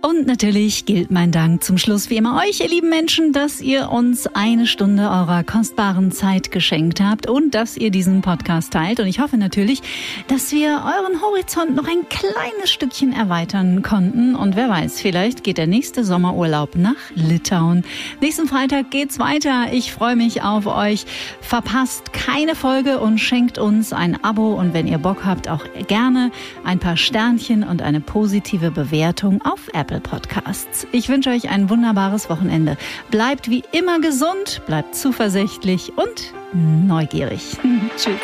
Und 0.00 0.28
natürlich 0.28 0.84
gilt 0.84 1.10
mein 1.10 1.32
Dank 1.32 1.64
zum 1.64 1.76
Schluss 1.76 2.08
wie 2.08 2.18
immer 2.18 2.40
euch, 2.40 2.60
ihr 2.60 2.68
lieben 2.68 2.88
Menschen, 2.88 3.32
dass 3.32 3.60
ihr 3.60 3.90
uns 3.90 4.28
eine 4.28 4.68
Stunde 4.68 5.02
eurer 5.02 5.42
kostbaren 5.42 6.12
Zeit 6.12 6.52
geschenkt 6.52 7.00
habt 7.00 7.28
und 7.28 7.52
dass 7.52 7.76
ihr 7.76 7.90
diesen 7.90 8.22
Podcast 8.22 8.72
teilt. 8.72 9.00
Und 9.00 9.08
ich 9.08 9.18
hoffe 9.18 9.36
natürlich, 9.36 9.82
dass 10.28 10.52
wir 10.52 10.84
euren 10.84 11.20
Horizont 11.20 11.74
noch 11.74 11.88
ein 11.88 12.08
kleines 12.08 12.70
Stückchen 12.70 13.12
erweitern 13.12 13.82
konnten. 13.82 14.36
Und 14.36 14.54
wer 14.54 14.68
weiß, 14.68 15.00
vielleicht 15.00 15.42
geht 15.42 15.58
der 15.58 15.66
nächste 15.66 16.04
Sommerurlaub 16.04 16.76
nach 16.76 16.94
Litauen. 17.16 17.82
Nächsten 18.20 18.46
Freitag 18.46 18.92
geht's 18.92 19.18
weiter. 19.18 19.72
Ich 19.72 19.92
freue 19.92 20.14
mich 20.14 20.42
auf 20.42 20.66
euch. 20.66 21.06
Verpasst 21.40 22.12
keine 22.12 22.54
Folge 22.54 23.00
und 23.00 23.18
schenkt 23.18 23.58
uns 23.58 23.92
ein 23.92 24.22
Abo. 24.22 24.54
Und 24.54 24.74
wenn 24.74 24.86
ihr 24.86 24.98
Bock 24.98 25.24
habt, 25.24 25.48
auch 25.48 25.64
gerne 25.88 26.30
ein 26.62 26.78
paar 26.78 26.96
Sternchen 26.96 27.64
und 27.64 27.82
eine 27.82 28.00
positive 28.00 28.70
Bewertung 28.70 29.42
auf 29.42 29.66
Apple. 29.72 29.87
Apple 29.88 30.00
Podcasts. 30.00 30.86
Ich 30.92 31.08
wünsche 31.08 31.30
euch 31.30 31.48
ein 31.48 31.70
wunderbares 31.70 32.28
Wochenende. 32.28 32.76
Bleibt 33.10 33.48
wie 33.48 33.64
immer 33.72 34.00
gesund, 34.00 34.60
bleibt 34.66 34.94
zuversichtlich 34.94 35.92
und 35.96 36.34
neugierig. 36.52 37.56
Tschüss. 37.96 38.20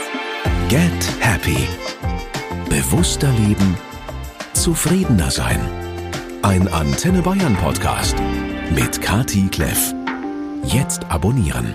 Get 0.69 0.91
Happy. 1.21 1.57
Bewusster 2.69 3.33
leben, 3.47 3.79
zufriedener 4.53 5.31
sein. 5.31 5.59
Ein 6.43 6.69
Antenne 6.69 7.23
Bayern 7.23 7.57
Podcast 7.57 8.17
mit 8.75 9.01
Kati 9.01 9.49
Kleff. 9.51 9.95
Jetzt 10.65 11.11
abonnieren. 11.11 11.75